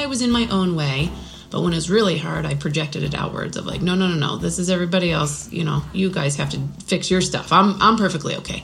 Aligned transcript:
I 0.00 0.06
was 0.06 0.22
in 0.22 0.30
my 0.30 0.48
own 0.50 0.74
way. 0.74 1.10
But 1.50 1.62
when 1.62 1.72
it's 1.72 1.90
really 1.90 2.16
hard, 2.16 2.46
I 2.46 2.54
projected 2.54 3.02
it 3.02 3.14
outwards 3.14 3.56
of 3.56 3.66
like, 3.66 3.82
no, 3.82 3.96
no, 3.96 4.06
no, 4.06 4.14
no. 4.14 4.36
This 4.36 4.58
is 4.58 4.70
everybody 4.70 5.10
else. 5.10 5.52
You 5.52 5.64
know, 5.64 5.82
you 5.92 6.10
guys 6.10 6.36
have 6.36 6.50
to 6.50 6.60
fix 6.84 7.10
your 7.10 7.20
stuff. 7.20 7.52
I'm, 7.52 7.80
I'm 7.82 7.96
perfectly 7.96 8.36
okay. 8.36 8.62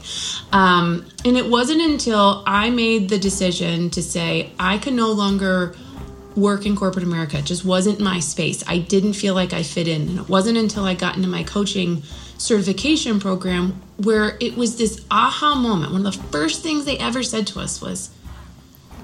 Um, 0.52 1.04
and 1.25 1.36
it 1.36 1.50
wasn't 1.50 1.82
until 1.82 2.45
I 2.46 2.70
made 2.70 3.09
the 3.09 3.18
decision 3.18 3.91
to 3.91 4.02
say 4.02 4.52
I 4.59 4.79
can 4.79 4.95
no 4.95 5.11
longer 5.11 5.75
work 6.36 6.64
in 6.64 6.77
corporate 6.77 7.04
America. 7.04 7.39
It 7.39 7.45
just 7.45 7.64
wasn't 7.64 7.98
my 7.98 8.21
space. 8.21 8.62
I 8.68 8.79
didn't 8.79 9.14
feel 9.14 9.34
like 9.34 9.53
I 9.53 9.64
fit 9.64 9.89
in. 9.89 10.03
And 10.03 10.18
it 10.21 10.29
wasn't 10.29 10.57
until 10.57 10.84
I 10.84 10.95
got 10.95 11.16
into 11.16 11.29
my 11.29 11.43
coaching 11.43 12.03
certification 12.39 13.18
program 13.18 13.82
where 13.96 14.37
it 14.41 14.57
was 14.57 14.77
this 14.77 15.05
aha 15.11 15.57
moment. 15.57 15.93
One 15.93 16.06
of 16.06 16.14
the 16.14 16.23
first 16.30 16.62
things 16.62 16.84
they 16.84 16.98
ever 16.98 17.24
said 17.24 17.48
to 17.48 17.60
us 17.60 17.80
was, 17.80 18.10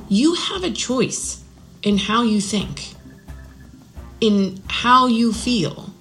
You 0.08 0.34
have 0.34 0.62
a 0.62 0.70
choice 0.70 1.41
in 1.82 1.98
how 1.98 2.22
you 2.22 2.40
think 2.40 2.94
in 4.20 4.62
how 4.68 5.06
you 5.06 5.32
feel 5.32 5.92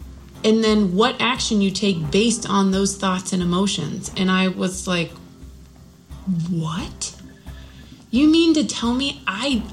and 0.43 0.63
then 0.63 0.95
what 0.95 1.15
action 1.19 1.61
you 1.61 1.71
take 1.71 2.11
based 2.11 2.47
on 2.49 2.71
those 2.71 2.95
thoughts 2.95 3.33
and 3.33 3.41
emotions. 3.41 4.11
And 4.15 4.31
I 4.31 4.47
was 4.47 4.87
like, 4.87 5.11
"What? 6.49 7.15
You 8.09 8.27
mean 8.27 8.53
to 8.53 8.63
tell 8.63 8.93
me 8.93 9.21
I 9.27 9.63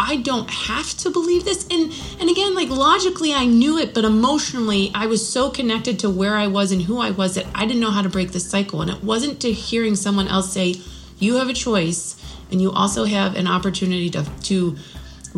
I 0.00 0.16
don't 0.16 0.48
have 0.48 0.96
to 0.98 1.10
believe 1.10 1.44
this?" 1.44 1.66
And 1.70 1.92
and 2.20 2.30
again, 2.30 2.54
like 2.54 2.68
logically 2.68 3.32
I 3.32 3.46
knew 3.46 3.78
it, 3.78 3.94
but 3.94 4.04
emotionally 4.04 4.90
I 4.94 5.06
was 5.06 5.28
so 5.28 5.50
connected 5.50 5.98
to 6.00 6.10
where 6.10 6.36
I 6.36 6.46
was 6.46 6.72
and 6.72 6.82
who 6.82 6.98
I 6.98 7.10
was 7.10 7.34
that 7.34 7.46
I 7.54 7.66
didn't 7.66 7.80
know 7.80 7.90
how 7.90 8.02
to 8.02 8.08
break 8.08 8.32
the 8.32 8.40
cycle. 8.40 8.80
And 8.80 8.90
it 8.90 9.02
wasn't 9.02 9.40
to 9.40 9.52
hearing 9.52 9.96
someone 9.96 10.28
else 10.28 10.52
say, 10.52 10.76
"You 11.18 11.36
have 11.36 11.48
a 11.48 11.54
choice." 11.54 12.16
And 12.50 12.62
you 12.62 12.72
also 12.72 13.04
have 13.04 13.36
an 13.36 13.46
opportunity 13.46 14.08
to, 14.08 14.24
to 14.44 14.76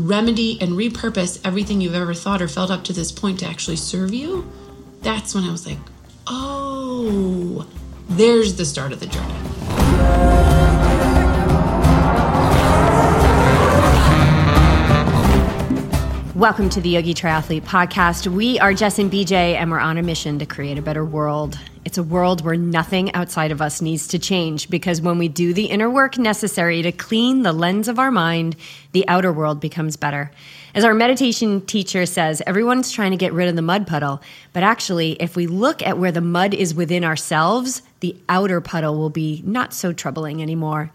remedy 0.07 0.61
and 0.61 0.73
repurpose 0.73 1.41
everything 1.45 1.81
you've 1.81 1.95
ever 1.95 2.15
thought 2.15 2.43
or 2.43 2.49
felt 2.49 2.71
up 2.71 2.85
to 2.85 2.93
this 2.93 3.13
point 3.13 3.41
to 3.41 3.47
actually 3.47 3.77
serve 3.77 4.13
you, 4.13 4.51
that's 5.03 5.35
when 5.35 5.45
I 5.45 5.51
was 5.51 5.67
like, 5.67 5.79
oh, 6.27 7.67
there's 8.09 8.57
the 8.57 8.65
start 8.65 8.93
of 8.93 9.01
the 9.01 9.07
journey. 9.07 10.60
Welcome 16.41 16.71
to 16.71 16.81
the 16.81 16.89
Yogi 16.89 17.13
Triathlete 17.13 17.65
Podcast. 17.65 18.27
We 18.27 18.59
are 18.61 18.73
Jess 18.73 18.99
and 18.99 19.13
BJ, 19.13 19.57
and 19.57 19.71
we're 19.71 19.79
on 19.79 19.99
a 19.99 20.03
mission 20.03 20.39
to 20.39 20.47
create 20.47 20.79
a 20.79 20.83
better 20.83 21.05
world. 21.05 21.59
It's 21.85 21.99
a 21.99 22.03
world 22.03 22.43
where 22.43 22.57
nothing 22.57 23.13
outside 23.13 23.53
of 23.53 23.61
us 23.61 23.83
needs 23.83 24.09
to 24.09 24.19
change 24.19 24.71
because 24.71 25.03
when 25.03 25.19
we 25.19 25.29
do 25.29 25.53
the 25.53 25.67
inner 25.67 25.91
work 25.91 26.17
necessary 26.17 26.81
to 26.81 26.93
clean 26.93 27.43
the 27.43 27.53
lens 27.53 27.89
of 27.89 27.99
our 27.99 28.11
mind, 28.11 28.57
the 28.93 29.07
outer 29.07 29.31
world 29.31 29.61
becomes 29.61 29.99
better. 29.99 30.31
As 30.75 30.83
our 30.83 30.95
meditation 30.95 31.61
teacher 31.61 32.07
says, 32.07 32.41
everyone's 32.47 32.91
trying 32.91 33.11
to 33.11 33.19
get 33.19 33.35
rid 33.35 33.51
of 33.51 33.55
the 33.55 33.61
mud 33.61 33.87
puddle. 33.87 34.23
But 34.55 34.63
actually, 34.63 35.21
if 35.21 35.37
we 35.37 35.47
look 35.47 35.83
at 35.83 35.99
where 35.99 36.11
the 36.11 36.23
mud 36.23 36.55
is 36.55 36.75
within 36.75 37.05
ourselves, 37.05 37.83
the 38.01 38.17
outer 38.31 38.63
puddle 38.63 38.97
will 38.97 39.11
be 39.11 39.43
not 39.45 39.75
so 39.75 39.93
troubling 39.93 40.41
anymore. 40.41 40.91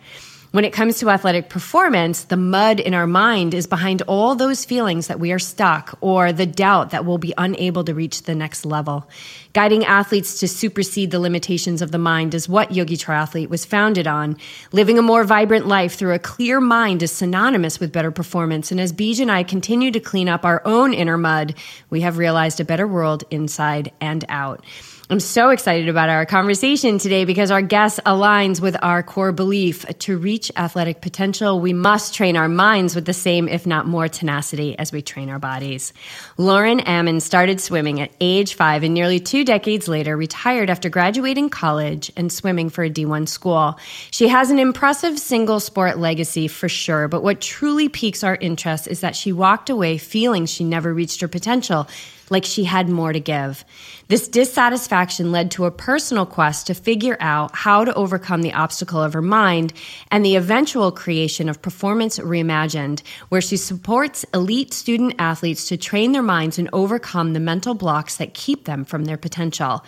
When 0.56 0.64
it 0.64 0.72
comes 0.72 1.00
to 1.00 1.10
athletic 1.10 1.50
performance, 1.50 2.24
the 2.24 2.38
mud 2.38 2.80
in 2.80 2.94
our 2.94 3.08
mind 3.08 3.54
is 3.54 3.68
behind 3.68 4.02
all 4.04 4.36
those 4.36 4.64
feelings 4.64 5.08
that 5.08 5.20
we 5.20 5.34
are 5.34 5.38
stuck 5.38 5.98
or 6.00 6.32
the 6.32 6.46
doubt 6.46 6.92
that 6.92 7.04
we'll 7.04 7.18
be 7.18 7.34
unable 7.38 7.84
to 7.84 7.94
reach 7.94 8.22
the 8.22 8.36
next 8.36 8.66
level. 8.66 9.06
Guiding 9.52 9.84
athletes 9.84 10.40
to 10.40 10.48
supersede 10.48 11.12
the 11.12 11.20
limitations 11.20 11.82
of 11.82 11.92
the 11.92 11.98
mind 11.98 12.34
is 12.34 12.48
what 12.48 12.72
Yogi 12.72 12.96
Triathlete 12.96 13.50
was 13.50 13.66
founded 13.66 14.08
on. 14.08 14.38
Living 14.72 14.98
a 14.98 15.02
more 15.02 15.26
vibrant 15.26 15.68
life 15.68 15.96
through 15.96 16.14
a 16.14 16.20
clear 16.20 16.62
mind 16.62 17.04
is 17.04 17.12
synonymous 17.12 17.82
with 17.82 17.92
better 17.92 18.12
performance. 18.12 18.72
And 18.72 18.80
as 18.80 18.94
Beej 18.94 19.20
and 19.20 19.30
I 19.30 19.44
continue 19.44 19.92
to 19.92 20.00
clean 20.00 20.30
up 20.30 20.46
our 20.46 20.62
own 20.64 20.94
inner 20.94 21.18
mud, 21.18 21.56
we 21.90 22.00
have 22.00 22.18
realized 22.18 22.62
a 22.62 22.66
better 22.66 22.88
world 22.88 23.26
inside 23.30 23.92
and 24.00 24.24
out. 24.30 24.64
I'm 25.08 25.20
so 25.20 25.50
excited 25.50 25.88
about 25.88 26.10
our 26.10 26.26
conversation 26.26 26.98
today 26.98 27.26
because 27.26 27.52
our 27.52 27.62
guest 27.62 28.00
aligns 28.08 28.60
with 28.60 28.76
our 28.82 29.04
core 29.04 29.32
belief 29.32 29.86
to 30.00 30.18
reach 30.18 30.52
athletic 30.58 31.00
potential, 31.00 31.60
we 31.60 31.74
must 31.74 32.16
train 32.16 32.36
our 32.36 32.48
minds 32.48 32.96
with 32.96 33.06
the 33.06 33.14
same, 33.14 33.48
if 33.48 33.68
not 33.68 33.86
more, 33.86 34.08
tenacity 34.08 34.76
as 34.80 34.92
we 34.92 35.04
train 35.04 35.30
our 35.30 35.38
bodies. 35.38 35.94
Lauren 36.38 36.80
Ammon 36.80 37.20
started 37.20 37.62
swimming 37.62 38.02
at 38.02 38.14
age 38.20 38.56
five 38.56 38.82
and 38.82 38.96
nearly 38.96 39.20
two 39.20 39.46
decades 39.46 39.88
later 39.88 40.18
retired 40.18 40.72
after 40.72 40.90
graduating 40.90 41.52
college 41.52 42.12
and 42.18 42.34
swimming 42.34 42.72
for 42.72 42.84
a 42.84 42.90
D1 42.90 43.28
school. 43.28 43.78
She 44.10 44.28
has 44.30 44.50
an 44.50 44.58
impressive 44.58 45.20
single 45.20 45.60
sport 45.60 46.00
legacy 46.00 46.48
for 46.48 46.68
sure, 46.68 47.08
but 47.08 47.22
what 47.22 47.42
truly 47.42 47.90
piques 47.90 48.24
our 48.24 48.38
interest 48.38 48.88
is 48.88 49.02
that 49.02 49.16
she 49.16 49.32
walked 49.32 49.70
away 49.70 50.00
feeling 50.00 50.48
she 50.48 50.64
never 50.64 50.92
reached 50.92 51.22
her 51.22 51.28
potential 51.28 51.88
like 52.30 52.46
she 52.46 52.64
had 52.64 52.90
more 52.90 53.14
to 53.14 53.20
give. 53.20 53.64
This 54.08 54.28
dissatisfaction 54.28 55.32
led 55.32 55.52
to 55.52 55.66
a 55.66 55.72
personal 55.72 56.26
quest 56.26 56.68
to 56.68 56.74
figure 56.74 57.18
out 57.20 57.56
how 57.56 57.86
to 57.86 57.94
overcome 57.94 58.42
the 58.42 58.54
obstacle 58.54 59.02
of 59.02 59.14
her 59.14 59.22
mind 59.22 59.74
and 60.12 60.26
the 60.26 60.36
eventual 60.36 60.92
creation 60.92 61.50
of 61.50 61.62
Performance 61.62 62.20
Reimagined, 62.20 63.02
where 63.30 63.42
she 63.42 63.58
supports 63.58 64.26
elite 64.34 64.74
student 64.74 65.16
athletes 65.20 65.68
to 65.70 65.78
train 65.78 66.12
their 66.12 66.22
minds 66.22 66.60
and 66.60 66.70
overcome 66.74 67.34
the 67.34 67.40
mental 67.40 67.74
blocks 67.74 68.18
that 68.18 68.34
keep 68.34 68.66
them 68.66 68.86
from 68.86 69.06
their 69.06 69.18
potential. 69.18 69.84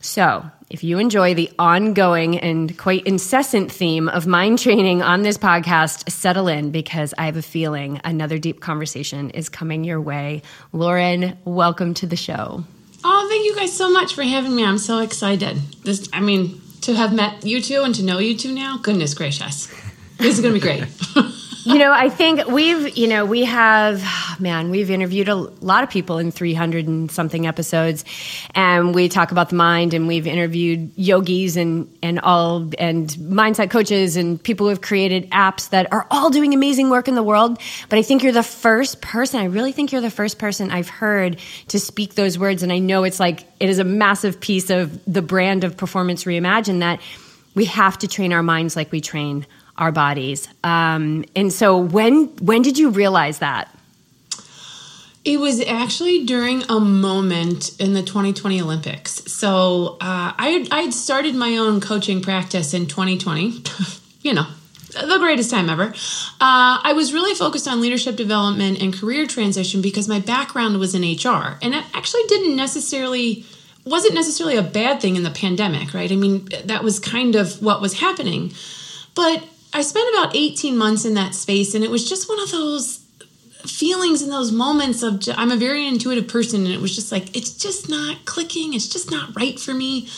So, 0.00 0.44
if 0.70 0.82
you 0.82 0.98
enjoy 0.98 1.34
the 1.34 1.50
ongoing 1.58 2.38
and 2.38 2.76
quite 2.78 3.06
incessant 3.06 3.70
theme 3.70 4.08
of 4.08 4.26
mind 4.26 4.58
training 4.58 5.02
on 5.02 5.22
this 5.22 5.36
podcast, 5.36 6.10
settle 6.10 6.48
in 6.48 6.70
because 6.70 7.14
I 7.18 7.26
have 7.26 7.36
a 7.36 7.42
feeling 7.42 8.00
another 8.04 8.38
deep 8.38 8.60
conversation 8.60 9.30
is 9.30 9.48
coming 9.48 9.84
your 9.84 10.00
way. 10.00 10.42
Lauren, 10.72 11.38
welcome 11.44 11.94
to 11.94 12.06
the 12.06 12.16
show. 12.16 12.64
Oh, 13.04 13.26
thank 13.28 13.44
you 13.44 13.54
guys 13.54 13.76
so 13.76 13.90
much 13.90 14.14
for 14.14 14.22
having 14.22 14.56
me. 14.56 14.64
I'm 14.64 14.78
so 14.78 15.00
excited. 15.00 15.58
This, 15.84 16.08
I 16.12 16.20
mean, 16.20 16.60
to 16.82 16.94
have 16.94 17.12
met 17.12 17.44
you 17.44 17.60
two 17.60 17.82
and 17.82 17.94
to 17.96 18.02
know 18.02 18.18
you 18.18 18.36
two 18.36 18.52
now, 18.52 18.78
goodness 18.78 19.14
gracious. 19.14 19.66
This 20.18 20.38
is 20.38 20.40
going 20.40 20.54
to 20.54 20.60
be 20.60 20.66
great. 20.66 20.84
you 21.64 21.78
know, 21.78 21.92
I 21.92 22.10
think 22.10 22.46
we've, 22.46 22.96
you 22.96 23.08
know, 23.08 23.24
we 23.24 23.44
have, 23.44 24.04
man, 24.40 24.70
we've 24.70 24.90
interviewed 24.90 25.28
a 25.28 25.34
lot 25.34 25.82
of 25.82 25.90
people 25.90 26.18
in 26.18 26.30
300 26.30 26.86
and 26.86 27.10
something 27.10 27.46
episodes, 27.46 28.04
and 28.54 28.94
we 28.94 29.08
talk 29.08 29.32
about 29.32 29.48
the 29.48 29.56
mind, 29.56 29.94
and 29.94 30.06
we've 30.06 30.26
interviewed 30.26 30.92
yogis 30.96 31.56
and 31.56 31.96
and 32.02 32.20
all 32.20 32.70
and 32.78 33.08
mindset 33.10 33.70
coaches 33.70 34.16
and 34.16 34.42
people 34.42 34.66
who 34.66 34.70
have 34.70 34.82
created 34.82 35.30
apps 35.30 35.70
that 35.70 35.90
are 35.92 36.06
all 36.10 36.28
doing 36.30 36.52
amazing 36.52 36.90
work 36.90 37.08
in 37.08 37.14
the 37.14 37.22
world. 37.22 37.58
But 37.88 37.98
I 37.98 38.02
think 38.02 38.22
you're 38.22 38.32
the 38.32 38.42
first 38.42 39.00
person. 39.00 39.40
I 39.40 39.44
really 39.44 39.72
think 39.72 39.90
you're 39.90 40.02
the 40.02 40.10
first 40.10 40.38
person 40.38 40.70
I've 40.70 40.88
heard 40.88 41.38
to 41.68 41.80
speak 41.80 42.14
those 42.14 42.38
words, 42.38 42.62
and 42.62 42.72
I 42.72 42.78
know 42.78 43.04
it's 43.04 43.20
like 43.20 43.46
it 43.58 43.70
is 43.70 43.78
a 43.78 43.84
massive 43.84 44.38
piece 44.38 44.68
of 44.68 45.00
the 45.10 45.22
brand 45.22 45.64
of 45.64 45.76
Performance 45.76 46.24
Reimagined 46.24 46.80
that 46.80 47.00
we 47.54 47.64
have 47.66 47.98
to 47.98 48.08
train 48.08 48.32
our 48.32 48.42
minds 48.42 48.76
like 48.76 48.92
we 48.92 49.00
train 49.00 49.46
our 49.76 49.92
bodies. 49.92 50.48
Um, 50.62 51.24
and 51.34 51.52
so 51.52 51.76
when 51.76 52.26
when 52.36 52.62
did 52.62 52.78
you 52.78 52.90
realize 52.90 53.38
that? 53.38 53.70
It 55.24 55.40
was 55.40 55.62
actually 55.62 56.26
during 56.26 56.64
a 56.68 56.78
moment 56.78 57.80
in 57.80 57.94
the 57.94 58.02
2020 58.02 58.60
Olympics. 58.60 59.32
So 59.32 59.96
uh, 60.00 60.32
I 60.38 60.66
I 60.70 60.82
had 60.82 60.94
started 60.94 61.34
my 61.34 61.56
own 61.56 61.80
coaching 61.80 62.20
practice 62.20 62.74
in 62.74 62.86
2020. 62.86 63.62
you 64.22 64.34
know, 64.34 64.46
the 64.92 65.18
greatest 65.18 65.50
time 65.50 65.68
ever. 65.70 65.94
Uh, 66.40 66.78
I 66.82 66.92
was 66.94 67.12
really 67.12 67.34
focused 67.34 67.66
on 67.66 67.80
leadership 67.80 68.16
development 68.16 68.80
and 68.80 68.94
career 68.94 69.26
transition 69.26 69.82
because 69.82 70.08
my 70.08 70.20
background 70.20 70.78
was 70.78 70.94
in 70.94 71.02
HR, 71.02 71.58
and 71.62 71.74
it 71.74 71.84
actually 71.94 72.24
didn't 72.28 72.56
necessarily 72.56 73.44
wasn't 73.84 74.14
necessarily 74.14 74.56
a 74.56 74.62
bad 74.62 75.00
thing 75.00 75.16
in 75.16 75.24
the 75.24 75.30
pandemic, 75.30 75.92
right? 75.92 76.10
I 76.10 76.16
mean, 76.16 76.48
that 76.64 76.82
was 76.82 76.98
kind 76.98 77.34
of 77.34 77.62
what 77.62 77.82
was 77.82 78.00
happening. 78.00 78.52
But 79.14 79.44
I 79.74 79.82
spent 79.82 80.08
about 80.14 80.36
18 80.36 80.78
months 80.78 81.04
in 81.04 81.14
that 81.14 81.34
space, 81.34 81.74
and 81.74 81.82
it 81.82 81.90
was 81.90 82.08
just 82.08 82.28
one 82.28 82.40
of 82.40 82.50
those 82.52 83.04
feelings 83.66 84.22
and 84.22 84.30
those 84.30 84.52
moments 84.52 85.02
of 85.02 85.20
I'm 85.36 85.50
a 85.50 85.56
very 85.56 85.86
intuitive 85.86 86.28
person, 86.28 86.64
and 86.64 86.72
it 86.72 86.80
was 86.80 86.94
just 86.94 87.10
like 87.10 87.36
it's 87.36 87.52
just 87.52 87.88
not 87.88 88.24
clicking, 88.24 88.74
it's 88.74 88.88
just 88.88 89.10
not 89.10 89.34
right 89.34 89.58
for 89.58 89.74
me. 89.74 90.08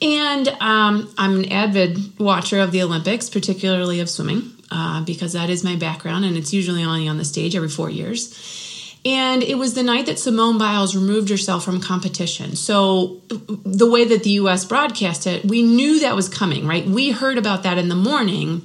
And 0.00 0.48
um, 0.60 1.12
I'm 1.18 1.40
an 1.40 1.52
avid 1.52 2.18
watcher 2.20 2.60
of 2.60 2.70
the 2.70 2.82
Olympics, 2.82 3.28
particularly 3.28 4.00
of 4.00 4.08
swimming, 4.08 4.52
uh, 4.70 5.02
because 5.04 5.32
that 5.32 5.50
is 5.50 5.64
my 5.64 5.74
background, 5.74 6.24
and 6.24 6.36
it's 6.36 6.52
usually 6.52 6.84
only 6.84 7.08
on 7.08 7.18
the 7.18 7.24
stage 7.24 7.56
every 7.56 7.68
four 7.68 7.90
years. 7.90 8.63
And 9.06 9.42
it 9.42 9.58
was 9.58 9.74
the 9.74 9.82
night 9.82 10.06
that 10.06 10.18
Simone 10.18 10.56
Biles 10.56 10.96
removed 10.96 11.28
herself 11.28 11.62
from 11.62 11.80
competition. 11.80 12.56
So, 12.56 13.20
the 13.28 13.90
way 13.90 14.04
that 14.04 14.22
the 14.22 14.30
US 14.30 14.64
broadcast 14.64 15.26
it, 15.26 15.44
we 15.44 15.62
knew 15.62 16.00
that 16.00 16.16
was 16.16 16.28
coming, 16.28 16.66
right? 16.66 16.86
We 16.86 17.10
heard 17.10 17.36
about 17.36 17.62
that 17.64 17.76
in 17.76 17.88
the 17.88 17.94
morning, 17.94 18.62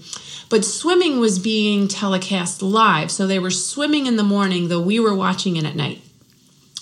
but 0.50 0.64
swimming 0.64 1.20
was 1.20 1.40
being 1.40 1.90
telecast 1.90 2.62
live. 2.62 3.12
So, 3.12 3.28
they 3.28 3.40
were 3.40 3.52
swimming 3.52 4.06
in 4.06 4.16
the 4.16 4.24
morning, 4.24 4.70
though 4.70 4.82
we 4.82 5.00
were 5.00 5.16
watching 5.16 5.58
it 5.58 5.66
at 5.66 5.76
night. 5.76 6.02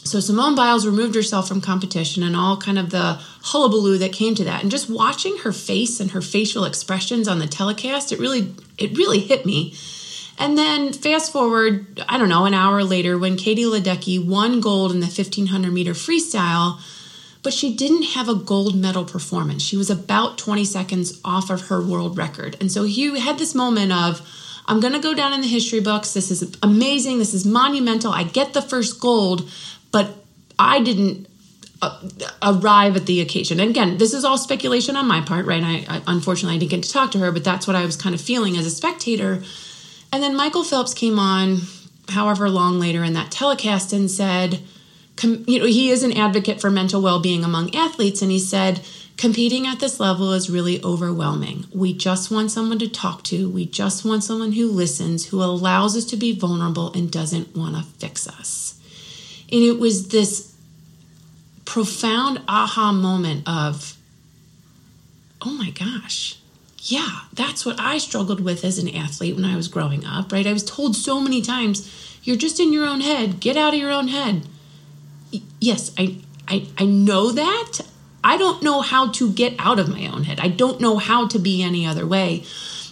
So, 0.03 0.19
Simone 0.19 0.53
Biles 0.53 0.85
removed 0.85 1.15
herself 1.15 1.47
from 1.47 1.59
competition 1.59 2.21
and 2.21 2.35
all 2.35 2.57
kind 2.57 2.77
of 2.77 2.91
the 2.91 3.19
hullabaloo 3.41 3.97
that 3.97 4.13
came 4.13 4.35
to 4.35 4.43
that. 4.43 4.61
And 4.61 4.69
just 4.69 4.87
watching 4.87 5.39
her 5.39 5.51
face 5.51 5.99
and 5.99 6.11
her 6.11 6.21
facial 6.21 6.63
expressions 6.63 7.27
on 7.27 7.39
the 7.39 7.47
telecast, 7.47 8.11
it 8.11 8.19
really, 8.19 8.53
it 8.77 8.95
really 8.95 9.19
hit 9.19 9.47
me 9.47 9.73
And 10.37 10.57
then 10.57 10.93
fast 10.93 11.31
forward, 11.31 12.03
I 12.07 12.17
don't 12.17 12.29
know, 12.29 12.45
an 12.45 12.53
hour 12.53 12.83
later 12.83 13.17
when 13.17 13.37
Katie 13.37 13.63
Ledecky 13.63 14.23
won 14.23 14.61
gold 14.61 14.91
in 14.91 14.99
the 14.99 15.07
1500 15.07 15.73
meter 15.73 15.93
freestyle, 15.93 16.79
but 17.41 17.53
she 17.53 17.73
didn't 17.73 18.03
have 18.03 18.29
a 18.29 18.35
gold 18.35 18.75
medal 18.75 19.05
performance. 19.05 19.63
She 19.63 19.77
was 19.77 19.89
about 19.89 20.37
20 20.37 20.63
seconds 20.65 21.19
off 21.25 21.49
of 21.49 21.67
her 21.67 21.81
world 21.81 22.17
record. 22.17 22.57
And 22.59 22.71
so 22.71 22.83
he 22.83 23.19
had 23.19 23.39
this 23.39 23.55
moment 23.55 23.91
of, 23.91 24.21
I'm 24.67 24.79
going 24.79 24.93
to 24.93 24.99
go 24.99 25.13
down 25.13 25.33
in 25.33 25.41
the 25.41 25.47
history 25.47 25.79
books. 25.79 26.13
This 26.13 26.29
is 26.29 26.55
amazing. 26.61 27.19
This 27.19 27.33
is 27.33 27.45
monumental. 27.45 28.11
I 28.11 28.23
get 28.23 28.53
the 28.53 28.61
first 28.61 28.99
gold, 28.99 29.49
but 29.91 30.13
I 30.59 30.81
didn't 30.81 31.27
uh, 31.81 32.01
arrive 32.41 32.95
at 32.95 33.05
the 33.05 33.21
occasion. 33.21 33.59
And 33.59 33.69
again, 33.69 33.97
this 33.97 34.13
is 34.13 34.25
all 34.25 34.37
speculation 34.37 34.95
on 34.95 35.07
my 35.07 35.21
part, 35.21 35.45
right? 35.45 35.63
I, 35.63 35.85
I, 35.87 36.01
unfortunately 36.07 36.57
I 36.57 36.59
didn't 36.59 36.71
get 36.71 36.83
to 36.83 36.91
talk 36.91 37.11
to 37.11 37.19
her, 37.19 37.31
but 37.31 37.43
that's 37.43 37.65
what 37.65 37.75
I 37.75 37.85
was 37.85 37.95
kind 37.95 38.13
of 38.13 38.21
feeling 38.21 38.57
as 38.57 38.65
a 38.65 38.71
spectator. 38.71 39.43
And 40.11 40.23
then 40.23 40.35
Michael 40.35 40.63
Phelps 40.63 40.93
came 40.93 41.19
on, 41.19 41.59
however 42.09 42.49
long 42.49 42.79
later 42.79 43.03
in 43.03 43.13
that 43.13 43.31
telecast, 43.31 43.93
and 43.93 44.09
said, 44.09 44.59
you 45.21 45.59
know, 45.59 45.65
he 45.65 45.89
is 45.89 46.03
an 46.03 46.13
advocate 46.13 46.61
for 46.61 46.69
mental 46.69 47.01
well-being 47.01 47.43
among 47.43 47.75
athletes, 47.75 48.21
and 48.21 48.31
he 48.31 48.39
said, 48.39 48.81
competing 49.17 49.65
at 49.65 49.79
this 49.79 49.99
level 49.99 50.31
is 50.31 50.49
really 50.49 50.81
overwhelming. 50.83 51.65
We 51.73 51.91
just 51.91 52.29
want 52.29 52.51
someone 52.51 52.77
to 52.79 52.87
talk 52.87 53.23
to. 53.23 53.49
We 53.49 53.65
just 53.65 54.05
want 54.05 54.23
someone 54.23 54.51
who 54.51 54.69
listens, 54.69 55.27
who 55.27 55.41
allows 55.41 55.97
us 55.97 56.05
to 56.05 56.17
be 56.17 56.37
vulnerable 56.37 56.93
and 56.93 57.11
doesn't 57.11 57.55
want 57.55 57.75
to 57.75 57.83
fix 57.83 58.27
us. 58.27 58.79
And 59.51 59.63
it 59.63 59.79
was 59.79 60.09
this 60.09 60.53
profound 61.65 62.41
aha 62.47 62.91
moment 62.91 63.47
of, 63.47 63.97
oh 65.41 65.51
my 65.51 65.71
gosh, 65.71 66.39
yeah, 66.79 67.21
that's 67.33 67.65
what 67.65 67.79
I 67.79 67.97
struggled 67.97 68.39
with 68.39 68.63
as 68.63 68.77
an 68.77 68.93
athlete 68.93 69.35
when 69.35 69.45
I 69.45 69.55
was 69.55 69.67
growing 69.67 70.05
up, 70.05 70.31
right? 70.31 70.47
I 70.47 70.53
was 70.53 70.63
told 70.63 70.95
so 70.95 71.19
many 71.19 71.41
times, 71.41 71.91
you're 72.23 72.35
just 72.35 72.59
in 72.59 72.71
your 72.71 72.85
own 72.85 73.01
head, 73.01 73.39
get 73.39 73.57
out 73.57 73.73
of 73.73 73.79
your 73.79 73.91
own 73.91 74.09
head. 74.09 74.47
Yes, 75.59 75.91
I, 75.97 76.17
I, 76.47 76.67
I 76.77 76.85
know 76.85 77.31
that. 77.31 77.79
I 78.23 78.37
don't 78.37 78.61
know 78.61 78.81
how 78.81 79.11
to 79.13 79.31
get 79.31 79.55
out 79.57 79.79
of 79.79 79.89
my 79.89 80.07
own 80.07 80.25
head. 80.25 80.39
I 80.39 80.49
don't 80.49 80.81
know 80.81 80.97
how 80.97 81.27
to 81.27 81.39
be 81.39 81.63
any 81.63 81.85
other 81.85 82.05
way. 82.05 82.43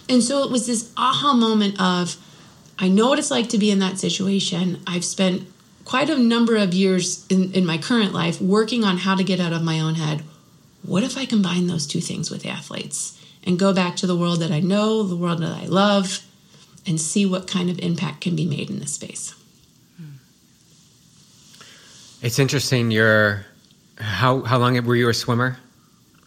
And 0.08 0.22
so 0.22 0.42
it 0.42 0.50
was 0.50 0.66
this 0.66 0.92
aha 0.96 1.34
moment 1.34 1.80
of, 1.80 2.16
I 2.78 2.88
know 2.88 3.08
what 3.08 3.18
it's 3.18 3.30
like 3.30 3.48
to 3.50 3.58
be 3.58 3.70
in 3.70 3.78
that 3.80 3.98
situation. 3.98 4.82
I've 4.86 5.04
spent 5.04 5.46
quite 5.84 6.10
a 6.10 6.18
number 6.18 6.56
of 6.56 6.74
years 6.74 7.26
in, 7.28 7.52
in 7.52 7.64
my 7.64 7.78
current 7.78 8.12
life 8.12 8.40
working 8.40 8.84
on 8.84 8.98
how 8.98 9.14
to 9.14 9.24
get 9.24 9.40
out 9.40 9.52
of 9.52 9.62
my 9.62 9.80
own 9.80 9.94
head. 9.94 10.22
What 10.82 11.02
if 11.02 11.16
I 11.16 11.26
combine 11.26 11.66
those 11.66 11.86
two 11.86 12.00
things 12.00 12.30
with 12.30 12.46
athletes 12.46 13.16
and 13.46 13.58
go 13.58 13.72
back 13.72 13.96
to 13.96 14.06
the 14.06 14.16
world 14.16 14.40
that 14.40 14.50
I 14.50 14.60
know, 14.60 15.04
the 15.04 15.16
world 15.16 15.40
that 15.40 15.52
I 15.52 15.66
love, 15.66 16.20
and 16.86 17.00
see 17.00 17.24
what 17.24 17.46
kind 17.46 17.70
of 17.70 17.78
impact 17.78 18.20
can 18.20 18.36
be 18.36 18.44
made 18.44 18.68
in 18.68 18.80
this 18.80 18.92
space? 18.92 19.34
Hmm. 19.96 20.16
It's 22.22 22.38
interesting. 22.38 22.90
You're 22.90 23.46
how 23.98 24.42
how 24.42 24.58
long 24.58 24.84
were 24.84 24.96
you 24.96 25.08
a 25.08 25.14
swimmer? 25.14 25.58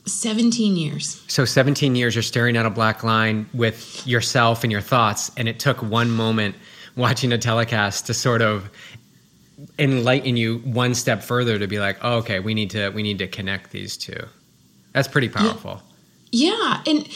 17 0.05 0.75
years. 0.75 1.23
So 1.27 1.45
17 1.45 1.95
years 1.95 2.15
you're 2.15 2.23
staring 2.23 2.57
at 2.57 2.65
a 2.65 2.69
black 2.69 3.03
line 3.03 3.47
with 3.53 4.07
yourself 4.07 4.63
and 4.63 4.71
your 4.71 4.81
thoughts 4.81 5.31
and 5.37 5.47
it 5.47 5.59
took 5.59 5.83
one 5.83 6.09
moment 6.09 6.55
watching 6.95 7.31
a 7.31 7.37
telecast 7.37 8.07
to 8.07 8.13
sort 8.13 8.41
of 8.41 8.69
enlighten 9.77 10.35
you 10.35 10.59
one 10.59 10.95
step 10.95 11.21
further 11.21 11.59
to 11.59 11.67
be 11.67 11.79
like, 11.79 11.97
oh, 12.01 12.17
okay, 12.17 12.39
we 12.39 12.53
need 12.53 12.71
to 12.71 12.89
we 12.89 13.03
need 13.03 13.19
to 13.19 13.27
connect 13.27 13.71
these 13.71 13.97
two. 13.97 14.25
That's 14.93 15.07
pretty 15.07 15.29
powerful. 15.29 15.81
Yeah, 15.83 15.88
yeah. 16.31 16.81
and 16.85 17.07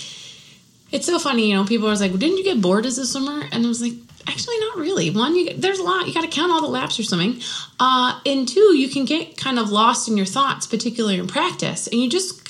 it's 0.92 1.08
so 1.08 1.18
funny. 1.18 1.50
You 1.50 1.56
know, 1.56 1.66
people 1.66 1.90
are 1.90 1.96
like, 1.96 2.12
"Didn't 2.12 2.38
you 2.38 2.44
get 2.44 2.62
bored 2.62 2.86
as 2.86 2.98
a 2.98 3.06
swimmer?" 3.06 3.48
And 3.52 3.66
I 3.66 3.68
was 3.68 3.82
like, 3.82 3.94
actually, 4.28 4.60
not 4.60 4.78
really. 4.78 5.10
One, 5.10 5.36
you, 5.36 5.54
there's 5.54 5.80
a 5.80 5.84
lot. 5.84 6.08
You 6.08 6.14
got 6.14 6.22
to 6.22 6.28
count 6.28 6.52
all 6.52 6.62
the 6.62 6.68
laps 6.68 6.98
you're 6.98 7.06
swimming. 7.06 7.42
Uh, 7.80 8.20
and 8.26 8.48
two, 8.48 8.76
you 8.76 8.90
can 8.90 9.06
get 9.06 9.38
kind 9.38 9.60
of 9.60 9.70
lost 9.70 10.08
in 10.08 10.18
your 10.18 10.26
thoughts, 10.26 10.68
particularly 10.68 11.20
in 11.20 11.28
practice, 11.28 11.88
and 11.88 12.02
you 12.02 12.10
just 12.10 12.42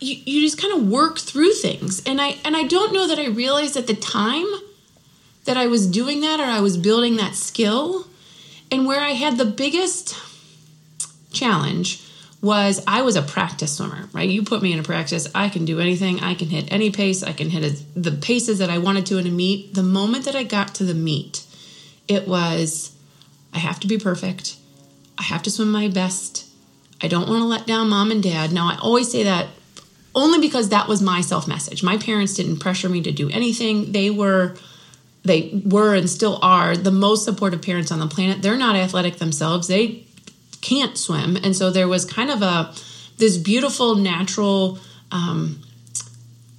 you, 0.00 0.16
you 0.24 0.40
just 0.42 0.60
kind 0.60 0.74
of 0.74 0.88
work 0.88 1.18
through 1.18 1.52
things. 1.52 2.02
And 2.06 2.20
I 2.20 2.36
and 2.44 2.56
I 2.56 2.64
don't 2.64 2.92
know 2.92 3.06
that 3.06 3.18
I 3.18 3.26
realized 3.26 3.76
at 3.76 3.86
the 3.86 3.94
time 3.94 4.46
that 5.44 5.56
I 5.56 5.66
was 5.66 5.86
doing 5.86 6.20
that 6.22 6.40
or 6.40 6.44
I 6.44 6.60
was 6.60 6.76
building 6.76 7.16
that 7.16 7.34
skill 7.34 8.06
and 8.70 8.84
where 8.84 9.00
I 9.00 9.10
had 9.10 9.38
the 9.38 9.44
biggest 9.44 10.16
challenge 11.32 12.02
was 12.46 12.82
I 12.86 13.02
was 13.02 13.16
a 13.16 13.22
practice 13.22 13.76
swimmer, 13.76 14.08
right? 14.12 14.28
You 14.28 14.42
put 14.42 14.62
me 14.62 14.72
in 14.72 14.78
a 14.78 14.82
practice, 14.82 15.28
I 15.34 15.48
can 15.50 15.64
do 15.64 15.80
anything. 15.80 16.20
I 16.20 16.34
can 16.34 16.48
hit 16.48 16.72
any 16.72 16.90
pace. 16.90 17.22
I 17.22 17.32
can 17.32 17.50
hit 17.50 17.64
a, 17.64 18.00
the 18.00 18.12
paces 18.12 18.60
that 18.60 18.70
I 18.70 18.78
wanted 18.78 19.04
to 19.06 19.18
in 19.18 19.26
a 19.26 19.30
meet. 19.30 19.74
The 19.74 19.82
moment 19.82 20.24
that 20.24 20.36
I 20.36 20.44
got 20.44 20.74
to 20.76 20.84
the 20.84 20.94
meet, 20.94 21.44
it 22.08 22.26
was 22.26 22.96
I 23.52 23.58
have 23.58 23.80
to 23.80 23.86
be 23.86 23.98
perfect. 23.98 24.56
I 25.18 25.24
have 25.24 25.42
to 25.42 25.50
swim 25.50 25.70
my 25.70 25.88
best. 25.88 26.46
I 27.02 27.08
don't 27.08 27.28
want 27.28 27.40
to 27.40 27.46
let 27.46 27.66
down 27.66 27.90
mom 27.90 28.10
and 28.10 28.22
dad. 28.22 28.52
Now, 28.52 28.70
I 28.70 28.78
always 28.80 29.10
say 29.10 29.24
that 29.24 29.48
only 30.14 30.38
because 30.38 30.70
that 30.70 30.88
was 30.88 31.02
my 31.02 31.20
self 31.20 31.46
message. 31.46 31.82
My 31.82 31.98
parents 31.98 32.34
didn't 32.34 32.58
pressure 32.58 32.88
me 32.88 33.02
to 33.02 33.12
do 33.12 33.28
anything. 33.30 33.92
They 33.92 34.10
were 34.10 34.56
they 35.24 35.60
were 35.64 35.94
and 35.94 36.08
still 36.08 36.38
are 36.40 36.76
the 36.76 36.92
most 36.92 37.24
supportive 37.24 37.60
parents 37.60 37.90
on 37.90 37.98
the 37.98 38.06
planet. 38.06 38.42
They're 38.42 38.56
not 38.56 38.76
athletic 38.76 39.16
themselves. 39.16 39.66
They 39.66 40.05
can't 40.68 40.96
swim, 40.96 41.36
and 41.44 41.54
so 41.54 41.70
there 41.70 41.88
was 41.88 42.04
kind 42.04 42.30
of 42.30 42.42
a 42.42 42.74
this 43.18 43.36
beautiful 43.36 43.94
natural 43.94 44.78
um, 45.10 45.62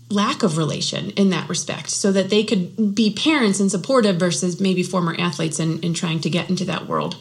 lack 0.09 0.44
of 0.44 0.57
relation 0.57 1.12
in 1.12 1.30
that 1.30 1.50
respect, 1.50 1.89
so 1.89 2.12
that 2.12 2.30
they 2.30 2.44
could 2.44 2.95
be 2.95 3.13
parents 3.13 3.59
and 3.59 3.69
supportive 3.69 4.18
versus 4.18 4.59
maybe 4.59 4.83
former 4.83 5.15
athletes 5.19 5.59
and 5.59 5.83
in 5.83 5.94
trying 5.94 6.19
to 6.21 6.30
get 6.30 6.50
into 6.50 6.65
that 6.65 6.88
world. 6.88 7.15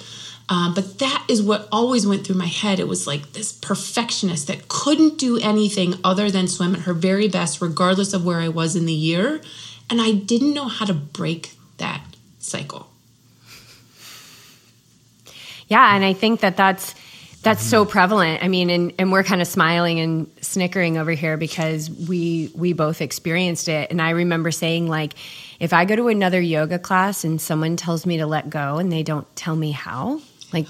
Um, 0.49 0.75
but 0.75 1.01
that 1.01 1.25
is 1.29 1.43
what 1.43 1.69
always 1.73 2.07
went 2.07 2.25
through 2.25 2.37
my 2.37 2.47
head. 2.47 2.79
It 2.79 2.87
was 2.87 3.07
like 3.07 3.33
this 3.33 3.53
perfectionist 3.53 4.47
that 4.47 4.69
couldn't 4.69 5.19
do 5.19 5.39
anything 5.39 5.95
other 6.05 6.31
than 6.31 6.47
swim 6.47 6.75
at 6.77 6.83
her 6.83 6.95
very 6.95 7.29
best, 7.29 7.61
regardless 7.61 8.13
of 8.13 8.25
where 8.25 8.39
I 8.39 8.49
was 8.49 8.77
in 8.77 8.87
the 8.87 8.93
year. 8.93 9.41
And 9.91 10.01
I 10.01 10.13
didn't 10.13 10.55
know 10.55 10.69
how 10.69 10.87
to 10.87 10.95
break 10.95 11.55
that 11.79 12.03
cycle. 12.39 12.89
Yeah, 15.69 15.95
and 15.95 16.05
I 16.05 16.13
think 16.13 16.41
that 16.41 16.57
that's 16.57 16.95
that's 17.43 17.63
so 17.63 17.85
prevalent. 17.85 18.43
I 18.43 18.49
mean, 18.49 18.71
and, 18.71 18.93
and 18.99 19.13
we're 19.13 19.23
kind 19.23 19.41
of 19.41 19.47
smiling 19.47 20.01
and 20.01 20.29
snickering 20.41 20.99
over 20.99 21.13
here 21.13 21.37
because 21.37 21.89
we 21.89 22.51
we 22.57 22.73
both 22.73 23.01
experienced 23.01 23.69
it. 23.69 23.91
And 23.93 24.03
I 24.03 24.11
remember 24.11 24.51
saying 24.51 24.89
like, 24.89 25.15
if 25.61 25.73
I 25.73 25.85
go 25.85 25.95
to 25.95 26.09
another 26.09 26.41
yoga 26.41 26.79
class 26.79 27.23
and 27.23 27.41
someone 27.41 27.77
tells 27.77 28.05
me 28.05 28.17
to 28.17 28.27
let 28.27 28.51
go 28.51 28.79
and 28.79 28.91
they 28.91 29.05
don't 29.05 29.27
tell 29.37 29.55
me 29.55 29.71
how, 29.71 30.21
like 30.53 30.67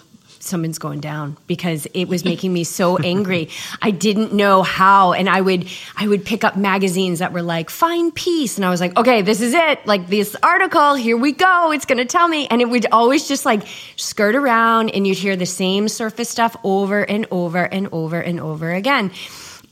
someone's 0.47 0.79
going 0.79 1.01
down 1.01 1.37
because 1.47 1.87
it 1.95 2.07
was 2.07 2.25
making 2.25 2.53
me 2.53 2.65
so 2.65 2.97
angry. 3.05 3.49
I 3.83 3.91
didn't 3.91 4.33
know 4.33 4.63
how 4.63 5.13
and 5.13 5.29
I 5.29 5.41
would 5.41 5.69
I 5.97 6.09
would 6.09 6.25
pick 6.25 6.45
up 6.45 6.57
magazines 6.57 7.19
that 7.19 7.33
were 7.33 7.43
like 7.43 7.71
find 7.71 8.15
peace 8.15 8.57
and 8.57 8.65
I 8.65 8.71
was 8.71 8.81
like, 8.81 8.97
"Okay, 8.97 9.23
this 9.23 9.41
is 9.41 9.55
it. 9.55 9.87
Like 9.87 10.09
this 10.09 10.37
article, 10.43 10.95
here 10.95 11.17
we 11.17 11.33
go. 11.33 11.73
It's 11.73 11.85
going 11.85 11.99
to 11.99 12.05
tell 12.05 12.29
me." 12.29 12.47
And 12.49 12.61
it 12.61 12.69
would 12.69 12.87
always 12.93 13.29
just 13.29 13.45
like 13.45 13.63
skirt 13.97 14.35
around 14.35 14.91
and 14.91 15.07
you'd 15.07 15.19
hear 15.19 15.37
the 15.37 15.47
same 15.47 15.89
surface 15.89 16.29
stuff 16.29 16.57
over 16.65 17.03
and 17.03 17.27
over 17.31 17.65
and 17.65 17.89
over 17.93 18.21
and 18.21 18.41
over 18.41 18.73
again. 18.73 19.11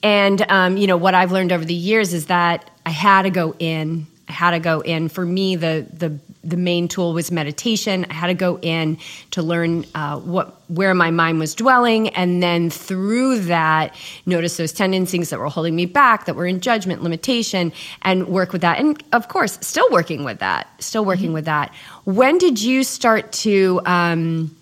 And 0.02 0.44
um, 0.50 0.76
you 0.76 0.86
know, 0.86 0.96
what 0.96 1.14
I've 1.14 1.32
learned 1.32 1.52
over 1.52 1.64
the 1.64 1.74
years 1.74 2.12
is 2.12 2.26
that 2.26 2.70
I 2.84 2.90
had 2.90 3.22
to 3.22 3.30
go 3.30 3.54
in 3.58 4.06
Had 4.34 4.50
to 4.50 4.58
go 4.58 4.80
in. 4.80 5.08
For 5.08 5.24
me, 5.24 5.56
the 5.56 5.86
the 5.92 6.18
the 6.42 6.56
main 6.56 6.88
tool 6.88 7.14
was 7.14 7.30
meditation. 7.30 8.04
I 8.10 8.14
had 8.14 8.26
to 8.26 8.34
go 8.34 8.58
in 8.60 8.98
to 9.30 9.42
learn 9.42 9.86
uh, 9.94 10.18
what 10.18 10.60
where 10.68 10.94
my 10.94 11.10
mind 11.10 11.38
was 11.38 11.54
dwelling, 11.54 12.08
and 12.10 12.42
then 12.42 12.70
through 12.70 13.40
that, 13.40 13.94
notice 14.26 14.56
those 14.56 14.72
tendencies 14.72 15.30
that 15.30 15.38
were 15.38 15.48
holding 15.48 15.76
me 15.76 15.86
back, 15.86 16.26
that 16.26 16.34
were 16.34 16.46
in 16.46 16.60
judgment, 16.60 17.02
limitation, 17.02 17.72
and 18.02 18.28
work 18.28 18.52
with 18.52 18.62
that. 18.62 18.78
And 18.78 19.02
of 19.12 19.28
course, 19.28 19.58
still 19.62 19.88
working 19.90 20.24
with 20.24 20.40
that. 20.40 20.68
Still 20.82 21.04
working 21.04 21.26
mm-hmm. 21.26 21.34
with 21.34 21.44
that. 21.46 21.72
When 22.04 22.38
did 22.38 22.60
you 22.60 22.84
start 22.84 23.32
to? 23.44 23.80
Um, 23.86 24.56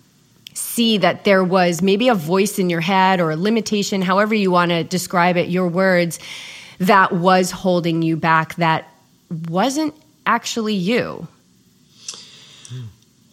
see 0.55 0.99
that 0.99 1.23
there 1.23 1.43
was 1.43 1.81
maybe 1.81 2.09
a 2.09 2.15
voice 2.15 2.59
in 2.59 2.69
your 2.69 2.79
head 2.79 3.19
or 3.19 3.31
a 3.31 3.35
limitation, 3.35 4.03
however 4.03 4.35
you 4.35 4.51
want 4.51 4.69
to 4.69 4.83
describe 4.83 5.35
it, 5.35 5.49
your 5.49 5.67
words, 5.67 6.19
that 6.79 7.11
was 7.11 7.51
holding 7.51 8.01
you 8.01 8.15
back, 8.15 8.55
that 8.55 8.92
wasn't 9.49 9.95
actually 10.25 10.75
you. 10.75 11.27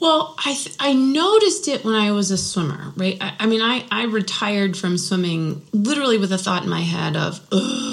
Well, 0.00 0.34
I 0.38 0.54
th- 0.54 0.76
I 0.80 0.94
noticed 0.94 1.68
it 1.68 1.84
when 1.84 1.94
I 1.94 2.10
was 2.12 2.30
a 2.30 2.38
swimmer, 2.38 2.92
right? 2.96 3.18
I, 3.20 3.34
I, 3.40 3.46
mean, 3.46 3.60
I, 3.60 3.84
I 3.90 4.04
retired 4.04 4.74
from 4.74 4.96
swimming 4.96 5.62
literally 5.72 6.16
with 6.16 6.32
a 6.32 6.38
thought 6.38 6.62
in 6.62 6.70
my 6.70 6.80
head 6.80 7.16
of, 7.16 7.46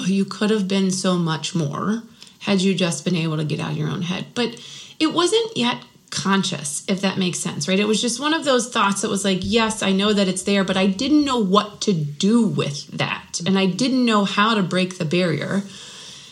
you 0.07 0.23
could 0.23 0.49
have 0.49 0.69
been 0.69 0.89
so 0.89 1.17
much 1.17 1.53
more 1.53 2.03
had 2.39 2.61
you 2.61 2.73
just 2.73 3.03
been 3.03 3.15
able 3.15 3.35
to 3.35 3.43
get 3.43 3.59
out 3.59 3.71
of 3.71 3.77
your 3.77 3.89
own 3.89 4.03
head. 4.03 4.27
But 4.33 4.57
it 5.01 5.13
wasn't 5.13 5.57
yet 5.57 5.83
conscious, 6.09 6.85
if 6.87 7.01
that 7.01 7.17
makes 7.17 7.39
sense, 7.39 7.67
right? 7.67 7.77
It 7.77 7.87
was 7.87 8.01
just 8.01 8.21
one 8.21 8.33
of 8.33 8.45
those 8.45 8.69
thoughts 8.69 9.01
that 9.01 9.09
was 9.09 9.25
like, 9.25 9.39
yes, 9.41 9.83
I 9.83 9.91
know 9.91 10.13
that 10.13 10.29
it's 10.29 10.43
there, 10.43 10.63
but 10.63 10.77
I 10.77 10.87
didn't 10.87 11.25
know 11.25 11.39
what 11.39 11.81
to 11.81 11.93
do 11.93 12.47
with 12.47 12.87
that. 12.97 13.41
And 13.45 13.59
I 13.59 13.65
didn't 13.65 14.05
know 14.05 14.23
how 14.23 14.55
to 14.55 14.63
break 14.63 14.97
the 14.97 15.03
barrier. 15.03 15.63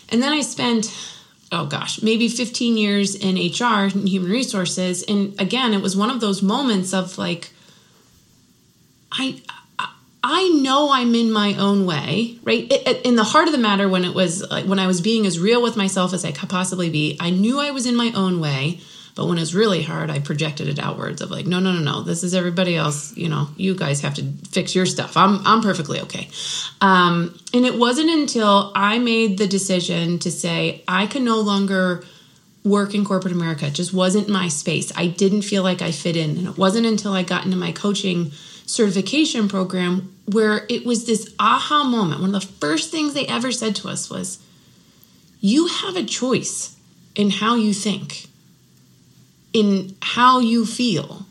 And 0.07 0.23
then 0.23 0.31
I 0.31 0.39
spent 0.39 0.95
oh 1.51 1.65
gosh, 1.65 2.01
maybe 2.01 2.27
15 2.27 2.77
years 2.77 3.15
in 3.15 3.35
HR 3.35 3.85
and 3.85 4.07
human 4.07 4.31
resources. 4.31 5.03
And 5.03 5.39
again, 5.39 5.73
it 5.73 5.81
was 5.81 5.95
one 5.95 6.09
of 6.09 6.19
those 6.19 6.41
moments 6.41 6.93
of 6.93 7.17
like, 7.17 7.51
I, 9.11 9.41
I 10.27 10.49
know 10.49 10.91
I'm 10.91 11.13
in 11.13 11.31
my 11.31 11.53
own 11.53 11.85
way, 11.85 12.39
right? 12.43 12.71
In 13.05 13.15
the 13.15 13.23
heart 13.23 13.47
of 13.47 13.51
the 13.51 13.59
matter, 13.59 13.87
when 13.87 14.03
it 14.03 14.15
was 14.15 14.41
like 14.49 14.65
when 14.65 14.79
I 14.79 14.87
was 14.87 14.99
being 14.99 15.25
as 15.27 15.39
real 15.39 15.61
with 15.61 15.77
myself 15.77 16.13
as 16.13 16.25
I 16.25 16.31
could 16.31 16.49
possibly 16.49 16.89
be, 16.89 17.15
I 17.19 17.29
knew 17.29 17.59
I 17.59 17.69
was 17.69 17.85
in 17.85 17.95
my 17.95 18.11
own 18.15 18.39
way. 18.39 18.79
But 19.15 19.27
when 19.27 19.37
it's 19.37 19.53
really 19.53 19.81
hard, 19.81 20.09
I 20.09 20.19
projected 20.19 20.67
it 20.67 20.77
outwards 20.77 21.21
of 21.21 21.31
like, 21.31 21.45
no, 21.45 21.61
no, 21.61 21.71
no, 21.71 21.79
no, 21.79 22.03
this 22.03 22.21
is 22.21 22.35
everybody 22.35 22.75
else. 22.75 23.15
You 23.15 23.29
know, 23.29 23.47
you 23.55 23.73
guys 23.73 24.01
have 24.01 24.13
to 24.15 24.23
fix 24.51 24.75
your 24.75 24.85
stuff. 24.85 25.15
I'm, 25.15 25.39
I'm 25.47 25.61
perfectly 25.61 26.01
okay. 26.01 26.27
Um, 26.81 27.39
and 27.53 27.65
it 27.65 27.79
wasn't 27.79 28.09
until 28.09 28.73
I 28.75 28.99
made 28.99 29.37
the 29.37 29.47
decision 29.47 30.19
to 30.19 30.29
say, 30.29 30.83
I 30.85 31.07
can 31.07 31.23
no 31.23 31.39
longer 31.39 32.03
work 32.65 32.93
in 32.93 33.05
corporate 33.05 33.33
America. 33.33 33.67
It 33.67 33.73
just 33.73 33.93
wasn't 33.93 34.27
my 34.27 34.49
space. 34.49 34.91
I 34.97 35.07
didn't 35.07 35.43
feel 35.43 35.63
like 35.63 35.81
I 35.81 35.91
fit 35.91 36.17
in. 36.17 36.31
And 36.31 36.47
it 36.47 36.57
wasn't 36.57 36.85
until 36.85 37.13
I 37.13 37.23
got 37.23 37.45
into 37.45 37.55
my 37.55 37.71
coaching 37.71 38.31
certification 38.65 39.47
program 39.47 40.13
where 40.25 40.65
it 40.67 40.85
was 40.85 41.05
this 41.05 41.33
aha 41.39 41.85
moment. 41.85 42.19
One 42.19 42.35
of 42.35 42.41
the 42.41 42.47
first 42.47 42.91
things 42.91 43.13
they 43.13 43.27
ever 43.27 43.51
said 43.51 43.77
to 43.77 43.87
us 43.87 44.09
was, 44.09 44.39
You 45.39 45.67
have 45.67 45.95
a 45.95 46.03
choice 46.03 46.75
in 47.13 47.29
how 47.29 47.55
you 47.55 47.73
think 47.73 48.27
in 49.55 49.95
how 50.01 50.39
you 50.39 50.65
feel 50.65 51.25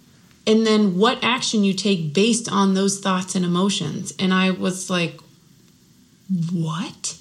and 0.46 0.66
then 0.66 0.96
what 0.96 1.22
action 1.22 1.62
you 1.62 1.74
take 1.74 2.14
based 2.14 2.50
on 2.50 2.72
those 2.72 2.98
thoughts 2.98 3.34
and 3.34 3.44
emotions. 3.44 4.14
And 4.18 4.32
I 4.32 4.50
was 4.50 4.88
like, 4.88 5.20
what? 6.50 7.18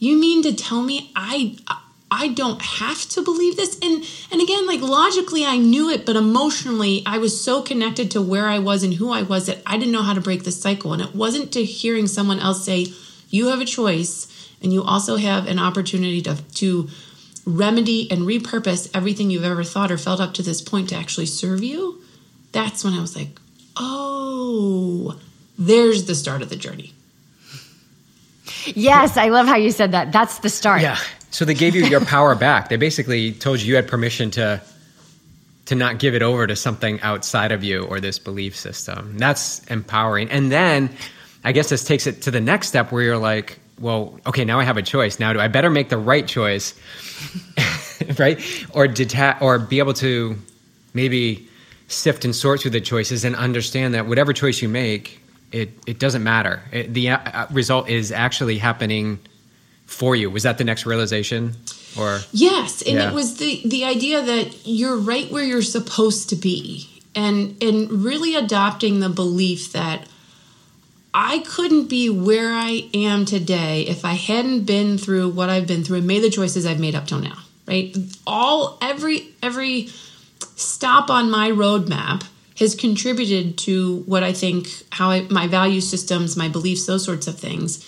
You 0.00 0.16
mean 0.18 0.42
to 0.42 0.52
tell 0.52 0.82
me 0.82 1.12
I 1.14 1.58
I 2.10 2.26
don't 2.26 2.60
have 2.60 3.08
to 3.10 3.22
believe 3.22 3.56
this? 3.56 3.78
And 3.80 4.04
and 4.32 4.42
again, 4.42 4.66
like 4.66 4.80
logically 4.80 5.44
I 5.44 5.58
knew 5.58 5.88
it, 5.88 6.04
but 6.04 6.16
emotionally 6.16 7.04
I 7.06 7.18
was 7.18 7.40
so 7.40 7.62
connected 7.62 8.10
to 8.10 8.20
where 8.20 8.48
I 8.48 8.58
was 8.58 8.82
and 8.82 8.94
who 8.94 9.12
I 9.12 9.22
was 9.22 9.46
that 9.46 9.62
I 9.64 9.78
didn't 9.78 9.92
know 9.92 10.02
how 10.02 10.14
to 10.14 10.20
break 10.20 10.42
the 10.42 10.50
cycle. 10.50 10.92
And 10.92 11.00
it 11.00 11.14
wasn't 11.14 11.52
to 11.52 11.64
hearing 11.64 12.08
someone 12.08 12.40
else 12.40 12.64
say, 12.64 12.86
you 13.28 13.46
have 13.46 13.60
a 13.60 13.64
choice 13.64 14.26
and 14.60 14.72
you 14.72 14.82
also 14.82 15.16
have 15.16 15.46
an 15.46 15.60
opportunity 15.60 16.20
to 16.22 16.34
to 16.56 16.88
remedy 17.44 18.10
and 18.10 18.22
repurpose 18.22 18.90
everything 18.94 19.30
you've 19.30 19.44
ever 19.44 19.64
thought 19.64 19.90
or 19.90 19.98
felt 19.98 20.20
up 20.20 20.34
to 20.34 20.42
this 20.42 20.60
point 20.60 20.88
to 20.90 20.96
actually 20.96 21.26
serve 21.26 21.62
you, 21.62 22.02
that's 22.52 22.84
when 22.84 22.94
I 22.94 23.00
was 23.00 23.16
like, 23.16 23.38
oh, 23.76 25.18
there's 25.58 26.06
the 26.06 26.14
start 26.14 26.42
of 26.42 26.48
the 26.48 26.56
journey. 26.56 26.92
Yes, 28.66 29.16
I 29.16 29.28
love 29.28 29.46
how 29.46 29.56
you 29.56 29.70
said 29.70 29.92
that. 29.92 30.12
That's 30.12 30.38
the 30.38 30.48
start. 30.50 30.82
Yeah. 30.82 30.98
So 31.30 31.44
they 31.44 31.54
gave 31.54 31.74
you 31.74 31.84
your 31.84 32.04
power 32.04 32.34
back. 32.34 32.68
They 32.68 32.76
basically 32.76 33.32
told 33.32 33.60
you 33.60 33.68
you 33.68 33.76
had 33.76 33.88
permission 33.88 34.30
to 34.32 34.60
to 35.66 35.76
not 35.76 36.00
give 36.00 36.16
it 36.16 36.22
over 36.22 36.48
to 36.48 36.56
something 36.56 37.00
outside 37.00 37.52
of 37.52 37.62
you 37.62 37.84
or 37.84 38.00
this 38.00 38.18
belief 38.18 38.56
system. 38.56 39.16
That's 39.18 39.64
empowering. 39.66 40.28
And 40.28 40.50
then 40.50 40.90
I 41.44 41.52
guess 41.52 41.68
this 41.68 41.84
takes 41.84 42.08
it 42.08 42.22
to 42.22 42.32
the 42.32 42.40
next 42.40 42.66
step 42.66 42.90
where 42.90 43.04
you're 43.04 43.16
like, 43.16 43.59
well, 43.80 44.20
okay, 44.26 44.44
now 44.44 44.60
I 44.60 44.64
have 44.64 44.76
a 44.76 44.82
choice. 44.82 45.18
Now 45.18 45.32
do 45.32 45.40
I 45.40 45.48
better 45.48 45.70
make 45.70 45.88
the 45.88 45.98
right 45.98 46.26
choice, 46.26 46.74
right? 48.18 48.38
Or 48.72 48.86
detach, 48.86 49.40
or 49.40 49.58
be 49.58 49.78
able 49.78 49.94
to 49.94 50.36
maybe 50.92 51.48
sift 51.88 52.24
and 52.24 52.34
sort 52.34 52.60
through 52.60 52.70
the 52.72 52.80
choices 52.80 53.24
and 53.24 53.34
understand 53.34 53.94
that 53.94 54.06
whatever 54.06 54.32
choice 54.32 54.62
you 54.62 54.68
make, 54.68 55.20
it 55.50 55.70
it 55.86 55.98
doesn't 55.98 56.22
matter. 56.22 56.62
It, 56.72 56.94
the 56.94 57.10
uh, 57.10 57.46
result 57.50 57.88
is 57.88 58.12
actually 58.12 58.58
happening 58.58 59.18
for 59.86 60.14
you. 60.14 60.30
Was 60.30 60.44
that 60.44 60.58
the 60.58 60.64
next 60.64 60.86
realization? 60.86 61.54
Or 61.98 62.20
yes, 62.32 62.82
and 62.82 62.96
yeah. 62.96 63.10
it 63.10 63.14
was 63.14 63.38
the 63.38 63.62
the 63.64 63.84
idea 63.84 64.22
that 64.22 64.66
you're 64.66 64.96
right 64.96 65.30
where 65.32 65.42
you're 65.42 65.62
supposed 65.62 66.28
to 66.28 66.36
be, 66.36 67.02
and 67.14 67.60
and 67.62 67.90
really 67.90 68.36
adopting 68.36 69.00
the 69.00 69.08
belief 69.08 69.72
that 69.72 70.06
I 71.12 71.40
couldn't 71.40 71.88
be 71.88 72.08
where 72.08 72.52
I 72.52 72.88
am 72.94 73.24
today 73.24 73.82
if 73.82 74.04
I 74.04 74.12
hadn't 74.12 74.64
been 74.64 74.96
through 74.96 75.30
what 75.30 75.50
I've 75.50 75.66
been 75.66 75.82
through 75.82 75.98
and 75.98 76.06
made 76.06 76.22
the 76.22 76.30
choices 76.30 76.66
I've 76.66 76.80
made 76.80 76.94
up 76.94 77.06
till 77.06 77.18
now. 77.18 77.38
Right? 77.66 77.96
All 78.26 78.78
every 78.80 79.28
every 79.42 79.88
stop 80.56 81.10
on 81.10 81.30
my 81.30 81.50
roadmap 81.50 82.24
has 82.58 82.74
contributed 82.74 83.56
to 83.58 84.02
what 84.06 84.22
I 84.22 84.32
think 84.32 84.68
how 84.90 85.10
I, 85.10 85.22
my 85.30 85.46
value 85.46 85.80
systems, 85.80 86.36
my 86.36 86.48
beliefs, 86.48 86.86
those 86.86 87.04
sorts 87.04 87.26
of 87.26 87.38
things. 87.38 87.84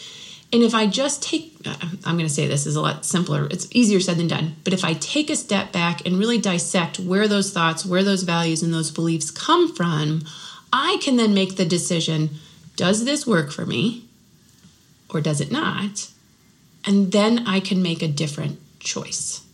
And 0.52 0.62
if 0.62 0.74
I 0.74 0.86
just 0.86 1.22
take, 1.22 1.56
uh, 1.64 1.74
I'm 2.04 2.16
going 2.16 2.28
to 2.28 2.32
say 2.32 2.46
this 2.46 2.66
is 2.66 2.76
a 2.76 2.80
lot 2.80 3.06
simpler. 3.06 3.46
It's 3.50 3.66
easier 3.72 4.00
said 4.00 4.18
than 4.18 4.28
done. 4.28 4.56
But 4.64 4.74
if 4.74 4.84
I 4.84 4.92
take 4.94 5.30
a 5.30 5.36
step 5.36 5.72
back 5.72 6.04
and 6.04 6.18
really 6.18 6.38
dissect 6.38 7.00
where 7.00 7.26
those 7.26 7.52
thoughts, 7.52 7.86
where 7.86 8.04
those 8.04 8.22
values, 8.22 8.62
and 8.62 8.72
those 8.72 8.90
beliefs 8.90 9.30
come 9.30 9.74
from, 9.74 10.22
I 10.70 10.98
can 11.02 11.16
then 11.16 11.32
make 11.32 11.56
the 11.56 11.64
decision 11.64 12.30
does 12.76 13.04
this 13.04 13.26
work 13.26 13.50
for 13.50 13.66
me 13.66 14.08
or 15.10 15.20
does 15.20 15.40
it 15.40 15.50
not? 15.50 16.10
And 16.84 17.12
then 17.12 17.46
I 17.46 17.60
can 17.60 17.82
make 17.82 18.02
a 18.02 18.08
different 18.08 18.58
choice. 18.80 19.44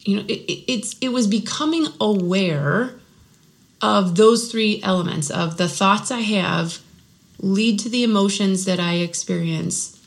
You 0.00 0.16
know, 0.16 0.24
it, 0.28 0.40
it, 0.42 0.72
it's 0.72 0.96
it 1.00 1.08
was 1.08 1.26
becoming 1.26 1.86
aware 2.00 2.94
of 3.80 4.16
those 4.16 4.50
three 4.50 4.80
elements 4.82 5.30
of 5.30 5.56
the 5.56 5.68
thoughts 5.68 6.10
I 6.10 6.20
have 6.20 6.80
lead 7.40 7.78
to 7.80 7.88
the 7.88 8.04
emotions 8.04 8.64
that 8.64 8.80
I 8.80 8.94
experience, 8.94 10.00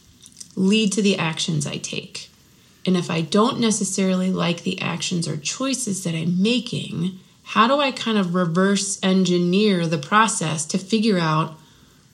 lead 0.55 0.91
to 0.93 1.01
the 1.01 1.17
actions 1.17 1.67
I 1.67 1.77
take. 1.77 2.29
And 2.85 2.95
if 2.95 3.11
I 3.11 3.21
don't 3.21 3.59
necessarily 3.59 4.31
like 4.31 4.63
the 4.63 4.79
actions 4.81 5.27
or 5.27 5.35
choices 5.35 6.03
that 6.03 6.15
I'm 6.15 6.41
making, 6.41 7.19
how 7.43 7.67
do 7.67 7.79
I 7.79 7.91
kind 7.91 8.17
of 8.17 8.33
reverse 8.33 8.97
engineer 9.03 9.85
the 9.85 9.97
process 9.97 10.65
to 10.67 10.77
figure 10.77 11.19
out 11.19 11.57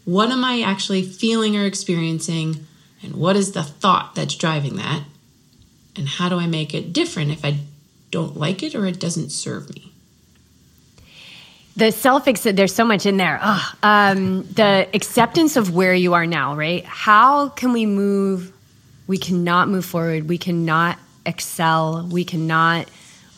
what 0.05 0.29
am 0.29 0.43
I 0.43 0.61
actually 0.61 1.03
feeling 1.03 1.55
or 1.55 1.65
experiencing? 1.65 2.65
And 3.01 3.15
what 3.15 3.35
is 3.35 3.51
the 3.51 3.63
thought 3.63 4.15
that's 4.15 4.35
driving 4.35 4.75
that? 4.77 5.03
And 5.95 6.07
how 6.07 6.29
do 6.29 6.39
I 6.39 6.47
make 6.47 6.73
it 6.73 6.93
different 6.93 7.31
if 7.31 7.45
I 7.45 7.59
don't 8.11 8.37
like 8.37 8.63
it 8.63 8.75
or 8.75 8.85
it 8.85 8.99
doesn't 8.99 9.31
serve 9.31 9.73
me? 9.73 9.91
The 11.75 11.91
self 11.91 12.25
there's 12.25 12.73
so 12.73 12.85
much 12.85 13.05
in 13.05 13.17
there. 13.17 13.39
um, 13.83 14.43
the 14.43 14.87
acceptance 14.93 15.55
of 15.55 15.73
where 15.73 15.93
you 15.93 16.13
are 16.13 16.27
now, 16.27 16.55
right? 16.55 16.85
How 16.85 17.49
can 17.49 17.73
we 17.73 17.85
move? 17.85 18.51
We 19.07 19.17
cannot 19.17 19.69
move 19.69 19.83
forward. 19.83 20.29
We 20.29 20.37
cannot 20.37 20.99
excel. 21.25 22.07
We 22.11 22.25
cannot 22.25 22.87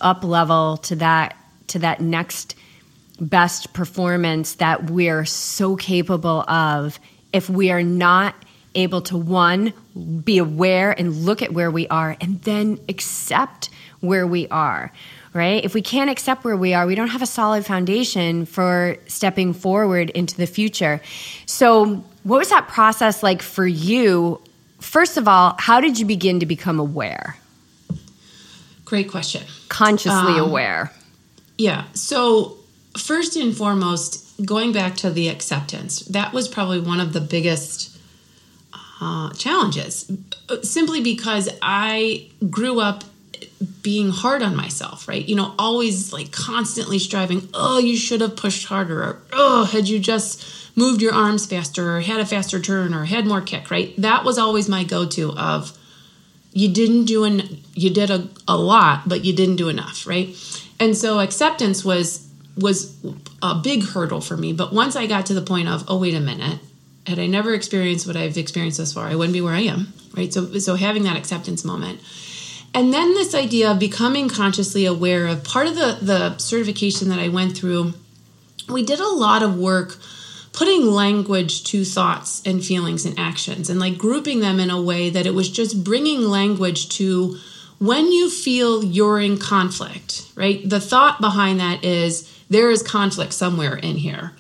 up 0.02 0.24
level 0.24 0.78
to 0.78 0.98
that 0.98 1.38
to 1.68 1.80
that 1.80 2.02
next 2.02 2.56
best 3.20 3.74
performance 3.74 4.56
that 4.56 4.90
we're 4.90 5.26
so 5.26 5.76
capable 5.76 6.42
of 6.50 7.00
if 7.34 7.50
we 7.50 7.72
are 7.72 7.84
not 7.84 8.36
able 8.76 9.02
to 9.02 9.18
one 9.18 9.74
be 10.24 10.38
aware 10.38 10.92
and 10.92 11.26
look 11.26 11.42
at 11.42 11.54
where 11.54 11.72
we 11.72 11.88
are 11.88 12.18
and 12.20 12.42
then 12.42 12.80
accept 12.90 13.70
where 14.02 14.28
we 14.28 14.48
are 14.50 14.92
right? 15.34 15.66
If 15.66 15.74
we 15.74 15.82
can't 15.82 16.10
accept 16.10 16.46
where 16.46 16.56
we 16.56 16.74
are 16.74 16.88
we 16.88 16.96
don't 16.96 17.10
have 17.10 17.22
a 17.22 17.28
solid 17.28 17.66
foundation 17.66 18.46
for 18.46 18.96
stepping 19.08 19.54
forward 19.54 20.10
into 20.12 20.36
the 20.38 20.48
future. 20.48 21.02
So 21.46 22.06
what 22.24 22.38
was 22.38 22.50
that 22.50 22.70
process 22.70 23.22
like 23.22 23.42
for 23.42 23.68
you? 23.68 24.42
First 24.80 25.18
of 25.18 25.28
all 25.28 25.56
how 25.60 25.82
did 25.82 26.00
you 26.00 26.06
begin 26.06 26.40
to 26.40 26.46
become 26.46 26.80
aware? 26.80 27.38
Great 28.86 29.10
question. 29.10 29.44
Consciously 29.68 30.34
um, 30.34 30.40
aware. 30.40 30.92
yeah. 31.58 31.86
So 31.94 32.58
first 32.98 33.36
and 33.36 33.56
foremost, 33.56 34.24
going 34.46 34.72
back 34.72 34.96
to 34.98 35.10
the 35.10 35.30
acceptance, 35.30 36.02
that 36.02 36.34
was 36.34 36.48
probably 36.48 36.80
one 36.80 37.00
of 37.00 37.14
the 37.14 37.22
biggest 37.22 37.98
uh, 39.02 39.32
challenges, 39.34 40.12
simply 40.64 41.02
because 41.02 41.50
I 41.62 42.30
grew 42.50 42.80
up 42.80 43.04
being 43.82 44.10
hard 44.10 44.42
on 44.42 44.56
myself, 44.56 45.08
right? 45.08 45.26
You 45.26 45.36
know, 45.36 45.54
always 45.58 46.12
like 46.12 46.32
constantly 46.32 47.00
striving, 47.00 47.50
oh, 47.54 47.80
you 47.80 47.96
should 47.96 48.22
have 48.22 48.36
pushed 48.36 48.68
harder, 48.68 49.02
or 49.02 49.22
oh, 49.34 49.66
had 49.66 49.88
you 49.88 50.00
just 50.00 50.78
moved 50.78 51.02
your 51.02 51.14
arms 51.14 51.46
faster, 51.46 51.96
or 51.96 52.02
had 52.02 52.20
a 52.20 52.26
faster 52.26 52.60
turn, 52.60 52.94
or 52.94 53.06
had 53.06 53.26
more 53.26 53.42
kick, 53.42 53.72
right? 53.72 53.94
That 53.98 54.24
was 54.24 54.38
always 54.38 54.68
my 54.68 54.84
go 54.84 55.06
to 55.06 55.32
of, 55.34 55.78
you 56.56 56.70
didn't 56.70 57.06
do 57.06 57.26
an 57.26 57.62
you 57.76 57.92
did 57.92 58.10
a, 58.10 58.28
a 58.48 58.58
lot 58.58 59.08
but 59.08 59.24
you 59.24 59.34
didn't 59.34 59.58
do 59.58 59.70
enough 59.70 60.08
right 60.08 60.36
and 60.80 60.98
so 60.98 61.20
acceptance 61.20 61.86
was 61.86 62.25
was 62.58 62.98
a 63.42 63.56
big 63.56 63.84
hurdle 63.84 64.22
for 64.22 64.38
me. 64.38 64.54
But 64.54 64.74
once 64.74 64.96
I 64.96 65.08
got 65.08 65.26
to 65.28 65.34
the 65.34 65.42
point 65.42 65.68
of, 65.68 65.84
oh, 65.88 66.00
wait 66.00 66.14
a 66.14 66.20
minute, 66.20 66.60
had 67.06 67.20
I 67.20 67.28
never 67.28 67.54
experienced 67.54 68.08
what 68.08 68.16
I've 68.16 68.38
experienced 68.38 68.78
thus 68.78 68.94
far, 68.94 69.08
I 69.08 69.16
wouldn't 69.16 69.34
be 69.34 69.42
where 69.42 69.54
I 69.54 69.62
am, 69.62 69.94
right? 70.16 70.34
So, 70.34 70.58
so 70.60 70.76
having 70.76 71.04
that 71.04 71.18
acceptance 71.18 71.64
moment. 71.64 72.00
And 72.74 72.94
then 72.94 73.14
this 73.14 73.34
idea 73.34 73.72
of 73.72 73.80
becoming 73.80 74.28
consciously 74.28 74.86
aware 74.86 75.28
of 75.28 75.44
part 75.44 75.68
of 75.68 75.76
the, 75.76 75.98
the 76.02 76.38
certification 76.38 77.10
that 77.10 77.20
I 77.20 77.30
went 77.30 77.56
through, 77.56 77.94
we 78.68 78.84
did 78.84 79.00
a 79.00 79.08
lot 79.08 79.44
of 79.44 79.58
work 79.58 79.98
putting 80.52 80.86
language 80.86 81.64
to 81.66 81.84
thoughts 81.84 82.42
and 82.46 82.64
feelings 82.64 83.06
and 83.06 83.20
actions 83.20 83.70
and 83.70 83.80
like 83.80 83.98
grouping 83.98 84.40
them 84.40 84.60
in 84.60 84.70
a 84.70 84.82
way 84.82 85.10
that 85.10 85.26
it 85.26 85.34
was 85.34 85.50
just 85.50 85.84
bringing 85.84 86.22
language 86.22 86.90
to 86.90 87.38
when 87.86 88.12
you 88.12 88.30
feel 88.30 88.84
you're 88.84 89.20
in 89.20 89.38
conflict, 89.38 90.32
right? 90.36 90.68
The 90.68 90.80
thought 90.80 91.22
behind 91.22 91.60
that 91.60 91.84
is 91.84 92.32
there 92.50 92.70
is 92.70 92.84
conflict 92.84 93.34
somewhere 93.34 93.76
in 93.76 93.98
here. 93.98 94.34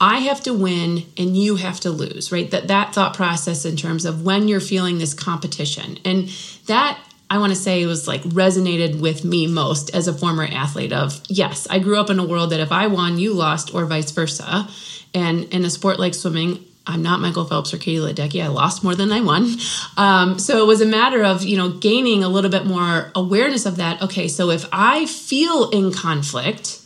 I 0.00 0.18
have 0.20 0.42
to 0.44 0.54
win 0.54 1.04
and 1.16 1.36
you 1.36 1.56
have 1.56 1.80
to 1.80 1.90
lose, 1.90 2.30
right? 2.30 2.50
That 2.50 2.68
that 2.68 2.94
thought 2.94 3.14
process 3.14 3.64
in 3.64 3.76
terms 3.76 4.04
of 4.04 4.24
when 4.24 4.46
you're 4.46 4.60
feeling 4.60 4.98
this 4.98 5.12
competition. 5.12 5.98
And 6.04 6.28
that 6.66 7.00
I 7.30 7.38
want 7.38 7.50
to 7.50 7.58
say 7.58 7.84
was 7.84 8.06
like 8.06 8.22
resonated 8.22 9.00
with 9.00 9.24
me 9.24 9.46
most 9.46 9.94
as 9.94 10.08
a 10.08 10.14
former 10.14 10.44
athlete 10.44 10.92
of 10.92 11.20
yes, 11.28 11.66
I 11.68 11.78
grew 11.78 11.98
up 11.98 12.10
in 12.10 12.18
a 12.18 12.26
world 12.26 12.50
that 12.50 12.60
if 12.60 12.72
I 12.72 12.86
won, 12.86 13.18
you 13.18 13.34
lost 13.34 13.74
or 13.74 13.84
vice 13.86 14.10
versa. 14.12 14.68
And 15.14 15.44
in 15.44 15.64
a 15.64 15.70
sport 15.70 15.98
like 15.98 16.14
swimming, 16.14 16.64
I'm 16.88 17.02
not 17.02 17.20
Michael 17.20 17.44
Phelps 17.44 17.72
or 17.74 17.78
Katie 17.78 17.98
Ledecky. 17.98 18.42
I 18.42 18.48
lost 18.48 18.82
more 18.82 18.94
than 18.94 19.12
I 19.12 19.20
won. 19.20 19.54
Um, 19.96 20.38
so 20.38 20.62
it 20.62 20.66
was 20.66 20.80
a 20.80 20.86
matter 20.86 21.22
of, 21.22 21.44
you 21.44 21.56
know, 21.56 21.70
gaining 21.70 22.24
a 22.24 22.28
little 22.28 22.50
bit 22.50 22.64
more 22.64 23.12
awareness 23.14 23.66
of 23.66 23.76
that. 23.76 24.00
Okay, 24.02 24.26
so 24.26 24.50
if 24.50 24.66
I 24.72 25.06
feel 25.06 25.68
in 25.70 25.92
conflict, 25.92 26.80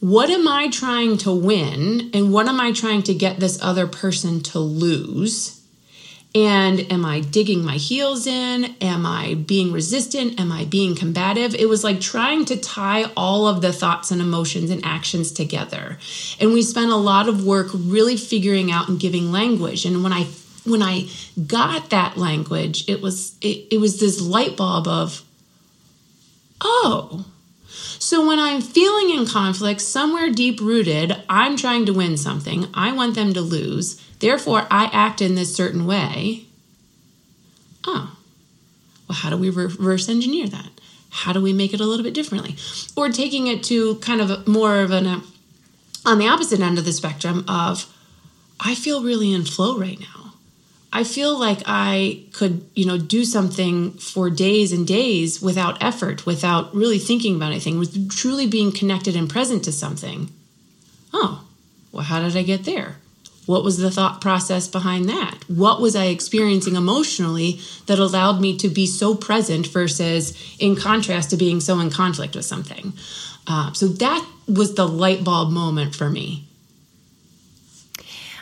what 0.00 0.30
am 0.30 0.46
I 0.46 0.68
trying 0.68 1.18
to 1.18 1.32
win 1.32 2.10
and 2.14 2.32
what 2.32 2.46
am 2.46 2.60
I 2.60 2.72
trying 2.72 3.02
to 3.04 3.14
get 3.14 3.40
this 3.40 3.60
other 3.62 3.86
person 3.86 4.42
to 4.44 4.58
lose? 4.58 5.59
And 6.32 6.92
am 6.92 7.04
I 7.04 7.20
digging 7.20 7.64
my 7.64 7.74
heels 7.74 8.26
in? 8.26 8.76
Am 8.80 9.04
I 9.04 9.34
being 9.34 9.72
resistant? 9.72 10.38
Am 10.38 10.52
I 10.52 10.64
being 10.64 10.94
combative? 10.94 11.56
It 11.56 11.68
was 11.68 11.82
like 11.82 12.00
trying 12.00 12.44
to 12.46 12.56
tie 12.56 13.10
all 13.16 13.48
of 13.48 13.62
the 13.62 13.72
thoughts 13.72 14.12
and 14.12 14.20
emotions 14.20 14.70
and 14.70 14.84
actions 14.84 15.32
together. 15.32 15.98
And 16.38 16.52
we 16.52 16.62
spent 16.62 16.92
a 16.92 16.96
lot 16.96 17.28
of 17.28 17.44
work 17.44 17.68
really 17.74 18.16
figuring 18.16 18.70
out 18.70 18.88
and 18.88 19.00
giving 19.00 19.32
language. 19.32 19.84
And 19.84 20.04
when 20.04 20.12
I 20.12 20.28
when 20.64 20.82
I 20.82 21.08
got 21.46 21.90
that 21.90 22.16
language, 22.16 22.88
it 22.88 23.00
was 23.02 23.36
it, 23.40 23.66
it 23.72 23.80
was 23.80 23.98
this 23.98 24.20
light 24.20 24.56
bulb 24.56 24.86
of, 24.86 25.24
oh, 26.60 27.24
so 27.98 28.26
when 28.26 28.38
I'm 28.38 28.60
feeling 28.60 29.10
in 29.10 29.26
conflict, 29.26 29.80
somewhere 29.80 30.30
deep 30.30 30.60
rooted, 30.60 31.22
I'm 31.28 31.56
trying 31.56 31.86
to 31.86 31.92
win 31.92 32.16
something. 32.16 32.66
I 32.72 32.92
want 32.92 33.14
them 33.14 33.34
to 33.34 33.40
lose. 33.40 34.00
Therefore, 34.20 34.66
I 34.70 34.90
act 34.92 35.20
in 35.20 35.34
this 35.34 35.54
certain 35.54 35.86
way. 35.86 36.44
Oh, 37.86 38.16
well, 39.08 39.16
how 39.16 39.30
do 39.30 39.36
we 39.36 39.50
reverse 39.50 40.08
engineer 40.08 40.46
that? 40.48 40.70
How 41.10 41.32
do 41.32 41.40
we 41.40 41.52
make 41.52 41.74
it 41.74 41.80
a 41.80 41.84
little 41.84 42.04
bit 42.04 42.14
differently? 42.14 42.56
Or 42.96 43.08
taking 43.08 43.48
it 43.48 43.64
to 43.64 43.96
kind 43.96 44.20
of 44.20 44.46
more 44.46 44.80
of 44.80 44.92
an, 44.92 45.06
uh, 45.06 45.20
on 46.06 46.18
the 46.18 46.28
opposite 46.28 46.60
end 46.60 46.78
of 46.78 46.84
the 46.84 46.92
spectrum 46.92 47.44
of, 47.48 47.92
I 48.60 48.74
feel 48.74 49.02
really 49.02 49.32
in 49.32 49.44
flow 49.44 49.76
right 49.76 49.98
now. 49.98 50.34
I 50.92 51.04
feel 51.04 51.38
like 51.38 51.62
I 51.66 52.24
could, 52.32 52.68
you 52.74 52.84
know, 52.84 52.98
do 52.98 53.24
something 53.24 53.92
for 53.92 54.28
days 54.28 54.72
and 54.72 54.86
days 54.86 55.40
without 55.40 55.82
effort, 55.82 56.26
without 56.26 56.74
really 56.74 56.98
thinking 56.98 57.36
about 57.36 57.52
anything, 57.52 57.78
with 57.78 58.10
truly 58.10 58.46
being 58.46 58.72
connected 58.72 59.16
and 59.16 59.30
present 59.30 59.64
to 59.64 59.72
something. 59.72 60.30
Oh, 61.12 61.44
well, 61.92 62.04
how 62.04 62.20
did 62.20 62.36
I 62.36 62.42
get 62.42 62.64
there? 62.64 62.96
What 63.50 63.64
was 63.64 63.78
the 63.78 63.90
thought 63.90 64.20
process 64.20 64.68
behind 64.68 65.08
that? 65.08 65.40
What 65.48 65.80
was 65.80 65.96
I 65.96 66.04
experiencing 66.04 66.76
emotionally 66.76 67.58
that 67.86 67.98
allowed 67.98 68.40
me 68.40 68.56
to 68.58 68.68
be 68.68 68.86
so 68.86 69.16
present 69.16 69.66
versus 69.66 70.38
in 70.60 70.76
contrast 70.76 71.30
to 71.30 71.36
being 71.36 71.58
so 71.58 71.80
in 71.80 71.90
conflict 71.90 72.36
with 72.36 72.44
something? 72.44 72.92
Uh, 73.48 73.72
so 73.72 73.88
that 73.88 74.24
was 74.46 74.76
the 74.76 74.86
light 74.86 75.24
bulb 75.24 75.50
moment 75.50 75.96
for 75.96 76.08
me. 76.08 76.44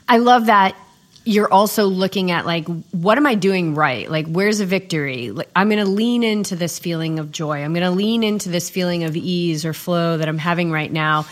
I 0.06 0.18
love 0.18 0.44
that 0.44 0.76
you're 1.24 1.50
also 1.50 1.86
looking 1.86 2.30
at 2.30 2.44
like 2.46 2.66
what 2.90 3.18
am 3.18 3.26
i 3.26 3.34
doing 3.34 3.74
right 3.74 4.10
like 4.10 4.26
where's 4.28 4.60
a 4.60 4.64
victory 4.66 5.30
like, 5.30 5.50
i'm 5.54 5.68
going 5.68 5.84
to 5.84 5.90
lean 5.90 6.22
into 6.22 6.56
this 6.56 6.78
feeling 6.78 7.18
of 7.18 7.30
joy 7.30 7.62
i'm 7.62 7.74
going 7.74 7.84
to 7.84 7.90
lean 7.90 8.22
into 8.22 8.48
this 8.48 8.70
feeling 8.70 9.04
of 9.04 9.14
ease 9.14 9.66
or 9.66 9.74
flow 9.74 10.16
that 10.16 10.26
i'm 10.26 10.38
having 10.38 10.72
right 10.72 10.90
now 10.90 11.26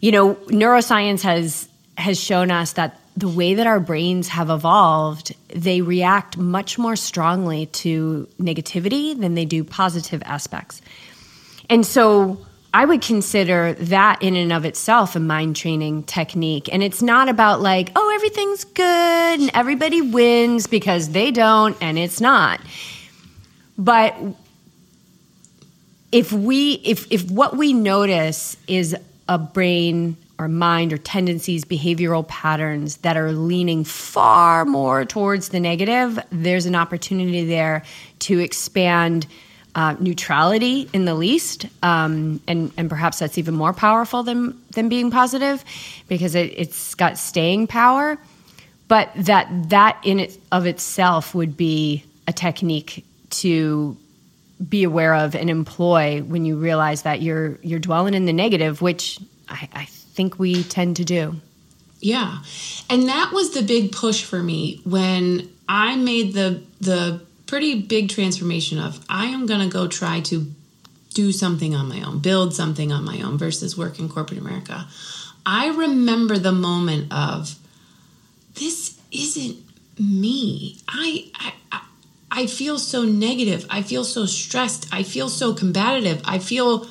you 0.00 0.12
know 0.12 0.34
neuroscience 0.34 1.22
has 1.22 1.66
has 1.96 2.18
shown 2.20 2.50
us 2.50 2.72
that 2.72 3.00
the 3.16 3.28
way 3.28 3.54
that 3.54 3.66
our 3.66 3.78
brains 3.78 4.28
have 4.28 4.50
evolved 4.50 5.34
they 5.48 5.80
react 5.80 6.36
much 6.36 6.78
more 6.78 6.96
strongly 6.96 7.66
to 7.66 8.28
negativity 8.40 9.18
than 9.18 9.34
they 9.34 9.44
do 9.44 9.62
positive 9.62 10.22
aspects 10.26 10.82
and 11.70 11.86
so 11.86 12.44
I 12.74 12.84
would 12.84 13.02
consider 13.02 13.74
that 13.74 14.20
in 14.20 14.34
and 14.34 14.52
of 14.52 14.64
itself 14.64 15.14
a 15.14 15.20
mind 15.20 15.54
training 15.54 16.02
technique. 16.02 16.68
And 16.72 16.82
it's 16.82 17.02
not 17.02 17.28
about 17.28 17.60
like, 17.60 17.92
oh, 17.94 18.12
everything's 18.16 18.64
good 18.64 19.40
and 19.40 19.50
everybody 19.54 20.02
wins 20.02 20.66
because 20.66 21.10
they 21.10 21.30
don't 21.30 21.76
and 21.80 21.96
it's 21.96 22.20
not. 22.20 22.60
But 23.78 24.16
if 26.10 26.32
we 26.32 26.72
if 26.84 27.06
if 27.12 27.30
what 27.30 27.56
we 27.56 27.72
notice 27.72 28.56
is 28.66 28.96
a 29.28 29.38
brain 29.38 30.16
or 30.38 30.48
mind 30.48 30.92
or 30.92 30.98
tendencies, 30.98 31.64
behavioral 31.64 32.26
patterns 32.26 32.96
that 32.98 33.16
are 33.16 33.32
leaning 33.32 33.84
far 33.84 34.64
more 34.64 35.04
towards 35.04 35.50
the 35.50 35.60
negative, 35.60 36.18
there's 36.30 36.66
an 36.66 36.74
opportunity 36.74 37.44
there 37.44 37.84
to 38.18 38.40
expand 38.40 39.26
uh, 39.76 39.96
neutrality 39.98 40.88
in 40.92 41.04
the 41.04 41.14
least, 41.14 41.66
um, 41.82 42.40
and 42.46 42.72
and 42.76 42.88
perhaps 42.88 43.18
that's 43.18 43.38
even 43.38 43.54
more 43.54 43.72
powerful 43.72 44.22
than 44.22 44.60
than 44.70 44.88
being 44.88 45.10
positive, 45.10 45.64
because 46.08 46.34
it, 46.34 46.52
it's 46.56 46.94
got 46.94 47.18
staying 47.18 47.66
power. 47.66 48.16
But 48.86 49.10
that 49.16 49.48
that 49.70 49.98
in 50.04 50.20
it 50.20 50.38
of 50.52 50.66
itself 50.66 51.34
would 51.34 51.56
be 51.56 52.04
a 52.28 52.32
technique 52.32 53.04
to 53.30 53.96
be 54.68 54.84
aware 54.84 55.14
of 55.14 55.34
and 55.34 55.50
employ 55.50 56.22
when 56.22 56.44
you 56.44 56.56
realize 56.56 57.02
that 57.02 57.20
you're 57.20 57.58
you're 57.62 57.80
dwelling 57.80 58.14
in 58.14 58.26
the 58.26 58.32
negative, 58.32 58.80
which 58.80 59.18
I, 59.48 59.68
I 59.72 59.88
think 60.14 60.38
we 60.38 60.62
tend 60.62 60.96
to 60.96 61.04
do. 61.04 61.36
Yeah, 62.00 62.38
and 62.90 63.08
that 63.08 63.32
was 63.32 63.52
the 63.52 63.62
big 63.62 63.92
push 63.92 64.24
for 64.24 64.42
me 64.42 64.80
when 64.84 65.50
I 65.68 65.96
made 65.96 66.34
the 66.34 66.62
the 66.80 67.22
pretty 67.46 67.80
big 67.82 68.08
transformation 68.08 68.78
of 68.78 69.04
I 69.08 69.26
am 69.26 69.46
going 69.46 69.60
to 69.60 69.72
go 69.72 69.86
try 69.86 70.20
to 70.20 70.46
do 71.14 71.32
something 71.32 71.74
on 71.74 71.88
my 71.88 72.02
own, 72.02 72.18
build 72.18 72.54
something 72.54 72.92
on 72.92 73.04
my 73.04 73.22
own 73.22 73.38
versus 73.38 73.78
work 73.78 73.98
in 73.98 74.08
corporate 74.08 74.40
America. 74.40 74.86
I 75.46 75.68
remember 75.68 76.38
the 76.38 76.52
moment 76.52 77.12
of 77.12 77.56
this 78.54 78.98
isn't 79.12 79.56
me. 79.98 80.78
I, 80.88 81.30
I 81.34 81.52
I 82.30 82.46
feel 82.46 82.80
so 82.80 83.04
negative. 83.04 83.64
I 83.70 83.82
feel 83.82 84.02
so 84.02 84.26
stressed. 84.26 84.92
I 84.92 85.04
feel 85.04 85.28
so 85.28 85.54
combative. 85.54 86.20
I 86.24 86.40
feel 86.40 86.88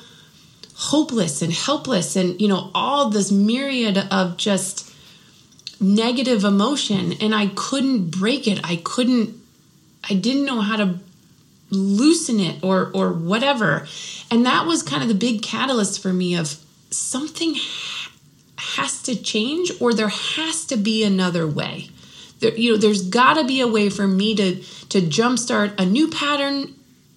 hopeless 0.74 1.40
and 1.40 1.52
helpless 1.52 2.16
and 2.16 2.40
you 2.40 2.48
know 2.48 2.70
all 2.74 3.08
this 3.08 3.30
myriad 3.30 3.96
of 4.10 4.36
just 4.36 4.92
negative 5.80 6.44
emotion 6.44 7.12
and 7.20 7.34
I 7.34 7.48
couldn't 7.54 8.10
break 8.10 8.46
it. 8.48 8.60
I 8.64 8.76
couldn't 8.76 9.40
I 10.08 10.14
didn't 10.14 10.44
know 10.44 10.60
how 10.60 10.76
to 10.76 10.98
loosen 11.70 12.40
it 12.40 12.62
or 12.62 12.90
or 12.94 13.12
whatever. 13.12 13.86
And 14.30 14.44
that 14.46 14.66
was 14.66 14.82
kind 14.82 15.02
of 15.02 15.08
the 15.08 15.14
big 15.14 15.42
catalyst 15.42 16.02
for 16.02 16.12
me 16.12 16.36
of 16.36 16.58
something 16.90 17.56
has 18.56 19.02
to 19.02 19.14
change 19.14 19.70
or 19.80 19.92
there 19.92 20.08
has 20.08 20.64
to 20.66 20.76
be 20.76 21.04
another 21.04 21.46
way. 21.46 21.90
There, 22.40 22.54
you 22.56 22.72
know, 22.72 22.78
there's 22.78 23.08
got 23.08 23.34
to 23.34 23.44
be 23.44 23.60
a 23.60 23.68
way 23.68 23.90
for 23.90 24.06
me 24.06 24.34
to 24.34 24.56
to 24.90 25.00
jumpstart 25.00 25.78
a 25.78 25.86
new 25.86 26.08
pattern 26.08 26.74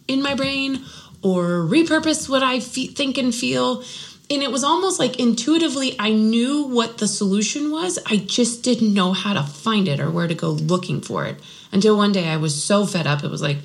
in 0.08 0.22
my 0.22 0.36
brain 0.36 0.84
or 1.28 1.60
repurpose 1.68 2.30
what 2.30 2.42
I 2.42 2.62
fe- 2.62 2.88
think 2.88 3.18
and 3.18 3.36
feel. 3.36 3.84
And 4.30 4.42
it 4.42 4.52
was 4.52 4.64
almost 4.64 5.00
like 5.00 5.20
intuitively 5.20 5.96
I 6.00 6.12
knew 6.12 6.64
what 6.64 6.98
the 7.00 7.08
solution 7.08 7.72
was. 7.72 8.00
I 8.06 8.18
just 8.18 8.64
didn't 8.64 8.94
know 8.94 9.12
how 9.12 9.34
to 9.34 9.44
find 9.44 9.88
it 9.88 10.00
or 10.00 10.10
where 10.10 10.28
to 10.28 10.36
go 10.36 10.52
looking 10.52 11.02
for 11.02 11.26
it 11.26 11.38
until 11.72 11.98
one 11.98 12.14
day 12.14 12.30
I 12.30 12.38
was 12.38 12.64
so 12.64 12.86
fed 12.86 13.08
up 13.08 13.24
it 13.24 13.32
was 13.32 13.42
like 13.42 13.58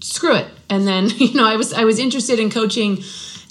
screw 0.00 0.36
it 0.36 0.46
and 0.70 0.86
then 0.88 1.08
you 1.16 1.34
know 1.34 1.46
I 1.46 1.56
was 1.56 1.72
I 1.72 1.84
was 1.84 1.98
interested 1.98 2.38
in 2.38 2.50
coaching 2.50 3.02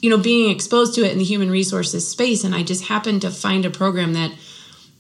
you 0.02 0.10
know 0.10 0.18
being 0.18 0.50
exposed 0.50 0.96
to 0.96 1.06
it 1.06 1.12
in 1.12 1.20
the 1.20 1.24
human 1.24 1.52
resources 1.52 2.10
space 2.10 2.44
and 2.44 2.56
I 2.56 2.64
just 2.64 2.86
happened 2.86 3.22
to 3.22 3.30
find 3.30 3.66
a 3.66 3.70
program 3.70 4.14
that 4.14 4.32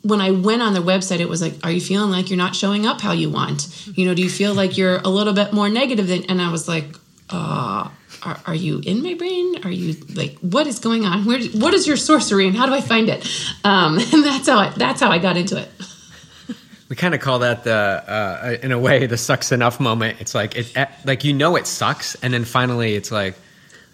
when 0.04 0.20
I 0.20 0.32
went 0.32 0.62
on 0.62 0.74
their 0.74 0.84
website, 0.84 1.22
it 1.22 1.30
was 1.30 1.42
like, 1.42 1.54
"Are 1.64 1.72
you 1.72 1.80
feeling 1.80 2.12
like 2.12 2.30
you're 2.30 2.38
not 2.38 2.58
showing 2.58 2.86
up 2.86 3.00
how 3.00 3.14
you 3.14 3.30
want? 3.30 3.70
You 3.96 4.06
know, 4.06 4.14
do 4.14 4.22
you 4.22 4.30
feel 4.30 4.54
like 4.54 4.78
you're 4.78 4.98
a 4.98 5.08
little 5.08 5.32
bit 5.32 5.54
more 5.54 5.70
negative 5.70 6.08
than?" 6.08 6.26
And 6.26 6.42
I 6.42 6.52
was 6.52 6.68
like, 6.68 6.94
uh, 7.30 7.90
are, 8.26 8.40
are 8.46 8.56
you 8.56 8.82
in 8.86 9.04
my 9.04 9.14
brain? 9.14 9.64
Are 9.64 9.72
you 9.72 9.96
like, 10.16 10.38
what 10.40 10.68
is 10.68 10.80
going 10.80 11.06
on? 11.06 11.26
Where, 11.26 11.42
what 11.50 11.74
is 11.74 11.88
your 11.88 11.98
sorcery, 11.98 12.48
and 12.48 12.56
how 12.56 12.66
do 12.66 12.74
I 12.74 12.82
find 12.82 13.10
it?" 13.10 13.28
Um, 13.64 13.98
and 14.14 14.24
that's 14.24 14.48
how 14.48 14.60
I, 14.60 14.70
that's 14.70 15.02
how 15.02 15.10
I 15.10 15.20
got 15.20 15.38
into 15.38 15.58
it 15.58 15.70
we 16.94 16.96
kind 16.96 17.16
of 17.16 17.22
call 17.22 17.40
that 17.40 17.64
the 17.64 17.74
uh, 17.74 18.58
in 18.62 18.72
a 18.72 18.78
way 18.78 19.08
the 19.08 19.18
sucks 19.18 19.52
enough 19.52 19.80
moment 19.80 20.22
it's 20.22 20.36
like 20.36 20.56
it 20.56 20.78
eh, 20.78 20.86
like 21.06 21.24
you 21.24 21.34
know 21.34 21.56
it 21.56 21.66
sucks 21.66 22.14
and 22.22 22.34
then 22.34 22.46
finally 22.46 22.94
it's 22.94 23.12
like 23.12 23.34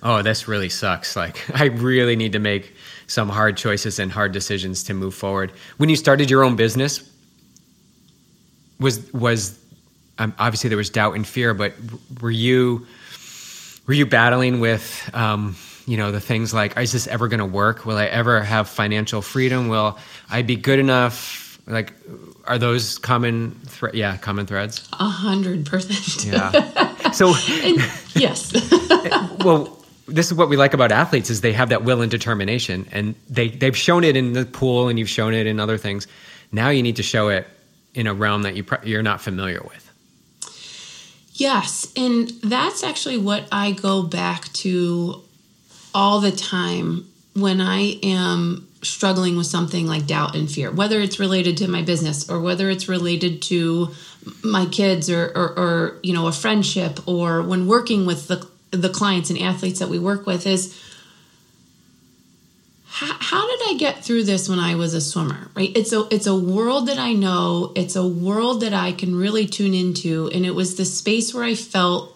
oh 0.04 0.22
this 0.22 0.50
really 0.50 0.68
sucks 0.68 1.16
like 1.16 1.50
i 1.60 1.66
really 1.66 2.18
need 2.18 2.34
to 2.34 2.40
make 2.40 2.76
some 3.08 3.30
hard 3.30 3.56
choices 3.56 4.00
and 4.00 4.12
hard 4.12 4.34
decisions 4.34 4.84
to 4.84 4.94
move 4.94 5.16
forward 5.16 5.52
when 5.78 5.88
you 5.88 5.96
started 5.96 6.30
your 6.30 6.44
own 6.44 6.58
business 6.58 7.10
was 8.82 9.12
was 9.14 9.58
um, 10.18 10.34
obviously 10.38 10.68
there 10.68 10.78
was 10.78 10.90
doubt 10.90 11.16
and 11.16 11.26
fear 11.26 11.54
but 11.54 11.74
were 12.22 12.32
you 12.32 12.86
were 13.90 13.96
you 13.96 14.06
battling 14.06 14.60
with 14.60 15.10
um, 15.16 15.56
you 15.88 15.98
know 15.98 16.12
the 16.12 16.20
things 16.20 16.54
like 16.54 16.78
is 16.78 16.92
this 16.92 17.08
ever 17.08 17.28
going 17.28 17.40
to 17.40 17.46
work? 17.46 17.88
Will 17.88 17.98
i 17.98 18.06
ever 18.06 18.40
have 18.44 18.70
financial 18.70 19.24
freedom? 19.24 19.68
Will 19.68 19.98
i 20.30 20.44
be 20.44 20.56
good 20.56 20.78
enough? 20.78 21.60
Like 21.66 21.94
are 22.46 22.60
those 22.60 23.00
common 23.00 23.60
thre- 23.66 23.96
yeah 23.96 24.16
common 24.18 24.46
threads? 24.46 24.88
A 24.94 25.10
hundred 25.10 25.66
percent. 25.66 26.24
yeah. 26.24 26.86
So 27.14 27.34
And 27.64 27.78
yes. 28.14 28.54
well 29.44 29.84
this 30.08 30.28
is 30.28 30.36
what 30.36 30.50
we 30.50 30.58
like 30.58 30.76
about 30.76 30.92
athletes 30.92 31.32
is 31.32 31.42
they 31.42 31.54
have 31.54 31.70
that 31.70 31.84
will 31.84 32.04
and 32.04 32.12
determination 32.12 32.88
and 32.92 33.16
they 33.28 33.48
they've 33.48 33.76
shown 33.76 34.04
it 34.04 34.16
in 34.16 34.34
the 34.34 34.46
pool 34.46 34.88
and 34.88 35.00
you've 35.00 35.10
shown 35.10 35.34
it 35.34 35.48
in 35.48 35.60
other 35.60 35.80
things. 35.80 36.06
Now 36.52 36.70
you 36.70 36.84
need 36.84 36.98
to 36.98 37.04
show 37.04 37.30
it 37.30 37.48
in 37.96 38.06
a 38.06 38.14
realm 38.14 38.44
that 38.44 38.56
you 38.56 38.64
pr- 38.66 38.86
you're 38.86 39.02
not 39.02 39.20
familiar 39.20 39.62
with 39.64 39.89
Yes, 41.40 41.90
and 41.96 42.28
that's 42.44 42.84
actually 42.84 43.18
what 43.18 43.48
I 43.50 43.72
go 43.72 44.04
back 44.04 44.52
to 44.54 45.22
all 45.96 46.20
the 46.20 46.34
time 46.34 47.08
when 47.34 47.62
I 47.62 47.98
am 48.04 48.68
struggling 48.82 49.38
with 49.38 49.46
something 49.46 49.88
like 49.88 50.06
doubt 50.06 50.36
and 50.36 50.52
fear, 50.52 50.70
whether 50.70 51.00
it's 51.00 51.18
related 51.18 51.56
to 51.58 51.70
my 51.70 51.82
business 51.82 52.30
or 52.30 52.42
whether 52.42 52.70
it's 52.70 52.90
related 52.90 53.42
to 53.44 53.88
my 54.44 54.66
kids 54.66 55.10
or, 55.10 55.32
or, 55.34 55.58
or 55.58 56.00
you 56.04 56.14
know 56.14 56.28
a 56.28 56.34
friendship 56.34 57.00
or 57.08 57.42
when 57.42 57.68
working 57.68 58.06
with 58.06 58.28
the 58.28 58.46
the 58.72 58.90
clients 58.90 59.30
and 59.30 59.40
athletes 59.40 59.80
that 59.80 59.88
we 59.88 59.98
work 59.98 60.26
with 60.26 60.46
is 60.46 60.78
how, 63.00 63.16
how 63.18 63.48
did 63.48 63.62
I 63.70 63.78
get 63.78 64.04
through 64.04 64.26
this 64.26 64.50
when 64.50 64.60
I 64.60 64.76
was 64.76 64.94
a 64.94 65.00
swimmer? 65.00 65.50
Right? 65.56 65.72
It's 65.74 65.94
a 65.94 66.06
it's 66.12 66.28
a 66.28 66.36
world 66.36 66.90
that 66.90 67.00
I 67.00 67.14
know. 67.14 67.72
It's 67.74 67.96
a 67.96 68.06
world 68.06 68.60
that 68.60 68.74
I 68.74 68.92
can 68.92 69.16
really 69.16 69.48
tune 69.48 69.74
into, 69.74 70.30
and 70.34 70.46
it 70.46 70.54
was 70.54 70.76
the 70.76 70.84
space 70.84 71.34
where 71.34 71.46
I 71.46 71.56
felt 71.56 72.14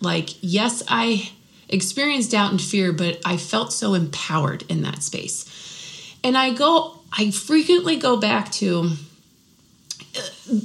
like 0.00 0.28
yes, 0.42 0.82
I 0.86 1.32
experienced 1.66 2.32
doubt 2.32 2.50
and 2.50 2.60
fear, 2.60 2.92
but 2.92 3.20
I 3.24 3.38
felt 3.38 3.72
so 3.72 3.94
empowered 3.94 4.64
in 4.68 4.82
that 4.82 5.02
space. 5.02 5.48
And 6.22 6.36
I 6.36 6.52
go, 6.52 7.00
I 7.10 7.30
frequently 7.30 7.96
go 7.96 8.18
back 8.18 8.52
to 8.52 8.90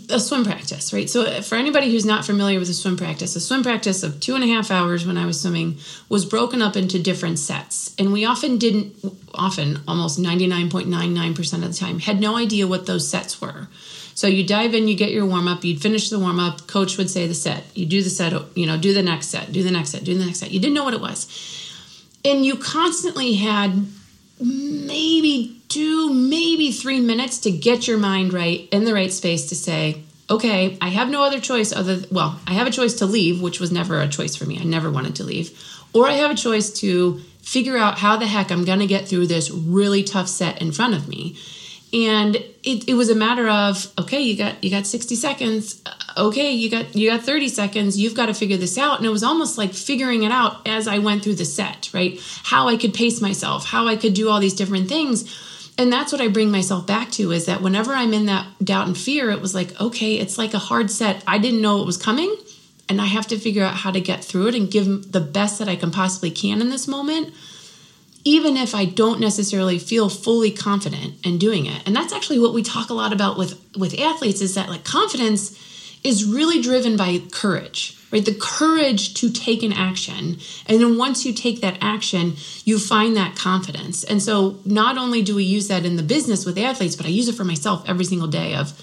a 0.09 0.19
swim 0.19 0.43
practice, 0.43 0.91
right? 0.91 1.09
So, 1.09 1.23
uh, 1.23 1.41
for 1.41 1.55
anybody 1.55 1.89
who's 1.91 2.05
not 2.05 2.25
familiar 2.25 2.59
with 2.59 2.69
a 2.69 2.73
swim 2.73 2.97
practice, 2.97 3.35
a 3.35 3.39
swim 3.39 3.63
practice 3.63 4.03
of 4.03 4.19
two 4.19 4.35
and 4.35 4.43
a 4.43 4.47
half 4.47 4.71
hours 4.71 5.05
when 5.05 5.17
I 5.17 5.25
was 5.25 5.39
swimming 5.39 5.77
was 6.09 6.25
broken 6.25 6.61
up 6.61 6.75
into 6.75 7.01
different 7.01 7.39
sets. 7.39 7.95
And 7.97 8.11
we 8.11 8.25
often 8.25 8.57
didn't, 8.57 8.95
often, 9.33 9.79
almost 9.87 10.19
99.99% 10.19 11.53
of 11.53 11.61
the 11.61 11.73
time, 11.73 11.99
had 11.99 12.19
no 12.19 12.35
idea 12.35 12.67
what 12.67 12.87
those 12.87 13.07
sets 13.07 13.39
were. 13.39 13.67
So, 14.15 14.27
you 14.27 14.45
dive 14.45 14.73
in, 14.73 14.89
you 14.89 14.97
get 14.97 15.11
your 15.11 15.25
warm 15.25 15.47
up, 15.47 15.63
you'd 15.63 15.81
finish 15.81 16.09
the 16.09 16.19
warm 16.19 16.39
up, 16.39 16.67
coach 16.67 16.97
would 16.97 17.09
say 17.09 17.25
the 17.27 17.33
set, 17.33 17.63
you 17.73 17.85
do 17.85 18.03
the 18.03 18.09
set, 18.09 18.33
you 18.57 18.65
know, 18.65 18.77
do 18.77 18.93
the 18.93 19.03
next 19.03 19.27
set, 19.27 19.51
do 19.51 19.63
the 19.63 19.71
next 19.71 19.91
set, 19.91 20.03
do 20.03 20.17
the 20.17 20.25
next 20.25 20.39
set. 20.39 20.51
You 20.51 20.59
didn't 20.59 20.75
know 20.75 20.83
what 20.83 20.93
it 20.93 21.01
was. 21.01 21.27
And 22.25 22.45
you 22.45 22.57
constantly 22.57 23.35
had 23.35 23.87
maybe 24.41 25.56
two, 25.69 26.13
maybe 26.13 26.71
three 26.71 26.99
minutes 26.99 27.39
to 27.39 27.51
get 27.51 27.87
your 27.87 27.97
mind 27.97 28.33
right 28.33 28.67
in 28.71 28.85
the 28.85 28.93
right 28.93 29.11
space 29.11 29.49
to 29.49 29.55
say, 29.55 30.03
okay, 30.29 30.77
I 30.81 30.89
have 30.89 31.09
no 31.09 31.23
other 31.23 31.39
choice 31.39 31.73
other 31.73 32.01
well, 32.11 32.39
I 32.47 32.53
have 32.53 32.67
a 32.67 32.71
choice 32.71 32.95
to 32.95 33.05
leave, 33.05 33.41
which 33.41 33.59
was 33.59 33.71
never 33.71 33.99
a 33.99 34.07
choice 34.07 34.35
for 34.35 34.45
me. 34.45 34.59
I 34.59 34.63
never 34.63 34.91
wanted 34.91 35.15
to 35.17 35.23
leave. 35.23 35.57
Or 35.93 36.07
I 36.07 36.13
have 36.13 36.31
a 36.31 36.35
choice 36.35 36.69
to 36.81 37.19
figure 37.41 37.77
out 37.77 37.97
how 37.97 38.17
the 38.17 38.27
heck 38.27 38.51
I'm 38.51 38.65
going 38.65 38.79
to 38.79 38.87
get 38.87 39.07
through 39.07 39.27
this 39.27 39.49
really 39.49 40.03
tough 40.03 40.27
set 40.27 40.61
in 40.61 40.71
front 40.73 40.93
of 40.93 41.07
me. 41.07 41.37
And 41.93 42.35
it, 42.35 42.89
it 42.89 42.95
was 42.95 43.09
a 43.09 43.15
matter 43.15 43.47
of 43.47 43.93
okay, 43.97 44.19
you 44.19 44.37
got 44.37 44.61
you 44.61 44.69
got 44.69 44.85
60 44.85 45.15
seconds. 45.15 45.81
Uh, 45.85 46.25
okay, 46.27 46.51
you 46.51 46.69
got 46.69 46.93
you 46.93 47.09
got 47.09 47.23
30 47.23 47.47
seconds. 47.47 47.97
You've 47.97 48.13
got 48.13 48.25
to 48.25 48.33
figure 48.33 48.57
this 48.57 48.77
out. 48.77 48.97
And 48.97 49.05
it 49.05 49.11
was 49.11 49.23
almost 49.23 49.57
like 49.57 49.73
figuring 49.73 50.23
it 50.23 50.31
out 50.31 50.67
as 50.67 50.89
I 50.89 50.97
went 50.99 51.23
through 51.23 51.35
the 51.35 51.45
set, 51.45 51.89
right? 51.93 52.19
How 52.43 52.67
I 52.67 52.75
could 52.75 52.93
pace 52.93 53.21
myself, 53.21 53.65
how 53.65 53.87
I 53.87 53.95
could 53.95 54.13
do 54.13 54.27
all 54.27 54.41
these 54.41 54.53
different 54.53 54.89
things 54.89 55.33
and 55.77 55.93
that's 55.93 56.11
what 56.11 56.21
I 56.21 56.27
bring 56.27 56.49
myself 56.49 56.87
back 56.87 57.11
to 57.11 57.31
is 57.31 57.45
that 57.45 57.61
whenever 57.61 57.93
I'm 57.93 58.13
in 58.13 58.25
that 58.25 58.47
doubt 58.63 58.87
and 58.87 58.97
fear, 58.97 59.29
it 59.29 59.41
was 59.41 59.53
like, 59.53 59.79
okay, 59.79 60.15
it's 60.15 60.37
like 60.37 60.53
a 60.53 60.59
hard 60.59 60.89
set. 60.89 61.23
I 61.27 61.37
didn't 61.37 61.61
know 61.61 61.81
it 61.81 61.85
was 61.85 61.97
coming, 61.97 62.35
and 62.89 62.99
I 62.99 63.05
have 63.05 63.27
to 63.27 63.37
figure 63.37 63.63
out 63.63 63.75
how 63.75 63.91
to 63.91 64.01
get 64.01 64.23
through 64.23 64.47
it 64.47 64.55
and 64.55 64.71
give 64.71 65.11
the 65.11 65.21
best 65.21 65.59
that 65.59 65.67
I 65.67 65.75
can 65.75 65.91
possibly 65.91 66.31
can 66.31 66.61
in 66.61 66.69
this 66.69 66.87
moment, 66.87 67.33
even 68.23 68.57
if 68.57 68.73
I 68.73 68.85
don't 68.85 69.19
necessarily 69.19 69.77
feel 69.77 70.09
fully 70.09 70.51
confident 70.51 71.15
in 71.23 71.37
doing 71.37 71.67
it. 71.67 71.83
And 71.85 71.95
that's 71.95 72.13
actually 72.13 72.39
what 72.39 72.53
we 72.53 72.63
talk 72.63 72.89
a 72.89 72.95
lot 72.95 73.13
about 73.13 73.37
with 73.37 73.61
with 73.77 73.99
athletes 73.99 74.41
is 74.41 74.55
that 74.55 74.69
like 74.69 74.83
confidence 74.83 75.57
is 76.03 76.25
really 76.25 76.61
driven 76.61 76.97
by 76.97 77.19
courage 77.31 77.93
right? 78.09 78.23
The 78.23 78.37
courage 78.39 79.15
to 79.15 79.29
take 79.29 79.63
an 79.63 79.73
action. 79.73 80.37
And 80.65 80.79
then 80.79 80.97
once 80.97 81.25
you 81.25 81.33
take 81.33 81.59
that 81.59 81.77
action 81.81 82.35
you 82.63 82.79
find 82.79 83.15
that 83.17 83.35
confidence. 83.35 84.03
And 84.03 84.21
so 84.21 84.59
not 84.65 84.97
only 84.97 85.21
do 85.21 85.35
we 85.35 85.43
use 85.43 85.67
that 85.67 85.85
in 85.85 85.95
the 85.95 86.03
business 86.03 86.45
with 86.45 86.57
athletes 86.57 86.95
but 86.95 87.05
i 87.05 87.09
use 87.09 87.27
it 87.27 87.35
for 87.35 87.43
myself 87.43 87.83
every 87.87 88.05
single 88.05 88.27
day 88.27 88.55
of 88.55 88.73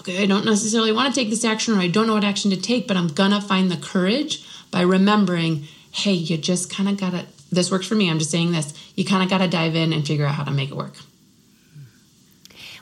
okay 0.00 0.22
i 0.22 0.26
don't 0.26 0.44
necessarily 0.44 0.92
want 0.92 1.12
to 1.12 1.20
take 1.20 1.30
this 1.30 1.44
action 1.44 1.74
or 1.74 1.80
i 1.80 1.88
don't 1.88 2.06
know 2.06 2.14
what 2.14 2.24
action 2.24 2.50
to 2.50 2.56
take 2.56 2.86
but 2.86 2.96
i'm 2.96 3.08
gonna 3.08 3.40
find 3.40 3.70
the 3.70 3.76
courage 3.76 4.44
by 4.70 4.80
remembering 4.80 5.66
hey 5.90 6.12
you 6.12 6.36
just 6.36 6.70
kind 6.70 6.88
of 6.88 6.98
gotta 6.98 7.26
this 7.50 7.70
works 7.70 7.86
for 7.86 7.94
me 7.94 8.10
i'm 8.10 8.18
just 8.18 8.30
saying 8.30 8.52
this 8.52 8.72
you 8.94 9.04
kind 9.04 9.22
of 9.22 9.30
gotta 9.30 9.48
dive 9.48 9.74
in 9.74 9.92
and 9.92 10.06
figure 10.06 10.26
out 10.26 10.34
how 10.34 10.44
to 10.44 10.50
make 10.50 10.70
it 10.70 10.76
work 10.76 10.96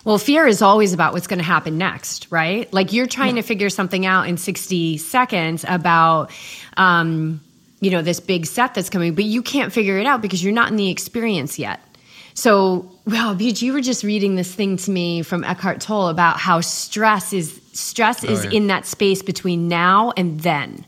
Well, 0.05 0.19
fear 0.19 0.47
is 0.47 0.61
always 0.61 0.93
about 0.93 1.15
what's 1.15 1.27
going 1.27 1.39
to 1.39 1.45
happen 1.45 1.79
next, 1.79 2.27
right? 2.31 2.71
Like 2.73 2.93
you're 2.93 3.07
trying 3.07 3.37
to 3.37 3.43
figure 3.43 3.71
something 3.71 4.05
out 4.05 4.29
in 4.29 4.37
60 4.37 4.99
seconds 4.99 5.65
about, 5.67 6.31
um, 6.77 7.41
you 7.81 7.91
know, 7.91 8.03
this 8.03 8.21
big 8.21 8.45
set 8.45 8.75
that's 8.75 8.91
coming, 8.91 9.15
but 9.15 9.25
you 9.25 9.43
can't 9.43 9.73
figure 9.73 9.99
it 9.99 10.07
out 10.07 10.21
because 10.21 10.45
you're 10.45 10.53
not 10.53 10.69
in 10.69 10.77
the 10.77 10.91
experience 10.91 11.59
yet. 11.59 11.81
So, 12.35 12.91
wow, 13.07 13.35
Beej, 13.39 13.63
you 13.63 13.73
were 13.73 13.81
just 13.81 14.05
reading 14.05 14.35
this 14.35 14.53
thing 14.53 14.77
to 14.79 14.91
me 14.91 15.23
from 15.23 15.43
Eckhart 15.45 15.81
Tolle 15.81 16.09
about 16.09 16.39
how 16.39 16.61
stress 16.61 17.33
is 17.33 17.61
stress 17.73 18.25
is 18.25 18.45
yeah. 18.45 18.51
in 18.51 18.67
that 18.69 18.87
space 18.87 19.23
between 19.23 19.69
now 19.69 20.13
and 20.17 20.41
then 20.41 20.85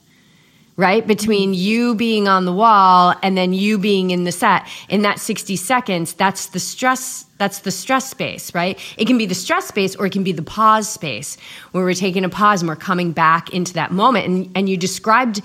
right? 0.77 1.07
Between 1.07 1.55
you 1.55 1.95
being 1.95 2.29
on 2.29 2.45
the 2.45 2.53
wall 2.53 3.15
and 3.23 3.37
then 3.37 3.53
you 3.53 3.79
being 3.79 4.11
in 4.11 4.25
the 4.25 4.33
set. 4.33 4.67
In 4.89 5.03
that 5.03 5.19
60 5.19 5.57
seconds, 5.57 6.13
that's 6.13 6.47
the 6.47 6.61
stress 6.61 7.25
that's 7.39 7.61
the 7.61 7.71
stress 7.71 8.09
space, 8.09 8.55
right? 8.55 8.79
It 8.97 9.07
can 9.07 9.19
be 9.19 9.27
the 9.27 9.35
stress 9.35 9.69
space 9.69 9.95
or 9.95 10.07
it 10.07 10.13
can 10.13 10.25
be 10.25 10.33
the 10.33 10.43
pause 10.43 10.89
space 10.89 11.37
where 11.73 11.85
we're 11.85 11.93
taking 11.93 12.25
a 12.25 12.31
pause 12.31 12.63
and 12.63 12.69
we're 12.69 12.77
coming 12.77 13.13
back 13.13 13.51
into 13.53 13.75
that 13.75 13.91
moment. 13.91 14.27
And 14.27 14.51
and 14.55 14.69
you 14.69 14.77
described 14.77 15.43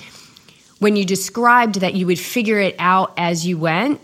when 0.80 0.96
you 0.96 1.06
described 1.06 1.76
that 1.82 1.94
you 1.94 2.08
would 2.08 2.20
figure 2.20 2.60
it 2.60 2.76
out 2.80 3.13
as 3.17 3.46
you 3.46 3.58
went, 3.58 4.02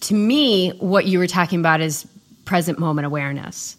to 0.00 0.14
me 0.14 0.70
what 0.78 1.06
you 1.06 1.18
were 1.18 1.26
talking 1.26 1.60
about 1.60 1.80
is 1.80 2.06
present 2.44 2.78
moment 2.78 3.06
awareness 3.06 3.77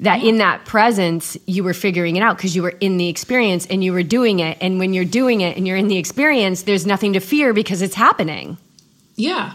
that 0.00 0.22
in 0.22 0.38
that 0.38 0.64
presence 0.64 1.36
you 1.46 1.64
were 1.64 1.74
figuring 1.74 2.16
it 2.16 2.22
out 2.22 2.36
because 2.36 2.54
you 2.54 2.62
were 2.62 2.74
in 2.80 2.98
the 2.98 3.08
experience 3.08 3.66
and 3.66 3.82
you 3.82 3.92
were 3.92 4.02
doing 4.04 4.38
it 4.40 4.56
and 4.60 4.78
when 4.78 4.92
you're 4.94 5.04
doing 5.04 5.40
it 5.40 5.56
and 5.56 5.66
you're 5.66 5.76
in 5.76 5.88
the 5.88 5.96
experience 5.98 6.62
there's 6.62 6.86
nothing 6.86 7.12
to 7.14 7.20
fear 7.20 7.52
because 7.52 7.82
it's 7.82 7.96
happening 7.96 8.56
Yeah. 9.16 9.54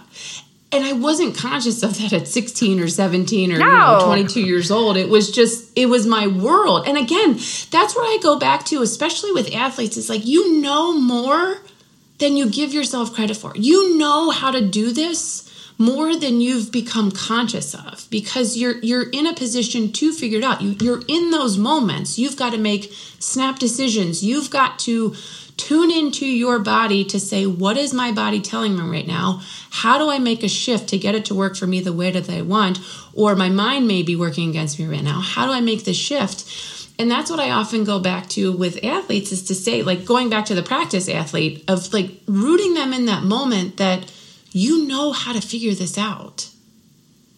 And 0.74 0.84
I 0.84 0.94
wasn't 0.94 1.38
conscious 1.38 1.84
of 1.84 2.00
that 2.00 2.12
at 2.14 2.28
16 2.28 2.80
or 2.80 2.88
17 2.88 3.52
or 3.52 3.54
you 3.54 3.60
know, 3.60 4.02
22 4.06 4.42
years 4.42 4.72
old. 4.72 4.98
It 4.98 5.08
was 5.08 5.30
just, 5.30 5.72
it 5.78 5.86
was 5.86 6.08
my 6.08 6.26
world. 6.26 6.88
And 6.88 6.98
again, 6.98 7.34
that's 7.70 7.96
where 7.96 8.04
I 8.04 8.18
go 8.24 8.40
back 8.40 8.66
to, 8.66 8.82
especially 8.82 9.32
with 9.32 9.54
athletes. 9.54 9.98
It's 9.98 10.10
like 10.10 10.26
you 10.26 10.60
know 10.62 11.00
more 11.00 11.58
than 12.18 12.36
you 12.38 12.50
give 12.50 12.74
yourself 12.74 13.14
credit 13.14 13.38
for. 13.38 13.52
You 13.56 14.00
know 14.00 14.32
how 14.32 14.50
to 14.50 14.68
do 14.68 14.92
this 14.92 15.48
more 15.78 16.16
than 16.16 16.42
you've 16.42 16.72
become 16.72 17.12
conscious 17.12 17.74
of 17.74 18.08
because 18.10 18.58
you're 18.58 18.78
you're 18.80 19.10
in 19.10 19.26
a 19.28 19.34
position 19.34 19.92
to 19.92 20.14
figure 20.14 20.38
it 20.38 20.44
out. 20.44 20.62
You, 20.62 20.76
you're 20.80 21.04
in 21.08 21.32
those 21.32 21.58
moments. 21.58 22.20
You've 22.20 22.38
got 22.38 22.52
to 22.52 22.58
make 22.58 22.94
snap 23.20 23.60
decisions. 23.60 24.24
You've 24.24 24.50
got 24.50 24.80
to 24.80 25.16
tune 25.58 25.92
into 25.92 26.26
your 26.26 26.60
body 26.60 27.06
to 27.06 27.20
say, 27.20 27.46
what 27.46 27.78
is 27.78 27.94
my 27.94 28.12
body 28.12 28.42
telling 28.42 28.76
me 28.76 28.82
right 28.82 29.08
now? 29.08 29.42
How 29.70 29.98
do 29.98 30.10
I 30.10 30.20
make 30.20 30.44
a 30.44 30.48
shift 30.48 30.90
to 30.90 30.98
get 30.98 31.16
it 31.16 31.26
to 31.26 31.36
work 31.36 31.56
for 31.56 31.68
me 31.68 31.80
the 31.80 31.94
way 31.94 32.12
that 32.12 32.30
I 32.30 32.42
want? 32.42 32.80
Or 33.14 33.36
my 33.36 33.50
mind 33.50 33.88
may 33.88 34.04
be 34.04 34.16
working 34.16 34.50
against 34.50 34.80
me 34.80 34.86
right 34.86 35.04
now. 35.04 35.22
How 35.22 35.46
do 35.46 35.52
I 35.52 35.62
make 35.62 35.86
the 35.86 35.94
shift? 35.94 36.92
And 37.00 37.10
that's 37.10 37.30
what 37.30 37.40
I 37.40 37.52
often 37.52 37.84
go 37.84 38.00
back 38.00 38.30
to 38.30 38.52
with 38.52 38.84
athletes 38.84 39.32
is 39.32 39.44
to 39.44 39.56
say, 39.56 39.84
like 39.84 40.06
going 40.06 40.30
back 40.30 40.46
to 40.46 40.56
the 40.56 40.64
practice 40.64 41.10
athlete 41.10 41.64
of 41.68 41.92
like 41.94 42.12
rooting 42.28 42.74
them 42.74 42.94
in 42.94 43.06
that 43.06 43.24
moment 43.24 43.78
that 43.78 44.12
you 44.54 44.88
know 44.88 45.12
how 45.12 45.34
to 45.34 45.42
figure 45.42 45.74
this 45.74 45.98
out. 45.98 46.50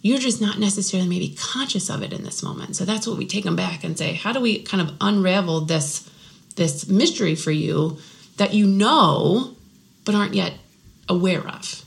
You're 0.02 0.20
just 0.20 0.42
not 0.42 0.60
necessarily 0.60 1.10
maybe 1.10 1.36
conscious 1.36 1.90
of 1.90 2.04
it 2.04 2.14
in 2.14 2.24
this 2.24 2.44
moment. 2.44 2.76
So 2.76 2.86
that's 2.86 3.08
what 3.08 3.18
we 3.18 3.26
take 3.26 3.46
them 3.46 3.56
back 3.56 3.84
and 3.84 3.98
say, 3.98 4.14
how 4.14 4.34
do 4.34 4.40
we 4.40 4.62
kind 4.62 4.88
of 4.88 4.96
unravel 5.02 5.62
this 5.62 6.10
this 6.56 6.88
mystery 6.88 7.36
for 7.36 7.52
you 7.52 7.98
that 8.38 8.54
you 8.54 8.66
know 8.66 9.56
but 10.04 10.14
aren't 10.14 10.36
yet 10.36 10.54
aware 11.10 11.48
of? 11.48 11.84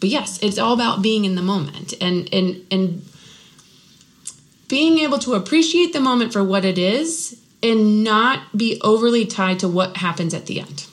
But 0.00 0.10
yes, 0.10 0.42
it's 0.42 0.58
all 0.58 0.74
about 0.74 1.00
being 1.00 1.24
in 1.24 1.36
the 1.36 1.42
moment 1.42 1.94
and 2.02 2.28
and 2.34 2.66
and 2.70 3.02
being 4.68 4.98
able 4.98 5.18
to 5.20 5.34
appreciate 5.34 5.92
the 5.92 6.00
moment 6.00 6.32
for 6.32 6.42
what 6.42 6.64
it 6.64 6.78
is 6.78 7.40
and 7.62 8.04
not 8.04 8.56
be 8.56 8.80
overly 8.82 9.24
tied 9.24 9.60
to 9.60 9.68
what 9.68 9.96
happens 9.98 10.34
at 10.34 10.46
the 10.46 10.60
end. 10.60 10.86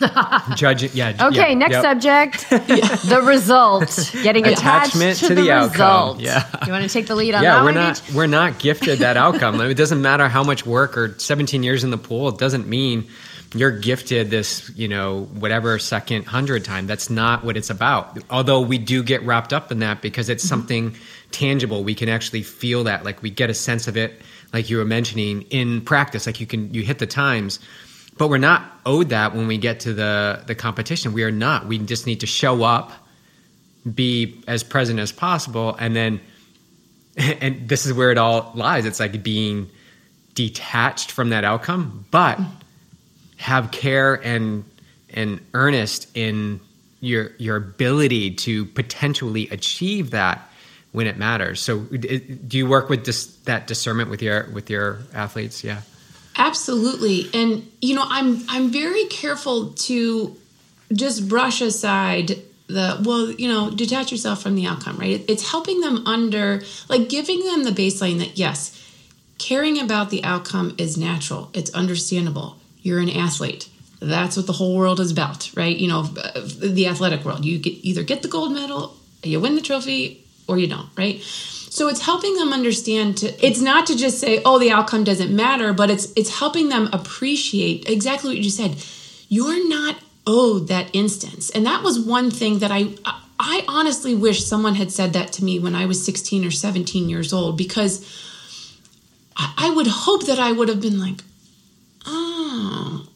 Judge, 0.56 0.82
it. 0.84 0.94
yeah. 0.94 1.28
Okay, 1.28 1.50
yeah, 1.50 1.54
next 1.54 1.72
yep. 1.72 1.82
subject. 1.82 2.46
The 3.06 3.22
result. 3.22 4.10
Getting 4.22 4.46
attached 4.46 4.94
Attachment 4.94 5.18
to, 5.18 5.28
to 5.28 5.34
the, 5.34 5.42
the 5.42 5.50
outcome. 5.52 5.70
result. 5.72 6.20
Yeah. 6.20 6.66
You 6.66 6.72
want 6.72 6.84
to 6.84 6.90
take 6.90 7.06
the 7.06 7.14
lead 7.14 7.34
on 7.34 7.42
Yeah, 7.42 7.54
that 7.54 7.60
we're 7.60 7.66
one, 7.66 7.74
not 7.74 7.94
Beej? 7.96 8.14
we're 8.14 8.26
not 8.26 8.58
gifted 8.58 8.98
that 9.00 9.16
outcome. 9.16 9.60
it 9.60 9.74
doesn't 9.74 10.02
matter 10.02 10.28
how 10.28 10.42
much 10.42 10.66
work 10.66 10.96
or 10.98 11.14
17 11.18 11.62
years 11.62 11.84
in 11.84 11.90
the 11.90 11.98
pool. 11.98 12.28
It 12.28 12.38
doesn't 12.38 12.66
mean 12.66 13.08
you're 13.54 13.70
gifted 13.70 14.30
this, 14.30 14.70
you 14.76 14.88
know, 14.88 15.24
whatever 15.34 15.78
second 15.78 16.24
hundred 16.26 16.64
time. 16.64 16.86
That's 16.86 17.10
not 17.10 17.44
what 17.44 17.56
it's 17.56 17.70
about. 17.70 18.18
Although 18.30 18.60
we 18.60 18.78
do 18.78 19.02
get 19.02 19.22
wrapped 19.22 19.52
up 19.52 19.70
in 19.70 19.78
that 19.80 20.02
because 20.02 20.28
it's 20.28 20.44
mm-hmm. 20.44 20.48
something 20.48 20.96
tangible. 21.30 21.84
We 21.84 21.94
can 21.94 22.08
actually 22.08 22.42
feel 22.42 22.84
that. 22.84 23.04
Like 23.04 23.22
we 23.22 23.30
get 23.30 23.50
a 23.50 23.54
sense 23.54 23.88
of 23.88 23.96
it, 23.96 24.20
like 24.52 24.68
you 24.68 24.78
were 24.78 24.84
mentioning 24.84 25.42
in 25.42 25.80
practice. 25.82 26.26
Like 26.26 26.40
you 26.40 26.46
can 26.46 26.72
you 26.74 26.82
hit 26.82 26.98
the 26.98 27.06
times. 27.06 27.60
But 28.18 28.28
we're 28.28 28.38
not 28.38 28.62
owed 28.86 29.10
that 29.10 29.34
when 29.34 29.46
we 29.46 29.58
get 29.58 29.80
to 29.80 29.92
the 29.92 30.42
the 30.46 30.54
competition. 30.54 31.12
We 31.12 31.22
are 31.24 31.30
not. 31.30 31.66
We 31.66 31.78
just 31.78 32.06
need 32.06 32.20
to 32.20 32.26
show 32.26 32.62
up, 32.62 32.92
be 33.92 34.42
as 34.46 34.62
present 34.62 34.98
as 34.98 35.12
possible, 35.12 35.76
and 35.78 35.94
then 35.94 36.20
and 37.16 37.68
this 37.68 37.86
is 37.86 37.92
where 37.92 38.10
it 38.10 38.18
all 38.18 38.52
lies. 38.54 38.84
It's 38.84 39.00
like 39.00 39.22
being 39.22 39.70
detached 40.34 41.10
from 41.10 41.30
that 41.30 41.44
outcome, 41.44 42.06
but 42.10 42.38
have 43.36 43.70
care 43.70 44.14
and 44.14 44.64
and 45.10 45.40
earnest 45.54 46.08
in 46.16 46.60
your 47.00 47.32
your 47.38 47.56
ability 47.56 48.32
to 48.34 48.64
potentially 48.66 49.48
achieve 49.50 50.10
that 50.10 50.50
when 50.92 51.06
it 51.06 51.16
matters. 51.16 51.60
So, 51.60 51.80
do 51.80 52.56
you 52.56 52.66
work 52.66 52.88
with 52.88 53.04
dis, 53.04 53.26
that 53.44 53.66
discernment 53.66 54.10
with 54.10 54.22
your 54.22 54.48
with 54.52 54.70
your 54.70 55.00
athletes? 55.12 55.62
Yeah. 55.62 55.82
Absolutely. 56.36 57.28
And 57.32 57.70
you 57.80 57.94
know, 57.94 58.04
I'm 58.06 58.44
I'm 58.48 58.70
very 58.70 59.06
careful 59.06 59.70
to 59.70 60.36
just 60.92 61.28
brush 61.28 61.60
aside 61.60 62.38
the 62.68 63.00
well, 63.04 63.30
you 63.30 63.48
know, 63.48 63.70
detach 63.70 64.10
yourself 64.10 64.42
from 64.42 64.54
the 64.54 64.66
outcome, 64.66 64.98
right? 64.98 65.24
It's 65.28 65.50
helping 65.50 65.80
them 65.80 66.06
under 66.06 66.62
like 66.88 67.08
giving 67.08 67.44
them 67.44 67.64
the 67.64 67.70
baseline 67.70 68.18
that 68.18 68.38
yes, 68.38 68.82
caring 69.38 69.78
about 69.80 70.10
the 70.10 70.22
outcome 70.24 70.74
is 70.78 70.96
natural. 70.96 71.50
It's 71.54 71.70
understandable. 71.70 72.58
You're 72.82 73.00
an 73.00 73.10
athlete. 73.10 73.68
That's 74.00 74.36
what 74.36 74.46
the 74.46 74.52
whole 74.52 74.76
world 74.76 75.00
is 75.00 75.10
about, 75.10 75.50
right? 75.56 75.74
You 75.74 75.88
know, 75.88 76.02
the 76.02 76.86
athletic 76.86 77.24
world. 77.24 77.44
You 77.44 77.58
get, 77.58 77.72
either 77.82 78.02
get 78.02 78.20
the 78.22 78.28
gold 78.28 78.52
medal, 78.52 78.94
you 79.22 79.40
win 79.40 79.54
the 79.54 79.62
trophy, 79.62 80.22
or 80.46 80.58
you 80.58 80.66
don't, 80.66 80.88
right? 80.96 81.22
So 81.76 81.88
it's 81.88 82.00
helping 82.00 82.36
them 82.36 82.54
understand 82.54 83.18
to 83.18 83.46
it's 83.46 83.60
not 83.60 83.84
to 83.88 83.96
just 83.98 84.18
say, 84.18 84.40
"Oh, 84.46 84.58
the 84.58 84.70
outcome 84.70 85.04
doesn't 85.04 85.30
matter," 85.30 85.74
but 85.74 85.90
it's 85.90 86.10
it's 86.16 86.38
helping 86.38 86.70
them 86.70 86.88
appreciate 86.90 87.86
exactly 87.86 88.30
what 88.30 88.38
you 88.38 88.44
just 88.44 88.56
said. 88.56 88.76
You're 89.28 89.68
not 89.68 89.96
owed 90.26 90.68
that 90.68 90.88
instance. 90.94 91.50
And 91.50 91.66
that 91.66 91.82
was 91.82 92.00
one 92.00 92.30
thing 92.30 92.60
that 92.60 92.72
I 92.72 92.94
I 93.38 93.62
honestly 93.68 94.14
wish 94.14 94.42
someone 94.42 94.76
had 94.76 94.90
said 94.90 95.12
that 95.12 95.32
to 95.34 95.44
me 95.44 95.58
when 95.58 95.74
I 95.74 95.84
was 95.84 96.02
16 96.02 96.46
or 96.46 96.50
17 96.50 97.10
years 97.10 97.34
old 97.34 97.58
because 97.58 98.00
I, 99.36 99.68
would 99.68 99.86
hope 99.86 100.24
that 100.24 100.38
I 100.38 100.52
would 100.52 100.70
have 100.70 100.80
been 100.80 100.98
like, 100.98 101.22
"Oh, 102.06 103.06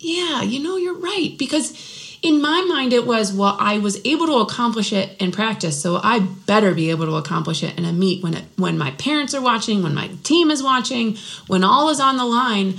yeah, 0.00 0.40
you 0.40 0.62
know, 0.62 0.76
you're 0.78 0.98
right." 0.98 1.36
Because 1.36 1.74
in 2.22 2.40
my 2.40 2.64
mind 2.68 2.92
it 2.92 3.06
was 3.06 3.32
well 3.32 3.56
i 3.60 3.78
was 3.78 4.00
able 4.04 4.26
to 4.26 4.36
accomplish 4.36 4.92
it 4.92 5.16
in 5.20 5.30
practice 5.30 5.80
so 5.80 6.00
i 6.02 6.18
better 6.46 6.74
be 6.74 6.90
able 6.90 7.06
to 7.06 7.14
accomplish 7.14 7.62
it 7.62 7.76
in 7.78 7.84
a 7.84 7.92
meet 7.92 8.22
when 8.22 8.34
it 8.34 8.44
when 8.56 8.76
my 8.78 8.90
parents 8.92 9.34
are 9.34 9.40
watching 9.42 9.82
when 9.82 9.94
my 9.94 10.08
team 10.22 10.50
is 10.50 10.62
watching 10.62 11.16
when 11.46 11.64
all 11.64 11.88
is 11.88 12.00
on 12.00 12.16
the 12.16 12.24
line. 12.24 12.74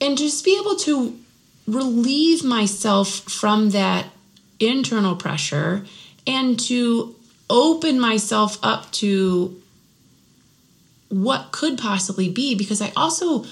And 0.00 0.18
just 0.18 0.44
be 0.44 0.58
able 0.58 0.76
to 0.76 1.18
relieve 1.66 2.44
myself 2.44 3.08
from 3.08 3.70
that 3.70 4.06
internal 4.60 5.16
pressure 5.16 5.84
and 6.26 6.58
to 6.58 7.14
open 7.48 8.00
myself 8.00 8.58
up 8.62 8.90
to 8.92 9.60
what 11.08 11.52
could 11.52 11.78
possibly 11.78 12.28
be 12.28 12.54
because 12.54 12.80
i 12.80 12.90
also 12.96 13.44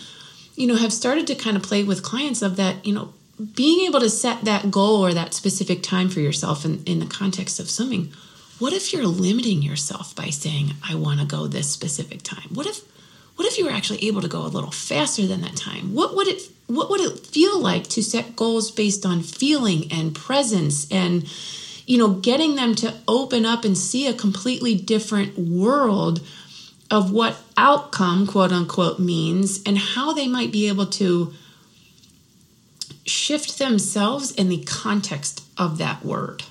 you 0.57 0.67
know 0.67 0.77
have 0.77 0.93
started 0.93 1.27
to 1.27 1.35
kind 1.35 1.57
of 1.57 1.63
play 1.63 1.85
with 1.85 2.03
clients 2.03 2.43
of 2.43 2.57
that 2.57 2.85
you 2.85 2.93
know 2.93 3.13
being 3.55 3.87
able 3.87 4.01
to 4.01 4.11
set 4.11 4.45
that 4.45 4.71
goal 4.71 5.05
or 5.05 5.15
that 5.15 5.35
specific 5.35 5.83
time 5.83 6.09
for 6.09 6.21
yourself 6.21 6.65
in, 6.65 6.83
in 6.85 6.99
the 6.99 7.07
context 7.07 7.59
of 7.59 7.71
swimming 7.71 8.13
what 8.59 8.73
if 8.73 8.93
you're 8.93 9.07
limiting 9.07 9.63
yourself 9.63 10.15
by 10.15 10.31
saying 10.31 10.73
i 10.89 10.95
want 10.95 11.21
to 11.21 11.27
go 11.27 11.47
this 11.47 11.71
specific 11.71 12.23
time 12.23 12.49
what 12.53 12.67
if 12.67 12.83
what 13.37 13.47
if 13.47 13.59
you 13.59 13.65
were 13.65 13.73
actually 13.73 14.05
able 14.07 14.21
to 14.21 14.29
go 14.29 14.43
a 14.43 14.49
little 14.49 14.71
faster 14.71 15.27
than 15.27 15.41
that 15.41 15.57
time? 15.57 15.95
What 15.95 16.15
would 16.15 16.29
it 16.29 16.43
what 16.67 16.91
would 16.91 17.01
it 17.01 17.27
feel 17.27 17.61
like 17.61 17.89
to 17.89 18.03
set 18.03 18.37
goals 18.37 18.71
based 18.71 19.05
on 19.05 19.23
feeling 19.23 19.93
and 19.93 20.15
presence 20.15 20.91
and 20.91 21.29
you 21.87 21.99
know 21.99 22.11
getting 22.11 22.55
them 22.55 22.75
to 22.77 22.95
open 23.09 23.45
up 23.45 23.65
and 23.65 23.77
see 23.77 24.07
a 24.07 24.15
completely 24.15 24.75
different 24.75 25.39
world 25.39 26.21
of 26.91 27.11
what 27.11 27.37
outcome 27.57 28.27
quote 28.27 28.53
unquote 28.53 28.99
means 28.99 29.63
and 29.65 29.79
how 29.79 30.13
they 30.13 30.29
might 30.29 30.53
be 30.53 30.69
able 30.69 30.87
to 30.87 31.33
shift 33.07 33.59
themselves 33.59 34.31
in 34.33 34.49
the 34.49 34.63
context 34.65 35.43
of 35.59 35.79
that 35.79 36.05
word. 36.05 36.43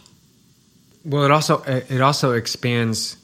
Well, 1.04 1.24
it 1.24 1.32
also 1.32 1.62
it 1.64 2.02
also 2.02 2.34
expands. 2.34 3.18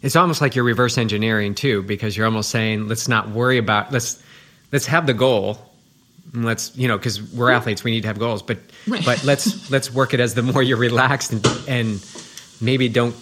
It's 0.00 0.16
almost 0.16 0.40
like 0.40 0.54
you're 0.56 0.64
reverse 0.64 0.98
engineering 0.98 1.54
too, 1.54 1.82
because 1.82 2.16
you're 2.16 2.26
almost 2.26 2.50
saying, 2.50 2.88
let's 2.88 3.06
not 3.08 3.28
worry 3.30 3.58
about 3.58 3.92
let's 3.92 4.22
let's 4.72 4.86
have 4.86 5.06
the 5.06 5.14
goal. 5.14 5.58
And 6.32 6.44
let's 6.46 6.74
you 6.76 6.88
know 6.88 6.96
because 6.96 7.20
we're 7.32 7.50
athletes, 7.50 7.84
we 7.84 7.90
need 7.90 8.02
to 8.02 8.08
have 8.08 8.18
goals, 8.18 8.42
but 8.42 8.58
Right. 8.86 9.04
but 9.04 9.22
let's 9.24 9.70
let's 9.70 9.92
work 9.92 10.14
it 10.14 10.20
as 10.20 10.34
the 10.34 10.42
more 10.42 10.62
you're 10.62 10.78
relaxed 10.78 11.32
and 11.32 11.46
and 11.68 12.06
maybe 12.60 12.88
don't. 12.88 13.14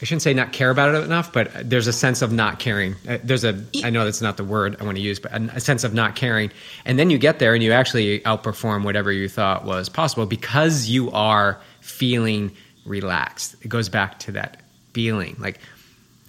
I 0.00 0.06
shouldn't 0.06 0.22
say 0.22 0.32
not 0.32 0.52
care 0.52 0.70
about 0.70 0.94
it 0.94 1.04
enough, 1.04 1.30
but 1.30 1.50
there's 1.68 1.86
a 1.86 1.92
sense 1.92 2.22
of 2.22 2.32
not 2.32 2.58
caring. 2.58 2.94
Uh, 3.06 3.18
There's 3.22 3.44
a, 3.44 3.62
I 3.84 3.90
know 3.90 4.06
that's 4.06 4.22
not 4.22 4.38
the 4.38 4.44
word 4.44 4.76
I 4.80 4.84
want 4.84 4.96
to 4.96 5.02
use, 5.02 5.18
but 5.18 5.30
a, 5.34 5.60
sense 5.60 5.84
of 5.84 5.92
not 5.92 6.16
caring. 6.16 6.50
And 6.86 6.98
then 6.98 7.10
you 7.10 7.18
get 7.18 7.38
there 7.38 7.52
and 7.52 7.62
you 7.62 7.72
actually 7.72 8.20
outperform 8.20 8.82
whatever 8.84 9.12
you 9.12 9.28
thought 9.28 9.66
was 9.66 9.90
possible 9.90 10.24
because 10.24 10.88
you 10.88 11.10
are 11.10 11.60
feeling 11.82 12.50
relaxed. 12.86 13.56
It 13.60 13.68
goes 13.68 13.90
back 13.90 14.18
to 14.20 14.32
that 14.32 14.62
feeling, 14.94 15.36
like 15.38 15.60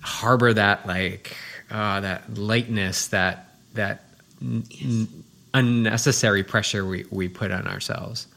harbor 0.02 0.54
that, 0.54 0.86
like 0.86 1.36
uh, 1.70 2.02
that 2.02 2.38
lightness, 2.38 3.08
that 3.08 3.56
that 3.76 4.04
n- 4.42 4.66
n- 4.84 5.24
unnecessary 5.54 6.44
pressure 6.44 6.86
we, 6.86 7.06
we 7.10 7.30
put 7.30 7.52
on 7.52 7.68
ourselves. 7.68 8.28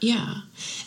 Yeah. 0.00 0.34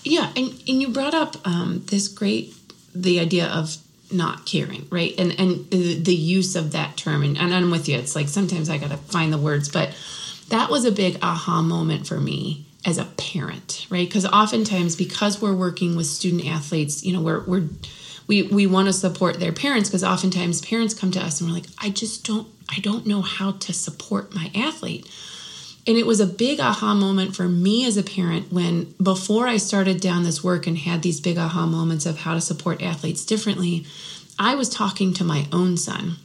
Yeah. 0.03 0.31
And, 0.35 0.51
and 0.67 0.81
you 0.81 0.89
brought 0.89 1.15
up 1.15 1.35
um, 1.47 1.83
this 1.87 2.07
great, 2.07 2.53
the 2.93 3.19
idea 3.19 3.47
of 3.47 3.77
not 4.11 4.45
caring, 4.45 4.87
right? 4.89 5.13
And, 5.17 5.37
and 5.39 5.69
the, 5.69 6.15
use 6.15 6.55
of 6.55 6.71
that 6.71 6.97
term. 6.97 7.23
And, 7.23 7.37
and 7.37 7.53
I'm 7.53 7.71
with 7.71 7.87
you. 7.89 7.97
It's 7.97 8.15
like 8.15 8.27
sometimes 8.27 8.69
I 8.69 8.77
got 8.77 8.91
to 8.91 8.97
find 8.97 9.31
the 9.33 9.37
words, 9.37 9.69
but 9.69 9.95
that 10.49 10.69
was 10.69 10.85
a 10.85 10.91
big 10.91 11.17
aha 11.21 11.61
moment 11.61 12.07
for 12.07 12.19
me 12.19 12.65
as 12.85 12.97
a 12.97 13.05
parent, 13.05 13.87
right? 13.89 14.07
Because 14.07 14.25
oftentimes, 14.25 14.95
because 14.95 15.41
we're 15.41 15.55
working 15.55 15.95
with 15.95 16.05
student 16.05 16.45
athletes, 16.45 17.03
you 17.03 17.13
know, 17.13 17.21
we're, 17.21 17.43
we're, 17.45 17.67
we, 18.27 18.43
we 18.43 18.67
want 18.67 18.87
to 18.87 18.93
support 18.93 19.39
their 19.39 19.51
parents 19.51 19.89
because 19.89 20.03
oftentimes 20.03 20.61
parents 20.61 20.93
come 20.93 21.11
to 21.11 21.19
us 21.19 21.41
and 21.41 21.49
we're 21.49 21.55
like, 21.55 21.67
I 21.79 21.89
just 21.89 22.25
don't, 22.25 22.47
I 22.69 22.79
don't 22.79 23.05
know 23.05 23.21
how 23.21 23.53
to 23.53 23.73
support 23.73 24.33
my 24.33 24.51
athlete. 24.55 25.09
And 25.87 25.97
it 25.97 26.07
was 26.07 26.19
a 26.19 26.25
big 26.25 26.59
aha 26.59 26.95
moment 26.95 27.35
for 27.35 27.47
me 27.47 27.85
as 27.85 27.95
a 27.95 28.03
parent 28.03 28.51
when, 28.51 28.95
before 29.01 29.47
I 29.47 29.57
started 29.57 30.01
down 30.01 30.23
this 30.23 30.43
work 30.43 30.65
and 30.65 30.77
had 30.77 31.03
these 31.03 31.19
big 31.19 31.37
aha 31.37 31.67
moments 31.67 32.05
of 32.05 32.19
how 32.19 32.33
to 32.33 32.41
support 32.41 32.81
athletes 32.81 33.23
differently, 33.23 33.85
I 34.39 34.55
was 34.55 34.69
talking 34.69 35.13
to 35.13 35.23
my 35.23 35.47
own 35.51 35.77
son. 35.77 36.17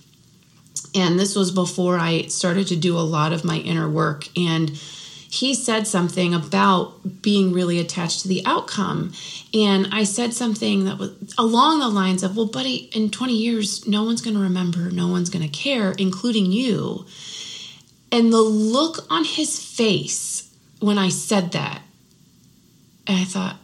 And 0.95 1.21
this 1.21 1.37
was 1.37 1.51
before 1.51 1.99
I 1.99 2.23
started 2.23 2.67
to 2.69 2.77
do 2.77 2.97
a 2.97 3.01
lot 3.01 3.33
of 3.33 3.45
my 3.45 3.57
inner 3.59 3.89
work. 3.89 4.27
And 4.37 4.71
he 5.31 5.55
said 5.55 5.87
something 5.87 6.35
about 6.35 7.23
being 7.23 7.53
really 7.53 7.79
attached 7.79 8.23
to 8.23 8.29
the 8.29 8.43
outcome. 8.45 9.13
And 9.55 9.89
I 9.93 10.03
said 10.03 10.35
something 10.35 10.87
that 10.87 10.99
was 10.99 11.13
along 11.39 11.79
the 11.79 11.89
lines 11.89 12.25
of, 12.25 12.37
Well, 12.37 12.47
buddy, 12.47 12.91
in 12.93 13.11
20 13.11 13.33
years, 13.37 13.87
no 13.87 14.03
one's 14.03 14.23
going 14.23 14.35
to 14.35 14.43
remember, 14.43 14.91
no 14.91 15.07
one's 15.07 15.31
going 15.31 15.49
to 15.49 15.57
care, 15.57 15.93
including 15.93 16.51
you. 16.51 17.07
And 18.13 18.33
the 18.33 18.41
look 18.41 19.07
on 19.11 19.25
his 19.25 19.63
face 19.63 20.53
when 20.81 20.99
I 20.99 21.09
said 21.09 21.53
that, 21.53 21.83
and 23.07 23.19
I 23.19 23.25
thought, 23.25 23.57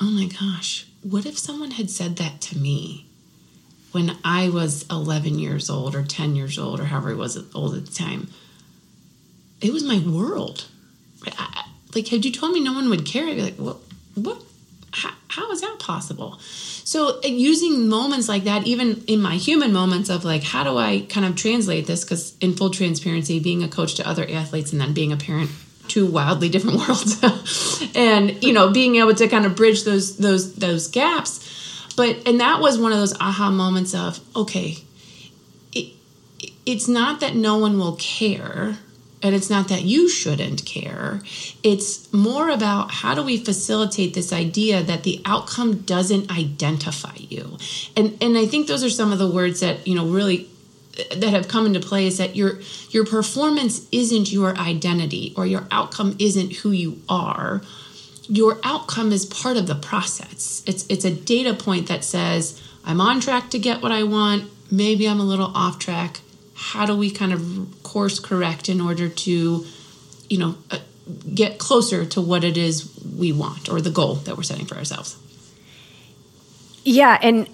oh 0.00 0.10
my 0.10 0.26
gosh, 0.26 0.86
what 1.02 1.26
if 1.26 1.38
someone 1.38 1.72
had 1.72 1.90
said 1.90 2.16
that 2.16 2.40
to 2.42 2.58
me 2.58 3.06
when 3.92 4.16
I 4.24 4.48
was 4.48 4.86
11 4.90 5.38
years 5.38 5.70
old 5.70 5.94
or 5.94 6.02
10 6.02 6.36
years 6.36 6.58
old 6.58 6.80
or 6.80 6.84
however 6.84 7.10
I 7.10 7.14
was 7.14 7.38
old 7.54 7.74
at 7.74 7.86
the 7.86 7.92
time? 7.92 8.28
It 9.60 9.72
was 9.72 9.84
my 9.84 9.98
world. 9.98 10.66
I, 11.38 11.64
like, 11.94 12.08
had 12.08 12.24
you 12.24 12.32
told 12.32 12.52
me 12.52 12.60
no 12.60 12.72
one 12.72 12.90
would 12.90 13.06
care, 13.06 13.26
I'd 13.26 13.36
be 13.36 13.42
like, 13.42 13.56
what? 13.56 13.78
What? 14.14 14.42
How, 14.92 15.12
how 15.28 15.50
is 15.50 15.62
that 15.62 15.78
possible? 15.78 16.38
So, 16.84 17.20
using 17.22 17.88
moments 17.88 18.28
like 18.28 18.44
that, 18.44 18.66
even 18.66 19.02
in 19.06 19.22
my 19.22 19.36
human 19.36 19.72
moments 19.72 20.10
of 20.10 20.24
like, 20.24 20.42
how 20.42 20.64
do 20.64 20.76
I 20.76 21.06
kind 21.08 21.24
of 21.24 21.34
translate 21.36 21.86
this? 21.86 22.04
Because, 22.04 22.36
in 22.40 22.54
full 22.54 22.70
transparency, 22.70 23.40
being 23.40 23.62
a 23.62 23.68
coach 23.68 23.94
to 23.94 24.08
other 24.08 24.26
athletes 24.28 24.72
and 24.72 24.80
then 24.80 24.92
being 24.92 25.12
a 25.12 25.16
parent 25.16 25.50
two 25.88 26.06
wildly 26.06 26.48
different 26.54 26.78
worlds 26.78 27.20
and 27.94 28.42
you 28.42 28.52
know 28.52 28.70
being 28.70 28.96
able 28.96 29.14
to 29.14 29.28
kind 29.28 29.44
of 29.44 29.56
bridge 29.56 29.84
those 29.84 30.16
those 30.16 30.54
those 30.54 30.86
gaps 30.86 31.92
but 31.96 32.16
and 32.26 32.40
that 32.40 32.60
was 32.60 32.78
one 32.78 32.92
of 32.92 32.98
those 32.98 33.18
aha 33.20 33.50
moments 33.50 33.94
of 33.94 34.20
okay 34.36 34.76
it, 35.72 35.92
it's 36.64 36.88
not 36.88 37.20
that 37.20 37.34
no 37.34 37.58
one 37.58 37.78
will 37.78 37.96
care 37.96 38.78
and 39.22 39.34
it's 39.34 39.48
not 39.48 39.68
that 39.68 39.82
you 39.82 40.08
shouldn't 40.08 40.64
care. 40.64 41.20
It's 41.62 42.12
more 42.12 42.50
about 42.50 42.90
how 42.90 43.14
do 43.14 43.22
we 43.22 43.36
facilitate 43.36 44.14
this 44.14 44.32
idea 44.32 44.82
that 44.82 45.04
the 45.04 45.20
outcome 45.24 45.82
doesn't 45.82 46.30
identify 46.30 47.14
you. 47.16 47.56
And 47.96 48.16
and 48.20 48.36
i 48.36 48.46
think 48.46 48.66
those 48.66 48.84
are 48.84 48.90
some 48.90 49.12
of 49.12 49.18
the 49.18 49.30
words 49.30 49.60
that 49.60 49.86
you 49.86 49.94
know 49.94 50.06
really 50.06 50.48
that 51.16 51.30
have 51.30 51.48
come 51.48 51.66
into 51.66 51.80
play 51.80 52.06
is 52.06 52.18
that 52.18 52.36
your 52.36 52.60
your 52.90 53.06
performance 53.06 53.86
isn't 53.92 54.32
your 54.32 54.56
identity 54.56 55.32
or 55.36 55.46
your 55.46 55.66
outcome 55.70 56.16
isn't 56.18 56.56
who 56.56 56.70
you 56.70 57.00
are. 57.08 57.62
Your 58.28 58.58
outcome 58.62 59.12
is 59.12 59.24
part 59.24 59.56
of 59.56 59.66
the 59.66 59.74
process. 59.74 60.62
It's 60.66 60.86
it's 60.88 61.04
a 61.04 61.14
data 61.14 61.54
point 61.54 61.88
that 61.88 62.04
says 62.04 62.60
i'm 62.84 63.00
on 63.00 63.20
track 63.20 63.50
to 63.50 63.58
get 63.58 63.82
what 63.82 63.92
i 63.92 64.02
want. 64.02 64.50
Maybe 64.70 65.08
i'm 65.08 65.20
a 65.20 65.24
little 65.24 65.52
off 65.54 65.78
track 65.78 66.20
how 66.62 66.86
do 66.86 66.96
we 66.96 67.10
kind 67.10 67.32
of 67.32 67.66
course 67.82 68.20
correct 68.20 68.68
in 68.68 68.80
order 68.80 69.08
to 69.08 69.66
you 70.30 70.38
know 70.38 70.54
uh, 70.70 70.78
get 71.34 71.58
closer 71.58 72.06
to 72.06 72.20
what 72.20 72.44
it 72.44 72.56
is 72.56 72.88
we 73.18 73.32
want 73.32 73.68
or 73.68 73.80
the 73.80 73.90
goal 73.90 74.14
that 74.14 74.36
we're 74.36 74.42
setting 74.42 74.66
for 74.66 74.76
ourselves 74.76 75.16
yeah 76.84 77.18
and 77.20 77.48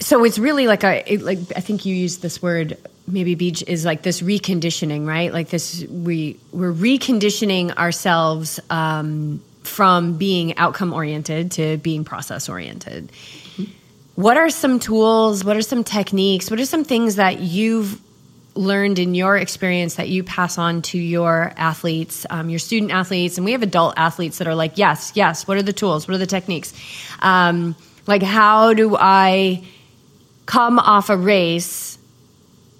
so 0.00 0.24
it's 0.24 0.38
really 0.38 0.66
like 0.66 0.82
a 0.82 1.18
like 1.18 1.38
I 1.54 1.60
think 1.60 1.84
you 1.84 1.94
used 1.94 2.22
this 2.22 2.42
word 2.42 2.76
maybe 3.06 3.36
Beej 3.36 3.66
is 3.66 3.84
like 3.84 4.02
this 4.02 4.20
reconditioning, 4.22 5.06
right? 5.06 5.32
Like 5.32 5.50
this 5.50 5.84
we 5.84 6.38
we're 6.52 6.72
reconditioning 6.72 7.76
ourselves 7.76 8.60
um, 8.70 9.42
from 9.62 10.16
being 10.16 10.56
outcome 10.56 10.92
oriented 10.92 11.52
to 11.52 11.76
being 11.78 12.04
process 12.04 12.48
oriented. 12.48 13.12
What 14.20 14.36
are 14.36 14.50
some 14.50 14.78
tools? 14.78 15.44
What 15.44 15.56
are 15.56 15.62
some 15.62 15.82
techniques? 15.82 16.50
What 16.50 16.60
are 16.60 16.66
some 16.66 16.84
things 16.84 17.16
that 17.16 17.40
you've 17.40 17.98
learned 18.54 18.98
in 18.98 19.14
your 19.14 19.38
experience 19.38 19.94
that 19.94 20.10
you 20.10 20.22
pass 20.22 20.58
on 20.58 20.82
to 20.82 20.98
your 20.98 21.54
athletes, 21.56 22.26
um, 22.28 22.50
your 22.50 22.58
student 22.58 22.92
athletes, 22.92 23.38
and 23.38 23.46
we 23.46 23.52
have 23.52 23.62
adult 23.62 23.94
athletes 23.96 24.36
that 24.36 24.46
are 24.46 24.54
like, 24.54 24.76
yes, 24.76 25.12
yes. 25.14 25.48
What 25.48 25.56
are 25.56 25.62
the 25.62 25.72
tools? 25.72 26.06
What 26.06 26.16
are 26.16 26.18
the 26.18 26.26
techniques? 26.26 26.74
Um, 27.20 27.74
like, 28.06 28.22
how 28.22 28.74
do 28.74 28.94
I 28.94 29.64
come 30.44 30.78
off 30.78 31.08
a 31.08 31.16
race 31.16 31.96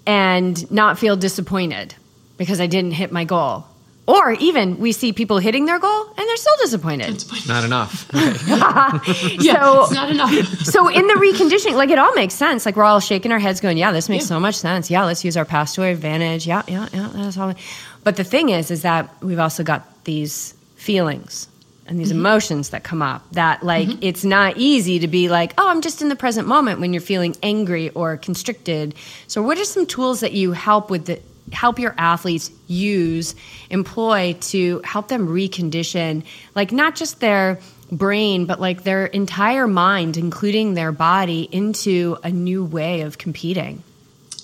and 0.06 0.70
not 0.70 0.98
feel 0.98 1.16
disappointed 1.16 1.94
because 2.36 2.60
I 2.60 2.66
didn't 2.66 2.92
hit 2.92 3.12
my 3.12 3.24
goal. 3.24 3.64
Or 4.06 4.32
even 4.32 4.78
we 4.78 4.92
see 4.92 5.12
people 5.12 5.38
hitting 5.38 5.66
their 5.66 5.78
goal 5.78 6.06
and 6.06 6.16
they're 6.16 6.36
still 6.36 6.56
disappointed. 6.60 7.24
Not 7.46 7.64
enough. 7.64 8.10
yeah, 8.12 9.60
so, 9.60 9.82
it's 9.82 9.92
not 9.92 10.10
enough. 10.10 10.32
so 10.64 10.88
in 10.88 11.06
the 11.06 11.14
reconditioning, 11.14 11.74
like 11.74 11.90
it 11.90 11.98
all 11.98 12.12
makes 12.14 12.34
sense. 12.34 12.66
Like 12.66 12.76
we're 12.76 12.84
all 12.84 12.98
shaking 12.98 13.30
our 13.30 13.38
heads 13.38 13.60
going, 13.60 13.76
yeah, 13.76 13.92
this 13.92 14.08
makes 14.08 14.24
yeah. 14.24 14.28
so 14.28 14.40
much 14.40 14.56
sense. 14.56 14.90
Yeah, 14.90 15.04
let's 15.04 15.24
use 15.24 15.36
our 15.36 15.44
past 15.44 15.76
to 15.76 15.82
our 15.82 15.88
advantage. 15.90 16.46
Yeah, 16.46 16.62
yeah, 16.66 16.88
yeah, 16.92 17.10
that's 17.12 17.38
all. 17.38 17.54
But 18.02 18.16
the 18.16 18.24
thing 18.24 18.48
is, 18.48 18.70
is 18.70 18.82
that 18.82 19.22
we've 19.22 19.38
also 19.38 19.62
got 19.62 20.04
these 20.04 20.54
feelings 20.74 21.46
and 21.90 21.98
these 21.98 22.08
mm-hmm. 22.08 22.20
emotions 22.20 22.70
that 22.70 22.84
come 22.84 23.02
up 23.02 23.30
that 23.32 23.62
like 23.62 23.88
mm-hmm. 23.88 23.98
it's 24.00 24.24
not 24.24 24.56
easy 24.56 25.00
to 25.00 25.08
be 25.08 25.28
like 25.28 25.52
oh 25.58 25.68
i'm 25.68 25.82
just 25.82 26.00
in 26.00 26.08
the 26.08 26.16
present 26.16 26.48
moment 26.48 26.80
when 26.80 26.94
you're 26.94 27.02
feeling 27.02 27.36
angry 27.42 27.90
or 27.90 28.16
constricted 28.16 28.94
so 29.26 29.42
what 29.42 29.58
are 29.58 29.64
some 29.64 29.84
tools 29.84 30.20
that 30.20 30.32
you 30.32 30.52
help 30.52 30.88
with 30.88 31.04
the 31.06 31.20
help 31.52 31.78
your 31.78 31.94
athletes 31.98 32.50
use 32.66 33.34
employ 33.70 34.36
to 34.40 34.80
help 34.84 35.08
them 35.08 35.28
recondition 35.28 36.24
like 36.54 36.72
not 36.72 36.94
just 36.94 37.20
their 37.20 37.58
brain 37.92 38.46
but 38.46 38.60
like 38.60 38.84
their 38.84 39.06
entire 39.06 39.66
mind 39.66 40.16
including 40.16 40.74
their 40.74 40.92
body 40.92 41.48
into 41.50 42.16
a 42.22 42.30
new 42.30 42.64
way 42.64 43.00
of 43.02 43.18
competing. 43.18 43.82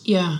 Yeah. 0.04 0.38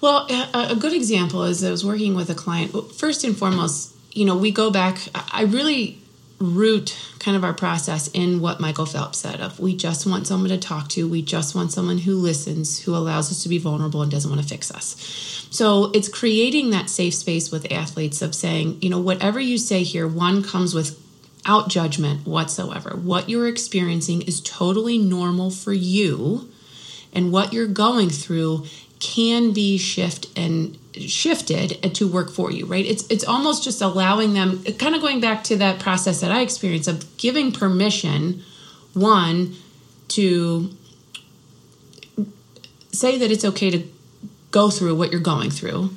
Well 0.00 0.26
a, 0.54 0.76
good 0.76 0.92
example 0.92 1.44
is 1.44 1.64
i 1.64 1.70
was 1.70 1.84
working 1.84 2.14
with 2.14 2.30
a 2.30 2.34
client. 2.34 2.72
First 2.94 3.24
and 3.24 3.36
foremost 3.36 3.94
you 4.12 4.24
know 4.24 4.36
we 4.36 4.50
go 4.50 4.70
back 4.70 4.98
i 5.32 5.42
really 5.42 5.98
root 6.38 6.96
kind 7.18 7.36
of 7.36 7.44
our 7.44 7.54
process 7.54 8.08
in 8.08 8.40
what 8.40 8.60
Michael 8.60 8.86
Phelps 8.86 9.18
said 9.18 9.40
of 9.40 9.58
we 9.58 9.74
just 9.74 10.06
want 10.06 10.26
someone 10.26 10.50
to 10.50 10.58
talk 10.58 10.88
to, 10.90 11.08
we 11.08 11.22
just 11.22 11.54
want 11.54 11.72
someone 11.72 11.98
who 11.98 12.16
listens, 12.16 12.80
who 12.80 12.94
allows 12.94 13.30
us 13.30 13.42
to 13.42 13.48
be 13.48 13.58
vulnerable 13.58 14.02
and 14.02 14.10
doesn't 14.10 14.30
want 14.30 14.42
to 14.42 14.48
fix 14.48 14.70
us. 14.70 15.46
So 15.50 15.90
it's 15.92 16.08
creating 16.08 16.70
that 16.70 16.90
safe 16.90 17.14
space 17.14 17.50
with 17.50 17.72
athletes 17.72 18.20
of 18.20 18.34
saying, 18.34 18.78
you 18.82 18.90
know, 18.90 19.00
whatever 19.00 19.40
you 19.40 19.56
say 19.56 19.82
here, 19.82 20.06
one 20.06 20.42
comes 20.42 20.74
with 20.74 21.00
out 21.46 21.68
judgment 21.68 22.26
whatsoever. 22.26 22.96
What 22.96 23.30
you're 23.30 23.48
experiencing 23.48 24.22
is 24.22 24.40
totally 24.40 24.98
normal 24.98 25.50
for 25.50 25.72
you 25.72 26.50
and 27.12 27.32
what 27.32 27.52
you're 27.52 27.66
going 27.66 28.10
through 28.10 28.66
can 28.98 29.52
be 29.52 29.78
shift 29.78 30.26
and 30.36 30.76
shifted 31.00 31.94
to 31.94 32.08
work 32.08 32.30
for 32.30 32.50
you 32.50 32.66
right? 32.66 32.84
It's 32.84 33.06
it's 33.08 33.24
almost 33.24 33.64
just 33.64 33.82
allowing 33.82 34.34
them 34.34 34.62
kind 34.78 34.94
of 34.94 35.00
going 35.00 35.20
back 35.20 35.44
to 35.44 35.56
that 35.56 35.78
process 35.78 36.20
that 36.20 36.30
i 36.32 36.40
experienced 36.40 36.88
of 36.88 37.16
giving 37.16 37.52
permission 37.52 38.42
one 38.94 39.54
to 40.08 40.70
say 42.92 43.18
that 43.18 43.30
it's 43.30 43.44
okay 43.44 43.70
to 43.70 43.86
go 44.50 44.70
through 44.70 44.94
what 44.94 45.12
you're 45.12 45.20
going 45.20 45.50
through 45.50 45.90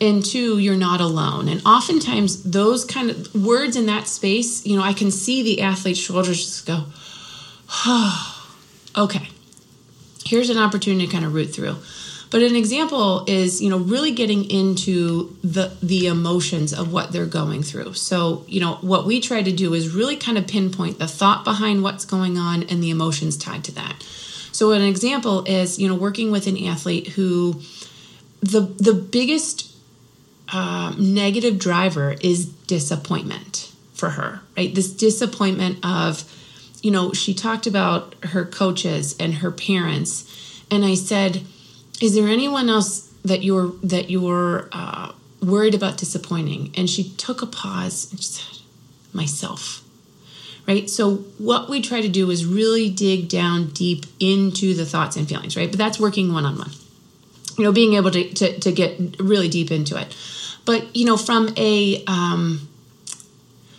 and 0.00 0.24
two 0.24 0.58
you're 0.58 0.76
not 0.76 1.00
alone. 1.00 1.48
And 1.48 1.62
oftentimes 1.66 2.42
those 2.42 2.84
kind 2.84 3.10
of 3.10 3.34
words 3.34 3.76
in 3.76 3.86
that 3.86 4.06
space 4.08 4.64
you 4.66 4.76
know 4.76 4.82
i 4.82 4.92
can 4.92 5.10
see 5.10 5.42
the 5.42 5.62
athlete's 5.62 5.98
shoulders 5.98 6.44
just 6.44 6.66
go 6.66 6.84
oh, 7.86 8.48
okay 8.96 9.28
here's 10.24 10.50
an 10.50 10.58
opportunity 10.58 11.06
to 11.06 11.12
kind 11.12 11.24
of 11.24 11.34
root 11.34 11.54
through 11.54 11.76
but 12.30 12.42
an 12.42 12.56
example 12.56 13.24
is, 13.26 13.62
you 13.62 13.70
know, 13.70 13.78
really 13.78 14.10
getting 14.10 14.50
into 14.50 15.36
the 15.42 15.76
the 15.82 16.06
emotions 16.06 16.72
of 16.72 16.92
what 16.92 17.12
they're 17.12 17.26
going 17.26 17.62
through. 17.62 17.94
So, 17.94 18.44
you 18.48 18.60
know, 18.60 18.74
what 18.80 19.06
we 19.06 19.20
try 19.20 19.42
to 19.42 19.52
do 19.52 19.74
is 19.74 19.94
really 19.94 20.16
kind 20.16 20.36
of 20.36 20.46
pinpoint 20.46 20.98
the 20.98 21.06
thought 21.06 21.44
behind 21.44 21.82
what's 21.82 22.04
going 22.04 22.36
on 22.36 22.64
and 22.64 22.82
the 22.82 22.90
emotions 22.90 23.36
tied 23.36 23.64
to 23.64 23.72
that. 23.72 24.02
So, 24.52 24.72
an 24.72 24.82
example 24.82 25.44
is, 25.44 25.78
you 25.78 25.88
know, 25.88 25.94
working 25.94 26.30
with 26.30 26.46
an 26.46 26.62
athlete 26.64 27.08
who 27.08 27.60
the 28.40 28.60
the 28.60 28.94
biggest 28.94 29.72
uh, 30.52 30.94
negative 30.98 31.58
driver 31.58 32.16
is 32.20 32.46
disappointment 32.46 33.72
for 33.94 34.10
her, 34.10 34.40
right? 34.56 34.74
This 34.74 34.92
disappointment 34.92 35.78
of, 35.84 36.24
you 36.82 36.90
know, 36.90 37.12
she 37.12 37.34
talked 37.34 37.66
about 37.66 38.14
her 38.26 38.44
coaches 38.44 39.16
and 39.18 39.34
her 39.34 39.50
parents, 39.50 40.62
and 40.70 40.84
I 40.84 40.94
said 40.94 41.42
is 42.00 42.14
there 42.14 42.28
anyone 42.28 42.68
else 42.68 43.12
that 43.24 43.42
you're 43.42 43.68
that 43.82 44.10
you're 44.10 44.68
uh, 44.72 45.12
worried 45.42 45.74
about 45.74 45.96
disappointing? 45.96 46.72
And 46.76 46.88
she 46.88 47.10
took 47.10 47.42
a 47.42 47.46
pause 47.46 48.10
and 48.10 48.20
she 48.20 48.26
said 48.26 48.62
myself. 49.12 49.82
Right? 50.66 50.90
So 50.90 51.18
what 51.38 51.68
we 51.70 51.80
try 51.80 52.00
to 52.00 52.08
do 52.08 52.28
is 52.30 52.44
really 52.44 52.90
dig 52.90 53.28
down 53.28 53.68
deep 53.68 54.04
into 54.18 54.74
the 54.74 54.84
thoughts 54.84 55.16
and 55.16 55.28
feelings 55.28 55.56
right? 55.56 55.70
But 55.70 55.78
that's 55.78 56.00
working 56.00 56.32
one-on-one. 56.32 56.70
You 57.56 57.64
know 57.64 57.72
being 57.72 57.94
able 57.94 58.10
to, 58.10 58.34
to, 58.34 58.58
to 58.58 58.72
get 58.72 59.20
really 59.20 59.48
deep 59.48 59.70
into 59.70 59.96
it. 59.96 60.14
But 60.64 60.94
you 60.94 61.04
know 61.04 61.16
from 61.16 61.54
a 61.56 62.04
um, 62.06 62.68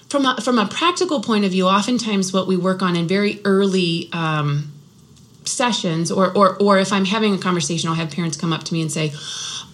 from 0.09 0.25
a 0.25 0.41
from 0.41 0.57
a 0.57 0.65
practical 0.65 1.21
point 1.21 1.45
of 1.45 1.51
view 1.51 1.67
oftentimes 1.67 2.33
what 2.33 2.47
we 2.47 2.57
work 2.57 2.81
on 2.81 2.95
in 2.95 3.07
very 3.07 3.41
early 3.43 4.09
um, 4.13 4.71
sessions 5.47 6.11
or, 6.11 6.35
or 6.37 6.57
or 6.61 6.77
if 6.77 6.91
i'm 6.91 7.05
having 7.05 7.33
a 7.33 7.37
conversation 7.37 7.89
i'll 7.89 7.95
have 7.95 8.11
parents 8.11 8.37
come 8.37 8.53
up 8.53 8.63
to 8.63 8.73
me 8.73 8.81
and 8.81 8.91
say 8.91 9.11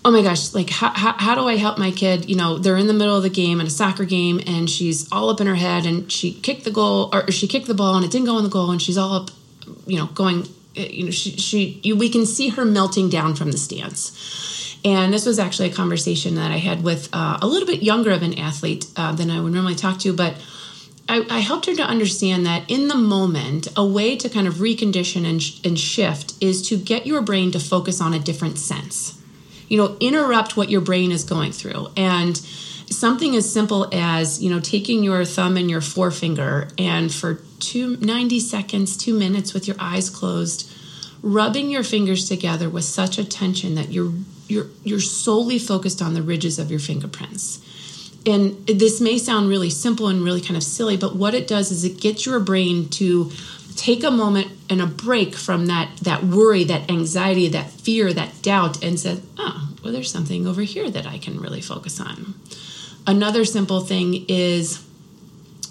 oh 0.06 0.12
my 0.12 0.22
gosh 0.22 0.54
like 0.54 0.70
how, 0.70 0.90
how, 0.90 1.14
how, 1.14 1.36
do 1.36 1.48
i 1.48 1.56
help 1.56 1.78
my 1.78 1.92
kid? 1.92 2.30
You 2.30 2.36
know 2.36 2.58
they're 2.58 2.78
in 2.78 2.88
the 2.88 2.94
middle 2.94 3.16
of 3.16 3.24
the 3.24 3.30
game 3.30 3.60
in 3.60 3.68
a 3.68 3.70
soccer 3.70 4.06
game 4.06 4.42
and 4.46 4.70
she's 4.70 5.12
all 5.12 5.30
up 5.30 5.40
in 5.40 5.48
her 5.48 5.56
head 5.56 5.86
and 5.86 6.12
she 6.12 6.34
kicked 6.34 6.64
the 6.64 6.72
goal 6.72 7.10
or 7.14 7.32
she 7.32 7.48
kicked 7.48 7.68
the 7.68 7.74
ball 7.74 7.96
and 7.96 8.06
it 8.06 8.12
didn't 8.12 8.28
go 8.28 8.38
in 8.38 8.44
the 8.44 8.50
goal 8.50 8.72
and 8.72 8.82
she's 8.82 8.98
all 8.98 9.14
up 9.14 9.32
you 9.86 9.98
know 9.98 10.08
going 10.08 10.48
eh, 10.76 10.88
you 10.88 11.06
know 11.06 11.12
she, 11.12 11.32
she 11.38 11.80
you, 11.84 11.96
we 11.96 12.10
can 12.10 12.26
see 12.26 12.50
her 12.50 12.66
melting 12.66 13.10
down 13.10 13.36
from 13.36 13.52
the 13.52 13.58
stance. 13.58 14.30
And 14.86 15.14
this 15.14 15.26
was 15.26 15.40
actually 15.40 15.70
a 15.70 15.74
conversation 15.74 16.36
that 16.36 16.52
i 16.52 16.58
had 16.58 16.84
with 16.84 17.08
uh, 17.14 17.38
a 17.42 17.48
little 17.48 17.68
bit 17.68 17.82
younger 17.82 18.12
of 18.12 18.22
an 18.22 18.38
athlete 18.38 18.86
uh, 18.98 19.14
than 19.14 19.30
i 19.32 19.40
would 19.40 19.54
normally 19.54 19.76
talk 19.76 20.00
to 20.00 20.14
but 20.14 20.36
I, 21.10 21.26
I, 21.30 21.40
helped 21.40 21.66
her 21.66 21.76
to 21.76 21.84
understand 21.84 22.46
that 22.46 22.70
in 22.70 22.88
the 22.88 22.96
moment, 22.96 23.68
a 23.76 23.86
way 23.86 24.16
to 24.16 24.30
kind 24.30 24.48
of 24.48 24.56
recondition 24.56 25.26
and, 25.30 25.44
sh- 25.44 25.60
and 25.64 25.78
shift 25.78 26.34
is 26.42 26.68
to 26.70 26.78
get 26.78 27.06
your 27.06 27.22
brain 27.22 27.52
to 27.52 27.60
focus 27.60 28.00
on 28.00 28.14
a 28.14 28.20
different 28.20 28.58
sense. 28.58 29.20
You 29.68 29.78
know, 29.78 29.98
interrupt 30.00 30.56
what 30.56 30.70
your 30.70 30.82
brain 30.82 31.12
is 31.12 31.24
going 31.24 31.52
through. 31.52 31.88
And 31.98 32.38
something 32.38 33.36
as 33.36 33.52
simple 33.52 33.90
as, 33.92 34.42
you 34.42 34.50
know, 34.50 34.60
taking 34.60 35.04
your 35.04 35.26
thumb 35.26 35.58
and 35.58 35.70
your 35.70 35.82
forefinger 35.82 36.70
and 36.78 37.14
for 37.14 37.42
two, 37.60 37.98
90 37.98 38.40
seconds, 38.40 38.96
two 38.96 39.18
minutes 39.18 39.54
with 39.54 39.68
your 39.68 39.78
eyes 39.80 40.10
closed, 40.10 40.72
rubbing 41.22 41.70
your 41.70 41.84
fingers 41.84 42.30
together 42.30 42.70
with 42.70 42.84
such 42.86 43.18
attention 43.18 43.76
that 43.76 43.92
you're, 43.92 44.14
you're, 44.48 44.68
you're 44.84 45.00
solely 45.00 45.60
focused 45.60 46.02
on 46.02 46.14
the 46.14 46.22
ridges 46.22 46.60
of 46.60 46.70
your 46.70 46.80
fingerprints 46.80 47.60
and 48.26 48.66
this 48.68 49.02
may 49.02 49.18
sound 49.18 49.50
really 49.50 49.70
simple 49.70 50.08
and 50.08 50.24
really 50.24 50.42
kind 50.42 50.56
of 50.56 50.64
silly, 50.64 50.98
but 50.98 51.16
what 51.16 51.34
it 51.34 51.48
does 51.48 51.72
is 51.72 51.84
it 51.84 52.00
gets 52.00 52.26
your 52.26 52.40
brain 52.40 52.88
to 52.90 53.32
take 53.76 54.04
a 54.04 54.12
moment 54.12 54.48
and 54.70 54.82
a 54.82 54.86
break 54.86 55.36
from 55.36 55.66
that 55.66 55.90
that 56.02 56.24
worry, 56.24 56.64
that 56.64 56.90
anxiety, 56.90 57.48
that 57.50 57.70
fear, 57.70 58.14
that 58.14 58.42
doubt, 58.42 58.84
and 58.84 59.00
says, 59.00 59.22
"Oh, 59.38 59.70
well, 59.84 59.92
there's 59.92 60.12
something 60.12 60.48
over 60.48 60.62
here 60.62 60.90
that 60.90 61.06
I 61.06 61.18
can 61.18 61.40
really 61.40 61.62
focus 61.62 62.00
on." 62.00 62.36
Another 63.06 63.44
simple 63.44 63.82
thing 63.82 64.26
is, 64.28 64.82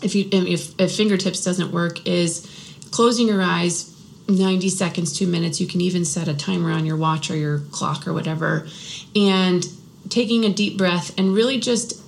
if 0.02 0.14
you 0.14 0.28
if, 0.30 0.78
if 0.78 0.94
fingertips 0.94 1.42
doesn't 1.44 1.72
work, 1.72 2.06
is 2.06 2.46
closing 2.90 3.28
your 3.28 3.40
eyes 3.40 3.94
90 4.28 4.68
seconds, 4.68 5.16
two 5.16 5.26
minutes. 5.26 5.60
You 5.60 5.66
can 5.66 5.80
even 5.80 6.04
set 6.04 6.28
a 6.28 6.34
timer 6.34 6.70
on 6.70 6.84
your 6.84 6.96
watch 6.96 7.30
or 7.30 7.36
your 7.36 7.60
clock 7.70 8.06
or 8.06 8.12
whatever, 8.12 8.66
and 9.16 9.66
taking 10.08 10.44
a 10.44 10.52
deep 10.52 10.76
breath 10.76 11.18
and 11.18 11.34
really 11.34 11.58
just 11.58 12.01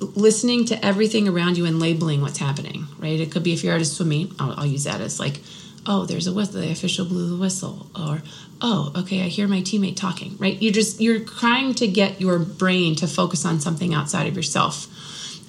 listening 0.00 0.64
to 0.66 0.84
everything 0.84 1.28
around 1.28 1.58
you 1.58 1.66
and 1.66 1.78
labeling 1.78 2.22
what's 2.22 2.38
happening, 2.38 2.86
right? 2.98 3.20
It 3.20 3.30
could 3.30 3.42
be 3.42 3.52
if 3.52 3.62
you're 3.62 3.74
at 3.74 3.80
a 3.80 3.84
swimming, 3.84 4.34
I'll, 4.38 4.52
I'll 4.60 4.66
use 4.66 4.84
that 4.84 5.00
as 5.00 5.20
like, 5.20 5.40
oh, 5.86 6.06
there's 6.06 6.26
a 6.26 6.32
whistle, 6.32 6.60
the 6.60 6.70
official 6.70 7.06
blew 7.06 7.28
the 7.30 7.40
whistle, 7.40 7.90
or 7.94 8.22
oh, 8.62 8.92
okay, 8.96 9.22
I 9.22 9.28
hear 9.28 9.48
my 9.48 9.60
teammate 9.60 9.96
talking, 9.96 10.36
right? 10.38 10.60
You're 10.60 10.72
just 10.72 11.00
you're 11.00 11.20
trying 11.20 11.74
to 11.74 11.86
get 11.86 12.20
your 12.20 12.38
brain 12.38 12.96
to 12.96 13.06
focus 13.06 13.44
on 13.44 13.60
something 13.60 13.94
outside 13.94 14.26
of 14.26 14.36
yourself. 14.36 14.86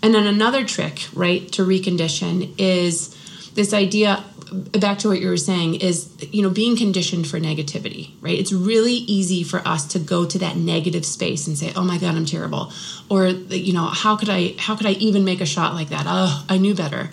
And 0.04 0.14
then 0.16 0.26
another 0.26 0.66
trick, 0.66 1.08
right, 1.14 1.50
to 1.54 1.64
recondition 1.64 2.54
is 2.58 3.16
this 3.54 3.74
idea 3.74 4.24
back 4.52 5.00
to 5.00 5.08
what 5.08 5.20
you 5.20 5.30
were 5.30 5.38
saying 5.38 5.76
is 5.76 6.14
you 6.32 6.42
know 6.42 6.50
being 6.50 6.76
conditioned 6.78 7.28
for 7.28 7.40
negativity 7.40 8.12
right? 8.22 8.38
It's 8.38 8.52
really 8.52 8.94
easy 8.94 9.44
for 9.44 9.60
us 9.68 9.86
to 9.88 10.00
go 10.00 10.26
to 10.26 10.38
that 10.40 10.56
negative 10.58 11.06
space 11.06 11.48
and 11.48 11.58
say 11.58 11.72
oh 11.76 11.84
my 11.84 11.98
god 11.98 12.16
i'm 12.16 12.26
terrible. 12.26 12.72
Or 13.10 13.28
you 13.28 13.74
know 13.74 13.86
how 13.86 14.16
could 14.16 14.30
i 14.30 14.56
how 14.58 14.76
could 14.76 14.88
i 14.88 14.92
even 14.92 15.24
make 15.24 15.42
a 15.42 15.46
shot 15.46 15.74
like 15.74 15.90
that? 15.90 16.06
Oh 16.08 16.46
i 16.50 16.58
knew 16.58 16.76
better. 16.76 17.10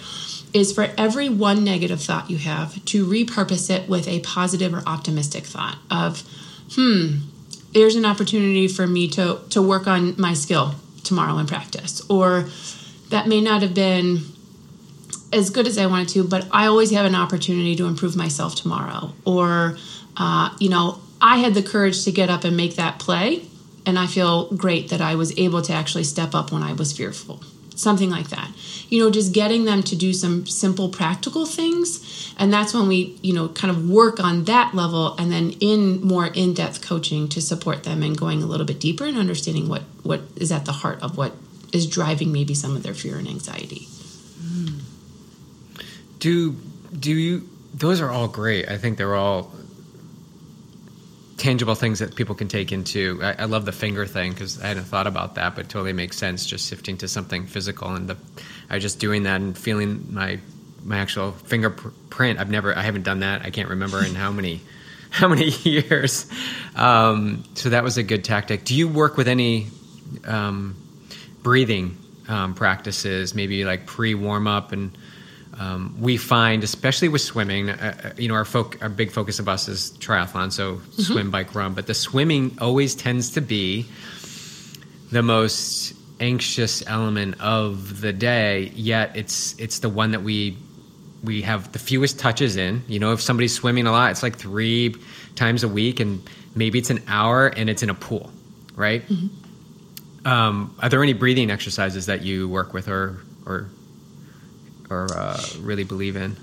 Is 0.55 0.73
for 0.73 0.89
every 0.97 1.29
one 1.29 1.63
negative 1.63 2.01
thought 2.01 2.31
you 2.31 2.39
have 2.39 2.85
to 2.87 3.07
repurpose 3.07 3.69
it 3.71 3.89
with 3.89 4.09
a 4.09 4.21
positive 4.21 4.73
or 4.73 4.83
optimistic 4.87 5.45
thought 5.45 5.79
of 5.91 6.23
hmm 6.75 7.19
there's 7.73 7.97
an 7.97 8.07
opportunity 8.07 8.67
for 8.67 8.87
me 8.87 9.09
to 9.09 9.41
to 9.51 9.63
work 9.63 9.87
on 9.87 10.15
my 10.19 10.35
skill 10.35 10.75
tomorrow 11.05 11.39
in 11.39 11.47
practice. 11.47 12.03
Or 12.09 12.49
that 13.11 13.27
may 13.27 13.41
not 13.41 13.63
have 13.63 13.75
been 13.75 14.21
as 15.33 15.51
good 15.51 15.67
as 15.67 15.79
I 15.79 15.87
wanted 15.87 16.09
to, 16.11 16.25
but 16.25 16.47
I 16.51 16.67
always 16.67 16.91
have 16.91 17.07
an 17.07 17.15
opportunity 17.15 17.77
to 17.77 17.87
improve 17.87 18.17
myself 18.17 18.55
tomorrow. 18.55 19.13
Or, 19.25 19.77
uh, 20.17 20.55
you 20.59 20.69
know, 20.69 21.01
I 21.21 21.39
had 21.39 21.55
the 21.55 21.63
courage 21.63 22.05
to 22.05 22.13
get 22.13 22.31
up 22.31 22.45
and 22.45 22.57
make 22.57 22.77
that 22.77 22.99
play, 22.99 23.43
and 23.85 23.99
I 23.99 24.07
feel 24.07 24.49
great 24.55 24.91
that 24.91 25.01
I 25.01 25.15
was 25.15 25.37
able 25.39 25.63
to 25.63 25.73
actually 25.73 26.05
step 26.05 26.35
up 26.35 26.53
when 26.53 26.63
I 26.63 26.73
was 26.73 26.93
fearful. 26.93 27.43
Something 27.75 28.11
like 28.11 28.29
that. 28.31 28.51
You 28.89 29.05
know, 29.05 29.11
just 29.11 29.33
getting 29.33 29.65
them 29.65 29.85
to 29.85 29.95
do 29.95 30.13
some 30.13 30.47
simple 30.47 30.89
practical 30.89 31.47
things. 31.47 32.35
And 32.37 32.53
that's 32.53 32.75
when 32.75 32.89
we, 32.89 33.17
you 33.23 33.33
know, 33.33 33.49
kind 33.49 33.71
of 33.71 33.89
work 33.89 34.19
on 34.19 34.45
that 34.45 34.75
level 34.75 35.15
and 35.17 35.31
then 35.31 35.53
in 35.61 36.01
more 36.01 36.27
in 36.27 36.55
depth 36.55 36.83
coaching 36.83 37.29
to 37.29 37.41
support 37.41 37.85
them 37.85 38.03
and 38.03 38.19
going 38.19 38.43
a 38.43 38.47
little 38.47 38.67
bit 38.67 38.81
deeper 38.81 39.05
and 39.05 39.17
understanding 39.17 39.69
what, 39.69 39.83
what 40.03 40.23
is 40.37 40.51
at 40.51 40.65
the 40.65 40.73
heart 40.73 41.01
of 41.03 41.17
what 41.17 41.35
is 41.73 41.87
driving 41.87 42.33
maybe 42.33 42.55
some 42.55 42.75
of 42.75 42.83
their 42.83 42.95
fear 42.95 43.17
and 43.17 43.29
anxiety. 43.29 43.87
Do 46.19 46.53
do 46.99 47.13
you? 47.13 47.49
Those 47.75 48.01
are 48.01 48.11
all 48.11 48.29
great. 48.29 48.69
I 48.69 48.79
think 48.79 48.99
they're 48.99 49.15
all 49.15 49.53
tangible 51.37 51.77
things 51.77 52.01
that 52.01 52.17
people 52.17 52.35
can 52.35 52.49
take 52.49 52.73
into. 52.73 53.21
I, 53.23 53.43
I 53.43 53.45
love 53.45 53.65
the 53.65 53.73
finger 53.73 54.05
thing 54.05 54.33
because 54.33 54.61
I 54.61 54.67
hadn't 54.67 54.85
thought 54.85 55.07
about 55.07 55.37
that, 55.37 55.55
but 55.55 55.69
totally 55.69 55.93
makes 55.93 56.17
sense. 56.17 56.45
Just 56.45 56.69
shifting 56.69 56.99
to 56.99 57.09
something 57.09 57.47
physical 57.47 57.95
and 57.95 58.09
the, 58.09 58.17
I 58.69 58.79
just 58.81 58.99
doing 58.99 59.23
that 59.23 59.41
and 59.41 59.57
feeling 59.57 60.13
my 60.13 60.41
my 60.85 60.99
actual 60.99 61.33
fingerprint. 61.33 62.39
I've 62.39 62.51
never, 62.51 62.77
I 62.77 62.83
haven't 62.83 63.03
done 63.03 63.21
that. 63.21 63.43
I 63.43 63.51
can't 63.51 63.69
remember 63.69 64.05
in 64.05 64.15
how 64.15 64.31
many 64.33 64.61
how 65.11 65.29
many 65.29 65.49
years. 65.63 66.31
Um, 66.77 67.45
so 67.55 67.71
that 67.71 67.83
was 67.83 67.97
a 67.97 68.03
good 68.03 68.25
tactic. 68.25 68.65
Do 68.65 68.75
you 68.75 68.89
work 68.89 69.17
with 69.17 69.29
any 69.29 69.69
um, 70.25 70.77
breathing 71.43 71.97
um, 72.29 72.55
practices? 72.55 73.35
Maybe 73.35 73.65
like 73.65 73.87
pre 73.87 74.15
warm 74.15 74.47
up 74.47 74.73
and 74.73 74.97
um, 75.59 75.97
we 76.01 76.17
find, 76.17 76.63
especially 76.63 77.09
with 77.09 77.21
swimming, 77.21 77.71
uh, 77.71 78.01
uh, 78.05 78.11
you 78.17 78.29
know, 78.29 78.35
our 78.35 78.45
folk, 78.45 78.79
our 78.81 78.89
big 78.89 79.11
focus 79.11 79.41
of 79.41 79.49
us 79.49 79.67
is 79.67 79.91
triathlon, 79.99 80.53
so 80.53 80.77
mm-hmm. 80.77 81.03
swim, 81.03 81.31
bike, 81.31 81.55
run. 81.55 81.75
But 81.75 81.89
the 81.89 81.95
swimming 81.95 82.57
always 82.61 82.95
tends 82.95 83.31
to 83.31 83.41
be 83.41 83.87
the 85.11 85.23
most 85.23 85.95
anxious 86.21 86.87
element 86.87 87.41
of 87.41 88.01
the 88.01 88.13
day. 88.13 88.71
Yet 88.75 89.17
it's 89.17 89.59
it's 89.59 89.81
the 89.81 89.89
one 89.89 90.13
that 90.13 90.23
we 90.23 90.57
we 91.25 91.43
have 91.43 91.73
the 91.73 91.81
fewest 91.81 92.21
touches 92.21 92.57
in. 92.57 92.85
You 92.87 93.01
know, 93.01 93.13
if 93.13 93.21
somebody's 93.21 93.55
swimming 93.55 93.89
a 93.89 93.91
lot, 93.91 94.13
it's 94.13 94.23
like 94.23 94.37
three 94.37 94.95
times 95.35 95.65
a 95.65 95.69
week, 95.69 95.99
and 95.99 96.23
maybe 96.55 96.79
it's 96.79 96.91
an 96.91 97.03
hour, 97.09 97.49
and 97.49 97.69
it's 97.69 97.83
in 97.83 97.91
a 97.91 97.95
pool, 97.95 98.31
right? 98.77 99.03
Mm-hmm. 99.09 100.29
Um, 100.29 100.77
are 100.79 100.89
there 100.89 101.03
any 101.03 101.15
breathing 101.15 101.51
exercises 101.51 102.07
that 102.07 102.23
you 102.23 102.49
work 102.49 102.73
with, 102.73 102.87
or 102.87 103.19
or 103.45 103.69
or 104.91 105.09
uh, 105.15 105.43
really 105.61 105.85
believe 105.85 106.17
in? 106.17 106.37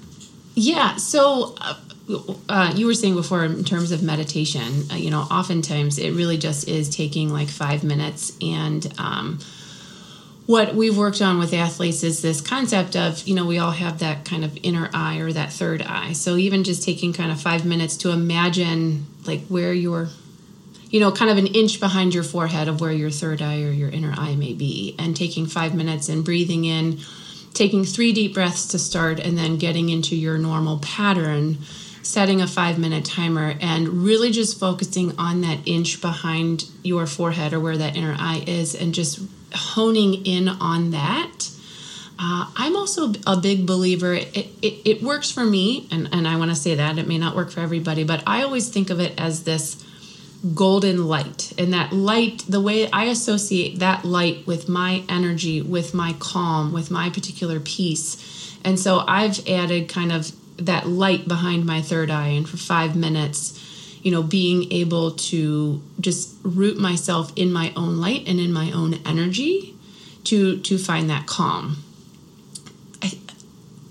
Yeah. 0.56 0.96
So. 0.98 1.56
Uh, 1.60 1.76
uh, 2.48 2.72
you 2.76 2.86
were 2.86 2.94
saying 2.94 3.16
before 3.16 3.44
in 3.44 3.64
terms 3.64 3.92
of 3.92 4.04
meditation, 4.04 4.84
uh, 4.92 4.96
you 4.96 5.10
know, 5.10 5.22
oftentimes 5.22 5.98
it 5.98 6.12
really 6.12 6.38
just 6.38 6.68
is 6.68 6.88
taking 6.96 7.34
like 7.34 7.50
five 7.50 7.84
minutes. 7.84 8.38
And 8.42 8.88
um, 9.00 9.40
what 10.46 10.76
we've 10.76 10.96
worked 10.96 11.22
on 11.22 11.40
with 11.40 11.54
athletes 11.54 12.04
is 12.04 12.22
this 12.22 12.42
concept 12.42 12.96
of, 12.96 13.28
you 13.28 13.34
know, 13.34 13.46
we 13.46 13.58
all 13.58 13.72
have 13.72 14.00
that 14.00 14.26
kind 14.26 14.46
of 14.46 14.56
inner 14.62 14.90
eye 14.94 15.18
or 15.18 15.32
that 15.32 15.52
third 15.52 15.82
eye. 15.82 16.14
So 16.14 16.36
even 16.36 16.64
just 16.64 16.84
taking 16.84 17.14
kind 17.14 17.32
of 17.32 17.42
five 17.42 17.66
minutes 17.66 17.98
to 17.98 18.12
imagine 18.12 19.08
like 19.26 19.42
where 19.48 19.74
your, 19.74 20.10
you 20.90 21.00
know, 21.00 21.12
kind 21.12 21.32
of 21.32 21.38
an 21.38 21.48
inch 21.48 21.80
behind 21.80 22.14
your 22.14 22.24
forehead 22.24 22.68
of 22.68 22.82
where 22.82 22.92
your 22.92 23.10
third 23.10 23.42
eye 23.42 23.64
or 23.64 23.72
your 23.72 23.90
inner 23.90 24.14
eye 24.16 24.36
may 24.36 24.54
be, 24.54 24.96
and 25.00 25.16
taking 25.16 25.48
five 25.48 25.74
minutes 25.74 26.08
and 26.10 26.24
breathing 26.24 26.66
in 26.66 27.00
taking 27.56 27.84
three 27.86 28.14
deep 28.14 28.34
breaths 28.34 28.68
to 28.68 28.78
start 28.78 29.20
and 29.20 29.38
then 29.38 29.58
getting 29.58 29.90
into 29.90 30.16
your 30.16 30.38
normal 30.38 30.78
pattern, 30.80 31.58
setting 32.04 32.42
a 32.42 32.48
five 32.48 32.78
minute 32.78 33.06
timer, 33.06 33.56
and 33.60 33.88
really 33.88 34.30
just 34.30 34.60
focusing 34.60 35.18
on 35.18 35.42
that 35.42 35.60
inch 35.66 36.02
behind 36.02 36.66
your 36.84 37.08
forehead 37.08 37.54
or 37.54 37.60
where 37.60 37.78
that 37.78 37.96
inner 37.96 38.16
eye 38.20 38.44
is 38.46 38.76
and 38.76 38.94
just 38.94 39.20
honing 39.54 40.26
in 40.26 40.50
on 40.50 40.92
that. 40.92 41.50
Uh, 42.18 42.50
I'm 42.56 42.76
also 42.78 43.14
a 43.28 43.38
big 43.38 43.66
believer. 43.66 44.14
It, 44.14 44.48
it, 44.62 44.82
it 44.86 45.04
works 45.04 45.32
for 45.32 45.44
me, 45.44 45.88
and, 45.92 46.08
and 46.14 46.28
I 46.28 46.38
want 46.38 46.50
to 46.52 46.56
say 46.56 46.76
that 46.76 46.98
it 46.98 47.08
may 47.08 47.18
not 47.18 47.36
work 47.36 47.52
for 47.52 47.60
everybody, 47.60 48.04
but 48.04 48.24
I 48.26 48.44
always 48.44 48.70
think 48.70 48.90
of 48.90 49.00
it 49.00 49.20
as 49.20 49.44
this 49.44 49.85
golden 50.54 51.08
light. 51.08 51.54
And 51.58 51.74
that 51.74 51.94
light, 51.94 52.44
the 52.48 52.62
way 52.62 52.90
I 52.92 53.06
associate 53.06 53.80
that 53.80 54.06
light 54.06 54.46
with 54.46 54.70
my 54.70 55.04
energy, 55.10 55.62
with 55.62 55.94
my 55.94 56.16
calm, 56.20 56.74
with 56.74 56.92
my 56.92 57.10
particular 57.10 57.60
peace. 57.60 58.58
And 58.64 58.80
so 58.80 59.04
I've 59.08 59.48
added 59.48 59.90
kind 59.90 60.12
of 60.12 60.32
that 60.58 60.88
light 60.88 61.28
behind 61.28 61.66
my 61.66 61.82
third 61.82 62.12
eye. 62.12 62.28
And 62.28 62.48
for 62.48 62.58
five 62.58 62.96
minutes, 62.96 63.62
you 64.04 64.12
know, 64.12 64.22
being 64.22 64.72
able 64.72 65.12
to 65.12 65.82
just 66.00 66.36
root 66.44 66.78
myself 66.78 67.34
in 67.36 67.52
my 67.52 67.74
own 67.76 67.98
light 67.98 68.28
and 68.28 68.40
in 68.40 68.54
my 68.54 68.72
own 68.72 68.96
energy 69.06 69.76
to 70.26 70.60
to 70.60 70.78
find 70.78 71.10
that 71.10 71.26
calm. 71.26 71.78
I, 73.02 73.12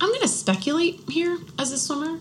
I'm 0.00 0.08
going 0.08 0.20
to 0.20 0.28
speculate 0.28 1.00
here 1.08 1.38
as 1.58 1.72
a 1.72 1.78
swimmer. 1.78 2.20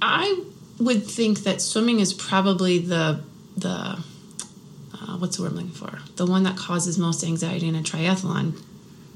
I 0.00 0.42
would 0.84 1.06
think 1.06 1.40
that 1.40 1.60
swimming 1.60 2.00
is 2.00 2.12
probably 2.12 2.78
the 2.78 3.22
the 3.56 3.68
uh, 4.94 5.18
what's 5.18 5.36
the 5.36 5.42
word 5.42 5.52
I'm 5.52 5.56
looking 5.56 5.70
for? 5.70 5.98
The 6.16 6.26
one 6.26 6.42
that 6.44 6.56
causes 6.56 6.98
most 6.98 7.24
anxiety 7.24 7.68
in 7.68 7.74
a 7.74 7.82
triathlon, 7.82 8.60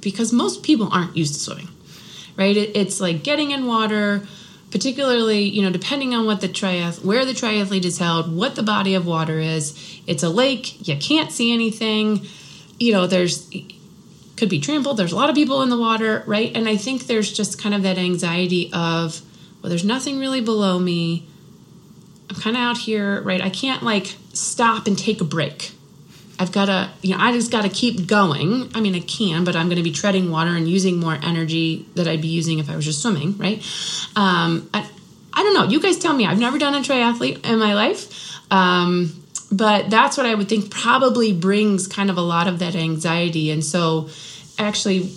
because 0.01 0.33
most 0.33 0.63
people 0.63 0.89
aren't 0.93 1.17
used 1.17 1.35
to 1.35 1.41
swimming, 1.41 1.69
right? 2.37 2.57
It, 2.57 2.77
it's 2.77 3.01
like 3.01 3.23
getting 3.23 3.51
in 3.51 3.67
water, 3.67 4.27
particularly 4.71 5.45
you 5.45 5.63
know 5.63 5.71
depending 5.71 6.15
on 6.15 6.27
what 6.27 6.41
the 6.41 6.49
triath 6.49 7.05
where 7.05 7.25
the 7.25 7.33
triathlete 7.33 7.85
is 7.85 7.99
held, 7.99 8.35
what 8.35 8.55
the 8.55 8.63
body 8.63 8.95
of 8.95 9.07
water 9.07 9.39
is. 9.39 9.75
It's 10.07 10.23
a 10.23 10.29
lake, 10.29 10.87
you 10.87 10.97
can't 10.97 11.33
see 11.33 11.53
anything. 11.53 12.27
You 12.79 12.93
know, 12.93 13.07
there's 13.07 13.51
could 14.37 14.51
be 14.51 14.61
trampled. 14.61 14.99
There's 14.99 15.13
a 15.13 15.17
lot 15.17 15.31
of 15.31 15.35
people 15.35 15.63
in 15.63 15.71
the 15.71 15.79
water, 15.79 16.23
right? 16.27 16.55
And 16.55 16.69
I 16.69 16.77
think 16.77 17.07
there's 17.07 17.33
just 17.33 17.61
kind 17.61 17.75
of 17.75 17.83
that 17.83 17.97
anxiety 17.97 18.71
of 18.73 19.23
well, 19.63 19.71
there's 19.71 19.85
nothing 19.85 20.19
really 20.19 20.41
below 20.41 20.79
me 20.79 21.27
I'm 22.29 22.37
kind 22.37 22.57
of 22.57 22.63
out 22.63 22.79
here, 22.79 23.21
right? 23.23 23.41
I 23.41 23.51
can't 23.51 23.83
like 23.83 24.17
stop 24.33 24.87
and 24.87 24.99
take 24.99 25.21
a 25.21 25.25
break. 25.25 25.73
I've 26.39 26.53
got 26.53 26.67
to, 26.67 26.91
you 27.03 27.17
know, 27.17 27.23
I 27.23 27.33
just 27.33 27.51
got 27.51 27.63
to 27.63 27.69
keep 27.69 28.07
going. 28.07 28.71
I 28.75 28.81
mean, 28.81 28.95
I 28.95 29.01
can, 29.01 29.45
but 29.45 29.57
I'm 29.57 29.69
going 29.69 29.79
to 29.79 29.83
be 29.83 29.93
treading 29.93 30.31
water 30.31 30.51
and 30.51 30.69
using 30.69 30.99
more 30.99 31.19
energy 31.23 31.87
that 31.95 32.07
I'd 32.07 32.21
be 32.21 32.29
using 32.29 32.59
if 32.59 32.69
I 32.69 32.77
was 32.77 32.85
just 32.85 33.01
swimming, 33.01 33.39
right? 33.39 33.59
Um, 34.17 34.69
I, 34.75 34.87
I 35.33 35.43
don't 35.43 35.55
know. 35.55 35.65
You 35.65 35.81
guys 35.81 35.99
tell 35.99 36.15
me. 36.15 36.27
I've 36.27 36.39
never 36.39 36.59
done 36.59 36.75
a 36.75 36.81
triathlete 36.81 37.49
in 37.49 37.59
my 37.59 37.75
life. 37.75 38.53
Um, 38.53 39.23
but 39.51 39.91
that's 39.91 40.17
what 40.17 40.27
I 40.27 40.35
would 40.35 40.49
think 40.49 40.71
probably 40.71 41.33
brings 41.33 41.87
kind 41.87 42.11
of 42.11 42.19
a 42.19 42.23
lot 42.23 42.49
of 42.49 42.59
that 42.59 42.75
anxiety. 42.75 43.51
And 43.51 43.65
so, 43.65 44.09
actually, 44.59 45.09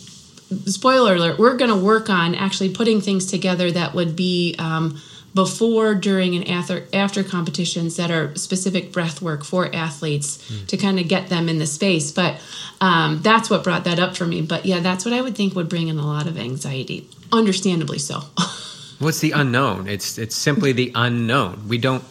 spoiler 0.65 1.15
alert, 1.15 1.39
we're 1.39 1.57
going 1.57 1.71
to 1.71 1.77
work 1.77 2.09
on 2.09 2.35
actually 2.35 2.69
putting 2.73 3.01
things 3.01 3.25
together 3.25 3.71
that 3.71 3.93
would 3.93 4.15
be 4.15 4.55
um, 4.59 5.01
before, 5.33 5.95
during, 5.95 6.35
and 6.35 6.47
after 6.47 6.87
after 6.93 7.23
competitions 7.23 7.97
that 7.97 8.11
are 8.11 8.35
specific 8.35 8.91
breath 8.91 9.21
work 9.21 9.43
for 9.43 9.73
athletes 9.73 10.37
mm. 10.49 10.65
to 10.67 10.77
kind 10.77 10.99
of 10.99 11.07
get 11.07 11.29
them 11.29 11.49
in 11.49 11.59
the 11.59 11.67
space. 11.67 12.11
But 12.11 12.41
um, 12.81 13.21
that's 13.21 13.49
what 13.49 13.63
brought 13.63 13.83
that 13.83 13.99
up 13.99 14.15
for 14.15 14.25
me. 14.25 14.41
But 14.41 14.65
yeah, 14.65 14.79
that's 14.79 15.05
what 15.05 15.13
I 15.13 15.21
would 15.21 15.35
think 15.35 15.55
would 15.55 15.69
bring 15.69 15.87
in 15.87 15.97
a 15.97 16.05
lot 16.05 16.27
of 16.27 16.37
anxiety, 16.37 17.07
understandably 17.31 17.99
so. 17.99 18.21
What's 18.99 19.19
the 19.19 19.31
unknown? 19.31 19.87
It's 19.87 20.17
it's 20.17 20.35
simply 20.35 20.73
the 20.73 20.91
unknown. 20.95 21.67
We 21.67 21.77
don't. 21.77 22.03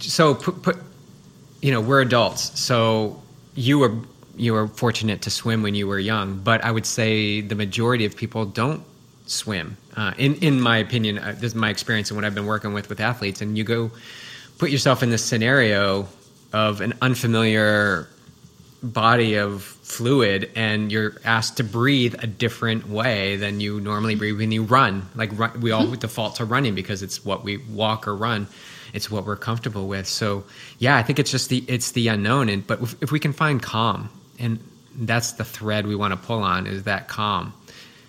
So 0.00 0.34
put, 0.34 0.62
put 0.62 0.76
you 1.60 1.72
know 1.72 1.80
we're 1.80 2.00
adults, 2.00 2.58
so 2.60 3.20
you 3.54 3.78
were 3.78 3.94
you 4.36 4.52
were 4.52 4.68
fortunate 4.68 5.22
to 5.22 5.30
swim 5.30 5.62
when 5.62 5.74
you 5.74 5.86
were 5.86 5.98
young, 5.98 6.38
but 6.38 6.64
I 6.64 6.70
would 6.70 6.86
say 6.86 7.40
the 7.40 7.54
majority 7.54 8.04
of 8.04 8.16
people 8.16 8.44
don't 8.44 8.82
swim. 9.26 9.76
Uh, 9.96 10.12
in 10.18 10.34
in 10.36 10.60
my 10.60 10.78
opinion, 10.78 11.18
uh, 11.18 11.32
this 11.34 11.52
is 11.52 11.54
my 11.54 11.70
experience 11.70 12.10
and 12.10 12.16
what 12.16 12.24
I've 12.24 12.34
been 12.34 12.46
working 12.46 12.72
with 12.74 12.88
with 12.88 13.00
athletes. 13.00 13.40
And 13.40 13.56
you 13.56 13.64
go 13.64 13.90
put 14.58 14.70
yourself 14.70 15.02
in 15.02 15.10
this 15.10 15.24
scenario 15.24 16.08
of 16.52 16.80
an 16.80 16.94
unfamiliar 17.02 18.08
body 18.82 19.36
of 19.36 19.62
fluid, 19.62 20.50
and 20.54 20.92
you're 20.92 21.14
asked 21.24 21.56
to 21.56 21.64
breathe 21.64 22.14
a 22.18 22.26
different 22.26 22.88
way 22.88 23.36
than 23.36 23.60
you 23.60 23.80
normally 23.80 24.14
breathe 24.14 24.38
when 24.38 24.52
you 24.52 24.62
run. 24.62 25.08
Like 25.14 25.30
run, 25.38 25.60
we 25.60 25.70
all 25.70 25.86
default 25.96 26.36
to 26.36 26.44
running 26.44 26.74
because 26.74 27.02
it's 27.02 27.24
what 27.24 27.44
we 27.44 27.56
walk 27.56 28.06
or 28.06 28.14
run 28.14 28.46
it's 28.94 29.10
what 29.10 29.26
we're 29.26 29.36
comfortable 29.36 29.88
with. 29.88 30.06
So 30.06 30.44
yeah, 30.78 30.96
I 30.96 31.02
think 31.02 31.18
it's 31.18 31.30
just 31.30 31.50
the 31.50 31.64
it's 31.68 31.90
the 31.92 32.08
unknown. 32.08 32.48
And 32.48 32.66
but 32.66 32.80
if, 32.80 33.02
if 33.02 33.12
we 33.12 33.20
can 33.20 33.34
find 33.34 33.60
calm, 33.60 34.08
and 34.38 34.58
that's 34.94 35.32
the 35.32 35.44
thread 35.44 35.86
we 35.86 35.96
want 35.96 36.12
to 36.12 36.16
pull 36.16 36.42
on 36.42 36.66
is 36.66 36.84
that 36.84 37.08
calm, 37.08 37.52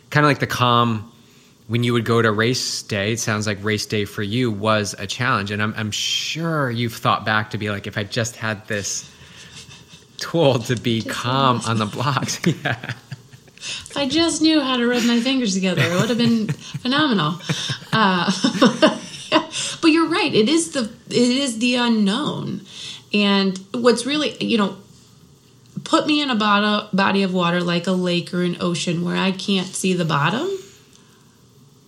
kind 0.09 0.25
of 0.25 0.29
like 0.29 0.39
the 0.39 0.47
calm 0.47 1.11
when 1.67 1.83
you 1.83 1.93
would 1.93 2.05
go 2.05 2.21
to 2.21 2.31
race 2.31 2.83
day. 2.83 3.13
It 3.13 3.19
sounds 3.19 3.47
like 3.47 3.63
race 3.63 3.85
day 3.85 4.05
for 4.05 4.23
you 4.23 4.51
was 4.51 4.95
a 4.97 5.07
challenge, 5.07 5.51
and 5.51 5.61
I'm 5.61 5.73
I'm 5.75 5.91
sure 5.91 6.69
you've 6.69 6.93
thought 6.93 7.25
back 7.25 7.51
to 7.51 7.57
be 7.57 7.69
like 7.69 7.87
if 7.87 7.97
I 7.97 8.03
just 8.03 8.35
had 8.35 8.67
this 8.67 9.09
tool 10.17 10.59
to 10.59 10.75
be 10.75 11.01
just 11.01 11.15
calm 11.15 11.61
on 11.67 11.77
the 11.77 11.85
blocks. 11.85 12.39
yeah. 12.45 12.93
If 13.57 13.97
I 13.97 14.07
just 14.07 14.41
knew 14.41 14.61
how 14.61 14.77
to 14.77 14.85
rub 14.85 15.03
my 15.05 15.19
fingers 15.19 15.55
together, 15.55 15.81
it 15.81 15.99
would 15.99 16.09
have 16.09 16.17
been 16.17 16.47
phenomenal. 16.49 17.39
Uh, 17.91 18.31
but 19.81 19.87
you're 19.87 20.07
right. 20.07 20.33
It 20.33 20.49
is 20.49 20.71
the 20.71 20.91
it 21.07 21.15
is 21.15 21.59
the 21.59 21.75
unknown, 21.75 22.61
and 23.13 23.57
what's 23.73 24.05
really 24.05 24.37
you 24.43 24.57
know, 24.57 24.77
put 25.85 26.05
me 26.07 26.21
in 26.21 26.29
a 26.29 26.35
body 26.35 26.87
body 26.91 27.23
of 27.23 27.33
water 27.33 27.61
like 27.61 27.87
a 27.87 27.91
lake 27.91 28.33
or 28.33 28.43
an 28.43 28.57
ocean 28.59 29.05
where 29.05 29.15
I 29.15 29.31
can't 29.31 29.67
see 29.67 29.93
the 29.93 30.05
bottom. 30.05 30.49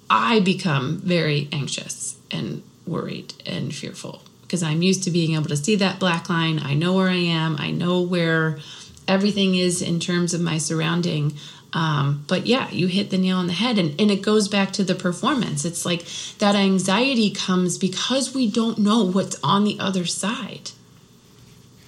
I 0.10 0.40
become 0.40 1.00
very 1.00 1.50
anxious 1.52 2.18
and 2.32 2.64
worried 2.86 3.34
and 3.46 3.76
fearful 3.76 4.22
because 4.44 4.64
I'm 4.64 4.82
used 4.82 5.04
to 5.04 5.12
being 5.12 5.36
able 5.36 5.50
to 5.50 5.58
see 5.58 5.76
that 5.76 6.00
black 6.00 6.30
line. 6.30 6.60
I 6.64 6.74
know 6.74 6.94
where 6.94 7.10
I 7.10 7.16
am. 7.16 7.58
I 7.60 7.72
know 7.72 8.02
where 8.02 8.60
everything 9.08 9.56
is 9.56 9.82
in 9.82 10.00
terms 10.00 10.34
of 10.34 10.40
my 10.40 10.58
surrounding. 10.58 11.34
Um, 11.74 12.24
but 12.28 12.48
yeah, 12.48 12.70
you 12.72 12.88
hit 12.88 13.10
the 13.10 13.18
nail 13.18 13.38
on 13.38 13.48
the 13.48 13.54
head. 13.54 13.78
And, 13.78 14.00
and 14.00 14.10
it 14.10 14.22
goes 14.22 14.48
back 14.48 14.72
to 14.74 14.86
the 14.86 14.96
performance. 14.96 15.66
It's 15.66 15.86
like 15.86 16.06
that 16.38 16.56
anxiety 16.56 17.30
comes 17.30 17.78
because 17.78 18.34
we 18.34 18.50
don't 18.50 18.78
know 18.78 19.04
what's 19.04 19.38
on 19.44 19.66
the 19.66 19.78
other 19.80 20.06
side. 20.06 20.72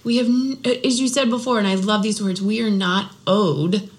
We 0.04 0.18
have, 0.18 0.28
uh, 0.28 0.88
as 0.88 1.00
you 1.00 1.08
said 1.08 1.30
before, 1.30 1.60
and 1.60 1.68
I 1.68 1.76
love 1.76 2.04
these 2.04 2.22
words, 2.22 2.41
we 2.41 2.62
are 2.62 2.70
not 2.70 3.14
owed 3.28 3.89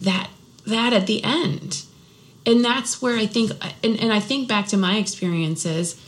that 0.00 0.30
that 0.66 0.92
at 0.92 1.06
the 1.06 1.22
end. 1.22 1.84
And 2.44 2.64
that's 2.64 3.00
where 3.02 3.16
I 3.16 3.26
think, 3.26 3.52
uh, 3.52 3.70
and, 3.82 3.98
and 3.98 4.12
I 4.12 4.20
think 4.20 4.48
back 4.48 4.66
to 4.68 4.76
my 4.76 4.96
experiences, 4.96 6.00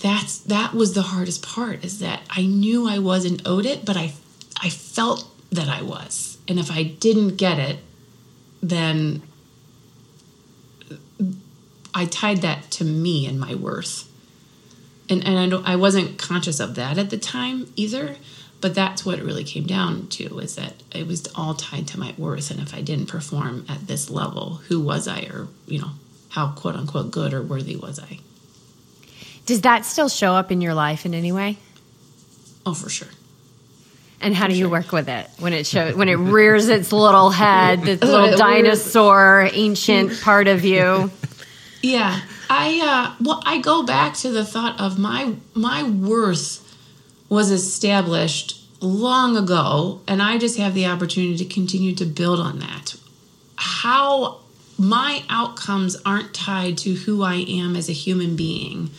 that's 0.00 0.38
that 0.38 0.74
was 0.74 0.94
the 0.94 1.02
hardest 1.02 1.42
part 1.42 1.84
is 1.84 1.98
that 1.98 2.22
I 2.30 2.46
knew 2.46 2.88
I 2.88 2.98
wasn't 2.98 3.42
owed 3.46 3.66
it, 3.66 3.84
but 3.84 3.96
I 3.96 4.12
I 4.60 4.70
felt 4.70 5.28
that 5.50 5.68
I 5.68 5.82
was 5.82 6.38
and 6.48 6.58
if 6.58 6.70
I 6.70 6.82
didn't 6.82 7.36
get 7.36 7.58
it, 7.58 7.78
then 8.62 9.22
uh, 10.90 11.24
I 11.94 12.06
tied 12.06 12.38
that 12.38 12.70
to 12.72 12.84
me 12.84 13.26
and 13.26 13.38
my 13.38 13.54
worth. 13.54 14.10
And, 15.10 15.26
and 15.26 15.38
I, 15.38 15.48
don't, 15.48 15.66
I 15.66 15.76
wasn't 15.76 16.18
conscious 16.18 16.60
of 16.60 16.74
that 16.74 16.98
at 16.98 17.10
the 17.10 17.16
time 17.16 17.72
either, 17.76 18.16
but 18.60 18.74
that's 18.74 19.06
what 19.06 19.18
it 19.18 19.24
really 19.24 19.44
came 19.44 19.64
down 19.64 20.08
to 20.08 20.38
is 20.40 20.56
that 20.56 20.74
it 20.92 21.06
was 21.06 21.26
all 21.34 21.54
tied 21.54 21.86
to 21.88 21.98
my 21.98 22.14
worth. 22.18 22.50
And 22.50 22.60
if 22.60 22.74
I 22.74 22.82
didn't 22.82 23.06
perform 23.06 23.64
at 23.68 23.86
this 23.86 24.10
level, 24.10 24.56
who 24.68 24.80
was 24.80 25.08
I 25.08 25.22
or, 25.22 25.48
you 25.66 25.80
know, 25.80 25.90
how 26.30 26.48
quote 26.48 26.74
unquote 26.74 27.10
good 27.10 27.32
or 27.32 27.42
worthy 27.42 27.76
was 27.76 27.98
I? 27.98 28.18
Does 29.46 29.62
that 29.62 29.86
still 29.86 30.08
show 30.08 30.32
up 30.32 30.52
in 30.52 30.60
your 30.60 30.74
life 30.74 31.06
in 31.06 31.14
any 31.14 31.32
way? 31.32 31.56
Oh, 32.66 32.74
for 32.74 32.90
sure. 32.90 33.08
And 34.20 34.34
how 34.34 34.48
do 34.48 34.54
you 34.54 34.68
work 34.68 34.92
with 34.92 35.08
it 35.08 35.28
when 35.38 35.52
it 35.52 35.66
shows 35.66 35.94
when 35.94 36.08
it 36.08 36.16
rears 36.16 36.68
its 36.68 36.92
little 36.92 37.30
head, 37.30 37.82
this 37.82 38.00
oh, 38.02 38.06
little 38.06 38.36
dinosaur, 38.36 39.48
ancient 39.52 40.20
part 40.22 40.48
of 40.48 40.64
you? 40.64 41.10
Yeah, 41.82 42.20
I 42.50 42.80
uh, 42.82 43.22
well, 43.22 43.42
I 43.44 43.58
go 43.58 43.82
back 43.82 44.14
to 44.14 44.30
the 44.30 44.44
thought 44.44 44.80
of 44.80 44.98
my 44.98 45.34
my 45.54 45.82
worth 45.82 46.64
was 47.28 47.50
established 47.50 48.64
long 48.80 49.36
ago, 49.36 50.00
and 50.06 50.22
I 50.22 50.38
just 50.38 50.58
have 50.58 50.74
the 50.74 50.86
opportunity 50.86 51.36
to 51.36 51.44
continue 51.44 51.94
to 51.96 52.04
build 52.04 52.40
on 52.40 52.58
that. 52.60 52.96
How 53.56 54.40
my 54.78 55.24
outcomes 55.28 55.96
aren't 56.06 56.32
tied 56.32 56.78
to 56.78 56.94
who 56.94 57.22
I 57.22 57.34
am 57.34 57.76
as 57.76 57.88
a 57.88 57.92
human 57.92 58.36
being; 58.36 58.90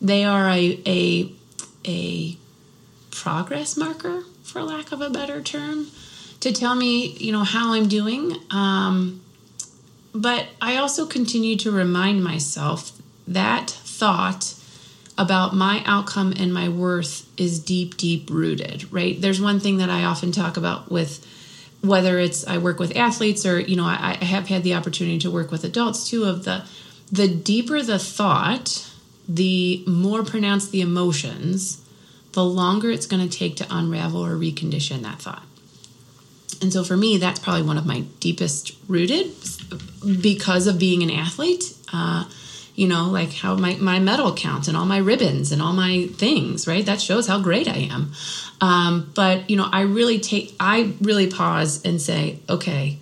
they 0.00 0.24
are 0.24 0.48
a 0.48 0.80
a 0.86 1.32
a 1.84 2.36
progress 3.10 3.76
marker 3.76 4.22
for 4.42 4.62
lack 4.62 4.92
of 4.92 5.00
a 5.00 5.10
better 5.10 5.42
term, 5.42 5.88
to 6.40 6.52
tell 6.52 6.74
me, 6.74 7.08
you 7.18 7.32
know, 7.32 7.44
how 7.44 7.72
I'm 7.72 7.88
doing. 7.88 8.36
Um, 8.50 9.22
but 10.14 10.48
I 10.60 10.76
also 10.76 11.06
continue 11.06 11.56
to 11.58 11.70
remind 11.70 12.24
myself 12.24 12.92
that 13.28 13.70
thought 13.70 14.54
about 15.16 15.54
my 15.54 15.82
outcome 15.84 16.32
and 16.36 16.52
my 16.52 16.68
worth 16.68 17.28
is 17.38 17.60
deep, 17.60 17.96
deep 17.96 18.30
rooted, 18.30 18.90
right? 18.92 19.20
There's 19.20 19.40
one 19.40 19.60
thing 19.60 19.76
that 19.76 19.90
I 19.90 20.04
often 20.04 20.32
talk 20.32 20.56
about 20.56 20.90
with 20.90 21.26
whether 21.82 22.18
it's 22.18 22.46
I 22.46 22.58
work 22.58 22.78
with 22.78 22.96
athletes 22.96 23.44
or, 23.46 23.60
you 23.60 23.76
know, 23.76 23.84
I, 23.84 24.16
I 24.20 24.24
have 24.24 24.48
had 24.48 24.62
the 24.62 24.74
opportunity 24.74 25.18
to 25.20 25.30
work 25.30 25.50
with 25.50 25.64
adults 25.64 26.08
too, 26.08 26.24
of 26.24 26.44
the 26.44 26.64
the 27.12 27.28
deeper 27.28 27.82
the 27.82 27.98
thought, 27.98 28.88
the 29.28 29.82
more 29.86 30.22
pronounced 30.22 30.70
the 30.70 30.80
emotions, 30.80 31.84
the 32.32 32.44
longer 32.44 32.90
it's 32.90 33.06
going 33.06 33.26
to 33.26 33.38
take 33.38 33.56
to 33.56 33.66
unravel 33.68 34.24
or 34.24 34.36
recondition 34.36 35.02
that 35.02 35.20
thought. 35.20 35.42
And 36.62 36.72
so 36.72 36.84
for 36.84 36.96
me, 36.96 37.16
that's 37.18 37.40
probably 37.40 37.62
one 37.62 37.78
of 37.78 37.86
my 37.86 38.00
deepest 38.20 38.76
rooted 38.86 39.32
because 40.20 40.66
of 40.66 40.78
being 40.78 41.02
an 41.02 41.10
athlete. 41.10 41.74
Uh, 41.92 42.24
you 42.74 42.88
know, 42.88 43.10
like 43.10 43.32
how 43.32 43.56
my, 43.56 43.74
my 43.76 43.98
medal 43.98 44.34
counts 44.34 44.66
and 44.66 44.76
all 44.76 44.86
my 44.86 44.96
ribbons 44.96 45.52
and 45.52 45.60
all 45.60 45.74
my 45.74 46.06
things, 46.14 46.66
right? 46.66 46.86
That 46.86 47.00
shows 47.00 47.26
how 47.26 47.38
great 47.38 47.68
I 47.68 47.88
am. 47.90 48.12
Um, 48.62 49.12
but, 49.14 49.50
you 49.50 49.56
know, 49.56 49.68
I 49.70 49.82
really 49.82 50.18
take, 50.18 50.54
I 50.58 50.94
really 51.00 51.26
pause 51.26 51.84
and 51.84 52.00
say, 52.00 52.38
okay, 52.48 52.98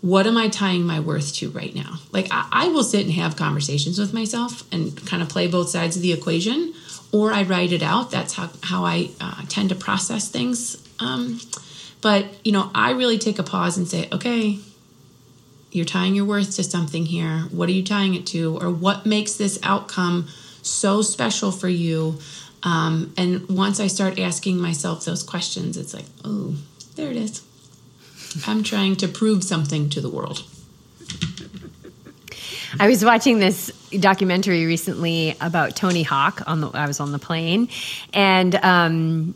what 0.00 0.26
am 0.26 0.36
I 0.36 0.48
tying 0.48 0.84
my 0.84 0.98
worth 0.98 1.32
to 1.34 1.50
right 1.50 1.72
now? 1.74 1.98
Like, 2.10 2.26
I, 2.32 2.48
I 2.50 2.68
will 2.68 2.82
sit 2.82 3.04
and 3.04 3.12
have 3.12 3.36
conversations 3.36 4.00
with 4.00 4.12
myself 4.12 4.64
and 4.72 4.96
kind 5.06 5.22
of 5.22 5.28
play 5.28 5.46
both 5.46 5.68
sides 5.68 5.94
of 5.94 6.02
the 6.02 6.12
equation 6.12 6.74
or 7.12 7.32
I 7.32 7.42
write 7.44 7.72
it 7.72 7.84
out. 7.84 8.10
That's 8.10 8.34
how, 8.34 8.50
how 8.64 8.84
I 8.84 9.10
uh, 9.20 9.42
tend 9.48 9.68
to 9.68 9.76
process 9.76 10.28
things. 10.28 10.82
Um, 10.98 11.40
but, 12.00 12.26
you 12.44 12.50
know, 12.50 12.68
I 12.74 12.92
really 12.92 13.18
take 13.18 13.38
a 13.38 13.44
pause 13.44 13.78
and 13.78 13.86
say, 13.86 14.08
okay, 14.10 14.58
you're 15.72 15.86
tying 15.86 16.14
your 16.14 16.26
worth 16.26 16.54
to 16.56 16.62
something 16.62 17.06
here. 17.06 17.40
What 17.50 17.68
are 17.68 17.72
you 17.72 17.82
tying 17.82 18.14
it 18.14 18.26
to? 18.28 18.58
Or 18.60 18.70
what 18.70 19.06
makes 19.06 19.34
this 19.34 19.58
outcome 19.62 20.28
so 20.60 21.02
special 21.02 21.50
for 21.50 21.68
you? 21.68 22.18
Um, 22.62 23.12
and 23.16 23.48
once 23.48 23.80
I 23.80 23.86
start 23.86 24.18
asking 24.18 24.58
myself 24.58 25.04
those 25.04 25.22
questions, 25.22 25.76
it's 25.76 25.94
like, 25.94 26.04
oh, 26.24 26.56
there 26.94 27.10
it 27.10 27.16
is. 27.16 27.42
I'm 28.46 28.62
trying 28.62 28.96
to 28.96 29.08
prove 29.08 29.42
something 29.42 29.88
to 29.90 30.00
the 30.00 30.10
world. 30.10 30.44
I 32.78 32.88
was 32.88 33.04
watching 33.04 33.38
this 33.38 33.70
documentary 33.90 34.64
recently 34.66 35.36
about 35.40 35.76
Tony 35.76 36.02
Hawk. 36.02 36.42
On 36.46 36.60
the, 36.60 36.68
I 36.68 36.86
was 36.86 37.00
on 37.00 37.12
the 37.12 37.18
plane, 37.18 37.68
and 38.14 38.54
um, 38.56 39.34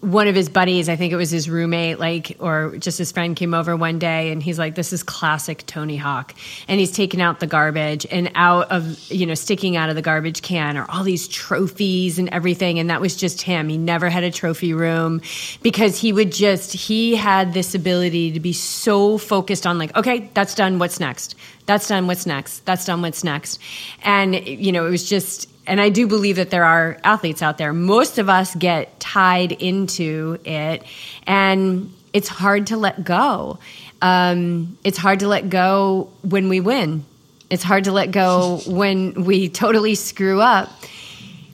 one 0.00 0.28
of 0.28 0.34
his 0.36 0.48
buddies, 0.48 0.88
I 0.88 0.94
think 0.94 1.12
it 1.12 1.16
was 1.16 1.30
his 1.30 1.50
roommate, 1.50 1.98
like, 1.98 2.36
or 2.38 2.76
just 2.78 2.98
his 2.98 3.10
friend 3.10 3.34
came 3.34 3.52
over 3.52 3.74
one 3.74 3.98
day 3.98 4.30
and 4.30 4.40
he's 4.40 4.58
like, 4.58 4.76
this 4.76 4.92
is 4.92 5.02
classic 5.02 5.66
Tony 5.66 5.96
Hawk. 5.96 6.34
And 6.68 6.78
he's 6.78 6.92
taking 6.92 7.20
out 7.20 7.40
the 7.40 7.48
garbage 7.48 8.06
and 8.08 8.30
out 8.36 8.70
of, 8.70 9.10
you 9.10 9.26
know, 9.26 9.34
sticking 9.34 9.76
out 9.76 9.88
of 9.88 9.96
the 9.96 10.02
garbage 10.02 10.42
can 10.42 10.76
are 10.76 10.88
all 10.88 11.02
these 11.02 11.26
trophies 11.26 12.18
and 12.18 12.28
everything. 12.28 12.78
And 12.78 12.90
that 12.90 13.00
was 13.00 13.16
just 13.16 13.42
him. 13.42 13.68
He 13.68 13.76
never 13.76 14.08
had 14.08 14.22
a 14.22 14.30
trophy 14.30 14.72
room 14.72 15.20
because 15.62 15.98
he 15.98 16.12
would 16.12 16.30
just, 16.30 16.72
he 16.72 17.16
had 17.16 17.52
this 17.52 17.74
ability 17.74 18.32
to 18.32 18.40
be 18.40 18.52
so 18.52 19.18
focused 19.18 19.66
on, 19.66 19.78
like, 19.78 19.96
okay, 19.96 20.30
that's 20.32 20.54
done. 20.54 20.78
What's 20.78 21.00
next? 21.00 21.34
That's 21.66 21.88
done. 21.88 22.06
What's 22.06 22.24
next? 22.24 22.64
That's 22.64 22.84
done. 22.84 23.02
What's 23.02 23.24
next? 23.24 23.60
And, 24.02 24.34
you 24.46 24.70
know, 24.70 24.86
it 24.86 24.90
was 24.90 25.08
just, 25.08 25.48
and 25.68 25.80
I 25.80 25.90
do 25.90 26.06
believe 26.06 26.36
that 26.36 26.50
there 26.50 26.64
are 26.64 26.98
athletes 27.04 27.42
out 27.42 27.58
there. 27.58 27.72
Most 27.72 28.18
of 28.18 28.28
us 28.28 28.54
get 28.54 28.98
tied 28.98 29.52
into 29.52 30.38
it, 30.44 30.82
and 31.26 31.92
it's 32.12 32.28
hard 32.28 32.68
to 32.68 32.76
let 32.76 33.04
go. 33.04 33.58
Um, 34.00 34.78
it's 34.82 34.96
hard 34.96 35.20
to 35.20 35.28
let 35.28 35.50
go 35.50 36.10
when 36.22 36.48
we 36.48 36.60
win. 36.60 37.04
It's 37.50 37.62
hard 37.62 37.84
to 37.84 37.92
let 37.92 38.10
go 38.10 38.60
when 38.66 39.24
we 39.24 39.48
totally 39.48 39.94
screw 39.94 40.40
up. 40.40 40.70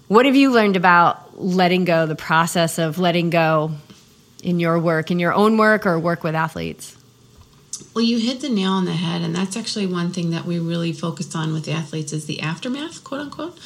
What 0.07 0.27
have 0.27 0.37
you 0.37 0.53
learned 0.53 0.77
about 0.77 1.43
letting 1.43 1.85
go, 1.85 2.07
the 2.07 2.17
process 2.17 2.79
of 2.79 2.99
letting 2.99 3.31
go 3.31 3.73
in 4.45 4.61
your 4.61 4.79
work, 4.79 5.11
in 5.11 5.19
your 5.19 5.35
own 5.35 5.57
work, 5.57 5.87
or 5.87 5.99
work 5.99 6.23
with 6.23 6.37
athletes? 6.37 6.97
Well, 7.95 8.05
you 8.05 8.19
hit 8.19 8.41
the 8.41 8.49
nail 8.49 8.73
on 8.73 8.87
the 8.87 8.93
head, 8.93 9.23
and 9.23 9.35
that's 9.35 9.57
actually 9.57 9.87
one 9.87 10.11
thing 10.11 10.31
that 10.31 10.45
we 10.45 10.59
really 10.59 10.93
focus 10.93 11.35
on 11.37 11.53
with 11.53 11.69
athletes 11.69 12.13
is 12.13 12.27
the 12.27 12.41
aftermath, 12.41 13.05
quote 13.05 13.21
unquote 13.21 13.57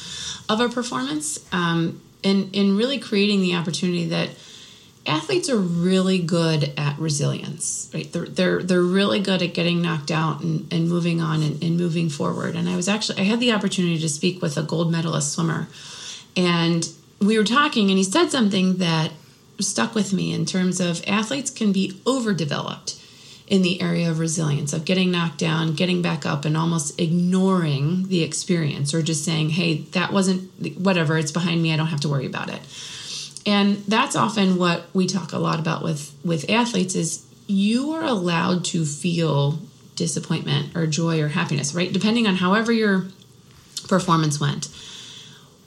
of 0.47 0.61
our 0.61 0.69
performance 0.69 1.39
um, 1.51 2.01
and, 2.23 2.55
and 2.55 2.77
really 2.77 2.99
creating 2.99 3.41
the 3.41 3.55
opportunity 3.55 4.05
that 4.05 4.29
athletes 5.05 5.49
are 5.49 5.57
really 5.57 6.19
good 6.19 6.73
at 6.77 6.99
resilience 6.99 7.89
right? 7.93 8.11
They're 8.11 8.25
they're, 8.25 8.61
they're 8.61 8.81
really 8.81 9.19
good 9.19 9.41
at 9.41 9.53
getting 9.53 9.81
knocked 9.81 10.11
out 10.11 10.41
and, 10.41 10.71
and 10.71 10.87
moving 10.89 11.21
on 11.21 11.41
and, 11.41 11.63
and 11.63 11.77
moving 11.77 12.09
forward. 12.09 12.55
And 12.55 12.69
i 12.69 12.75
was 12.75 12.87
actually 12.87 13.21
i 13.21 13.23
had 13.23 13.39
the 13.39 13.51
opportunity 13.51 13.97
to 13.99 14.09
speak 14.09 14.41
with 14.41 14.57
a 14.57 14.61
gold 14.61 14.91
medalist 14.91 15.31
swimmer 15.31 15.67
and 16.35 16.89
we 17.19 17.37
were 17.37 17.43
talking 17.43 17.89
and 17.89 17.97
he 17.97 18.03
said 18.03 18.29
something 18.29 18.77
that 18.77 19.11
stuck 19.59 19.95
with 19.95 20.13
me 20.13 20.33
in 20.33 20.45
terms 20.45 20.79
of 20.79 21.01
athletes 21.07 21.49
can 21.49 21.71
be 21.71 21.99
overdeveloped 22.05 22.98
in 23.49 23.63
the 23.63 23.81
area 23.81 24.09
of 24.09 24.19
resilience, 24.19 24.73
of 24.73 24.85
getting 24.85 25.09
knocked 25.11 25.39
down, 25.39 25.73
getting 25.73 26.01
back 26.03 26.25
up, 26.25 26.45
and 26.45 26.55
almost 26.55 26.99
ignoring 26.99 28.07
the 28.07 28.21
experience 28.21 28.93
or 28.93 29.01
just 29.01 29.25
saying, 29.25 29.49
hey, 29.49 29.81
that 29.91 30.13
wasn't 30.13 30.49
whatever, 30.79 31.17
it's 31.17 31.31
behind 31.31 31.61
me, 31.61 31.73
I 31.73 31.77
don't 31.77 31.87
have 31.87 32.01
to 32.01 32.09
worry 32.09 32.27
about 32.27 32.49
it. 32.49 32.61
And 33.47 33.77
that's 33.87 34.15
often 34.15 34.57
what 34.57 34.83
we 34.93 35.07
talk 35.07 35.33
a 35.33 35.39
lot 35.39 35.59
about 35.59 35.83
with, 35.83 36.13
with 36.23 36.47
athletes 36.49 36.93
is 36.93 37.25
you 37.47 37.93
are 37.93 38.03
allowed 38.03 38.63
to 38.65 38.85
feel 38.85 39.59
disappointment 39.95 40.75
or 40.75 40.85
joy 40.85 41.19
or 41.19 41.29
happiness, 41.29 41.73
right? 41.73 41.91
Depending 41.91 42.27
on 42.27 42.35
however 42.35 42.71
your 42.71 43.07
performance 43.87 44.39
went 44.39 44.67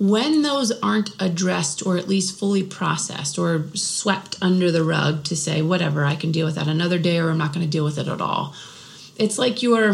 when 0.03 0.42
those 0.42 0.72
aren't 0.80 1.14
addressed 1.22 1.86
or 1.86 1.96
at 1.96 2.09
least 2.09 2.36
fully 2.36 2.64
processed 2.64 3.38
or 3.38 3.64
swept 3.74 4.36
under 4.42 4.68
the 4.72 4.82
rug 4.82 5.22
to 5.22 5.36
say 5.36 5.62
whatever 5.62 6.05
i 6.05 6.16
can 6.16 6.32
deal 6.32 6.44
with 6.44 6.57
that 6.57 6.66
another 6.66 6.98
day 6.98 7.18
or 7.18 7.30
i'm 7.30 7.38
not 7.38 7.55
going 7.55 7.64
to 7.64 7.70
deal 7.70 7.84
with 7.84 7.98
it 7.98 8.09
at 8.09 8.20
all. 8.20 8.53
It's 9.16 9.38
like 9.38 9.62
you're 9.62 9.90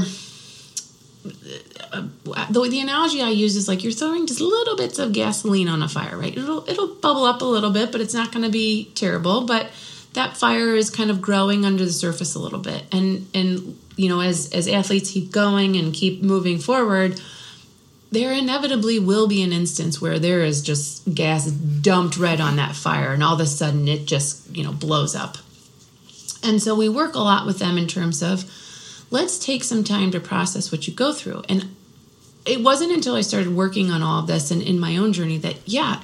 uh, 1.92 2.06
the, 2.48 2.68
the 2.70 2.80
analogy 2.80 3.20
i 3.20 3.28
use 3.28 3.54
is 3.54 3.68
like 3.68 3.84
you're 3.84 3.92
throwing 3.92 4.26
just 4.26 4.40
little 4.40 4.76
bits 4.76 4.98
of 4.98 5.12
gasoline 5.12 5.68
on 5.68 5.82
a 5.82 5.88
fire 5.88 6.16
right? 6.16 6.34
It'll 6.34 6.66
it'll 6.66 6.94
bubble 6.94 7.24
up 7.24 7.42
a 7.42 7.44
little 7.44 7.70
bit 7.70 7.92
but 7.92 8.00
it's 8.00 8.14
not 8.14 8.32
going 8.32 8.44
to 8.44 8.50
be 8.50 8.90
terrible 8.94 9.44
but 9.44 9.70
that 10.14 10.38
fire 10.38 10.74
is 10.74 10.88
kind 10.88 11.10
of 11.10 11.20
growing 11.20 11.66
under 11.66 11.84
the 11.84 11.92
surface 11.92 12.34
a 12.34 12.38
little 12.38 12.60
bit. 12.60 12.82
And 12.92 13.28
and 13.34 13.78
you 13.96 14.08
know 14.08 14.20
as 14.20 14.50
as 14.54 14.68
athletes 14.68 15.10
keep 15.10 15.32
going 15.32 15.76
and 15.76 15.92
keep 15.92 16.22
moving 16.22 16.58
forward 16.58 17.20
there 18.10 18.32
inevitably 18.32 18.98
will 18.98 19.26
be 19.26 19.42
an 19.42 19.52
instance 19.52 20.00
where 20.00 20.18
there 20.18 20.40
is 20.40 20.62
just 20.62 21.14
gas 21.14 21.46
dumped 21.50 22.16
right 22.16 22.40
on 22.40 22.56
that 22.56 22.74
fire 22.74 23.12
and 23.12 23.22
all 23.22 23.34
of 23.34 23.40
a 23.40 23.46
sudden 23.46 23.86
it 23.86 24.06
just 24.06 24.54
you 24.56 24.64
know 24.64 24.72
blows 24.72 25.14
up. 25.14 25.38
And 26.42 26.62
so 26.62 26.74
we 26.74 26.88
work 26.88 27.14
a 27.14 27.20
lot 27.20 27.46
with 27.46 27.58
them 27.58 27.76
in 27.76 27.86
terms 27.86 28.22
of 28.22 28.44
let's 29.10 29.38
take 29.38 29.64
some 29.64 29.84
time 29.84 30.10
to 30.12 30.20
process 30.20 30.70
what 30.70 30.86
you 30.86 30.94
go 30.94 31.12
through. 31.12 31.42
And 31.48 31.74
it 32.48 32.62
wasn't 32.62 32.92
until 32.92 33.14
i 33.14 33.20
started 33.20 33.54
working 33.54 33.90
on 33.90 34.02
all 34.02 34.20
of 34.20 34.26
this 34.26 34.50
and 34.50 34.62
in 34.62 34.80
my 34.80 34.96
own 34.96 35.12
journey 35.12 35.38
that 35.38 35.56
yeah 35.66 36.02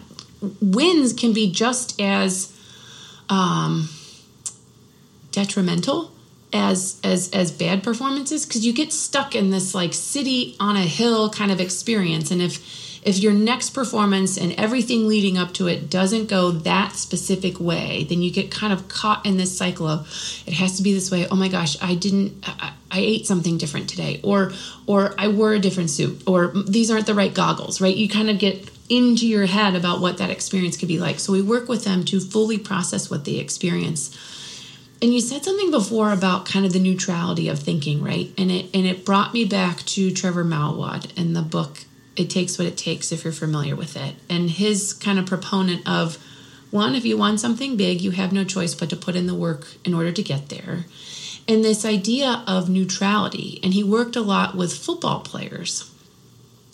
wins 0.61 1.13
can 1.13 1.33
be 1.33 1.51
just 1.51 1.99
as 2.01 2.53
um, 3.31 3.89
detrimental 5.31 6.13
as 6.55 6.99
as 7.05 7.31
as 7.33 7.53
bad 7.53 7.83
performances? 7.83 8.47
Because 8.47 8.65
you 8.65 8.73
get 8.73 8.93
stuck 8.93 9.35
in 9.35 9.51
this 9.51 9.75
like 9.75 9.93
city 9.93 10.57
on 10.59 10.77
a 10.77 10.85
hill 10.85 11.29
kind 11.29 11.51
of 11.51 11.61
experience 11.61 12.31
and 12.31 12.41
if 12.41 12.83
if 13.05 13.19
your 13.19 13.35
next 13.35 13.71
performance 13.71 14.39
and 14.39 14.53
everything 14.53 15.07
leading 15.07 15.37
up 15.37 15.53
to 15.53 15.67
it 15.67 15.91
doesn't 15.91 16.27
go 16.27 16.51
that 16.51 16.93
specific 16.93 17.61
way 17.61 18.07
then 18.09 18.23
you 18.23 18.31
get 18.31 18.51
kind 18.51 18.73
of 18.73 18.89
caught 18.89 19.27
in 19.27 19.37
this 19.37 19.57
cycle 19.57 19.87
of 19.87 20.07
it 20.47 20.55
has 20.55 20.79
to 20.79 20.83
be 20.83 20.95
this 20.95 21.11
way. 21.11 21.27
Oh 21.29 21.37
my 21.37 21.49
gosh 21.49 21.77
i 21.83 21.95
didn't 21.95 22.43
i, 22.47 22.73
I 22.91 23.01
ate 23.01 23.27
something 23.27 23.59
different 23.59 23.91
today 23.91 24.21
or 24.23 24.53
or 24.87 25.15
i 25.19 25.29
wore 25.29 25.53
a 25.53 25.59
different 25.59 25.91
suit 25.91 26.23
or 26.27 26.53
these 26.67 26.91
aren't 26.91 27.07
the 27.07 27.15
right 27.15 27.35
goggles 27.35 27.81
right? 27.81 27.95
You 27.95 28.09
kind 28.09 28.31
of 28.31 28.39
get 28.39 28.71
into 28.89 29.27
your 29.27 29.47
head 29.47 29.75
about 29.75 30.01
what 30.01 30.19
that 30.19 30.31
experience 30.31 30.77
could 30.77 30.89
be 30.89 30.99
like. 30.99 31.19
So 31.19 31.33
we 31.33 31.41
work 31.41 31.69
with 31.69 31.85
them 31.85 32.05
to 32.07 32.21
fully 32.21 32.59
process 32.59 33.11
what 33.11 33.25
they 33.25 33.37
experience 33.37 34.15
and 35.05 35.13
you 35.13 35.21
said 35.21 35.45
something 35.45 35.71
before 35.71 36.13
about 36.13 36.47
kind 36.47 36.65
of 36.65 36.73
the 36.73 36.79
neutrality 36.79 37.47
of 37.51 37.59
thinking 37.59 38.03
right? 38.03 38.33
And 38.39 38.51
it 38.51 38.75
and 38.75 38.87
it 38.87 39.05
brought 39.05 39.35
me 39.35 39.45
back 39.45 39.81
to 39.81 40.11
Trevor 40.11 40.47
Moawad 40.47 41.13
and 41.15 41.37
the 41.37 41.43
book 41.43 41.81
it 42.17 42.31
takes 42.31 42.57
what 42.57 42.67
it 42.67 42.79
takes 42.79 43.13
if 43.13 43.23
you're 43.23 43.33
familiar 43.35 43.77
with 43.77 43.99
it. 43.99 44.15
And 44.31 44.49
his 44.49 44.95
kind 44.95 45.19
of 45.19 45.27
proponent 45.27 45.87
of 45.87 46.17
one 46.71 46.95
if 46.95 47.05
you 47.05 47.19
want 47.19 47.39
something 47.39 47.77
big 47.77 48.01
you 48.01 48.13
have 48.13 48.33
no 48.33 48.45
choice 48.45 48.75
but 48.75 48.89
to 48.89 48.97
put 48.97 49.15
in 49.15 49.27
the 49.27 49.35
work 49.35 49.67
in 49.85 49.93
order 49.93 50.11
to 50.11 50.23
get 50.23 50.49
there. 50.49 50.87
And 51.47 51.63
this 51.63 51.85
idea 51.85 52.43
of 52.47 52.71
neutrality 52.71 53.61
and 53.63 53.75
he 53.75 53.85
worked 53.85 54.17
a 54.17 54.23
lot 54.23 54.57
with 54.57 54.73
football 54.73 55.21
players. 55.21 55.91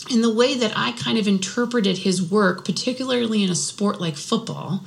And 0.09 0.23
the 0.23 0.33
way 0.33 0.55
that 0.55 0.73
i 0.77 0.93
kind 0.93 1.19
of 1.19 1.27
interpreted 1.27 1.99
his 1.99 2.23
work 2.23 2.65
particularly 2.65 3.43
in 3.43 3.51
a 3.51 3.57
sport 3.57 4.01
like 4.01 4.15
football 4.15 4.85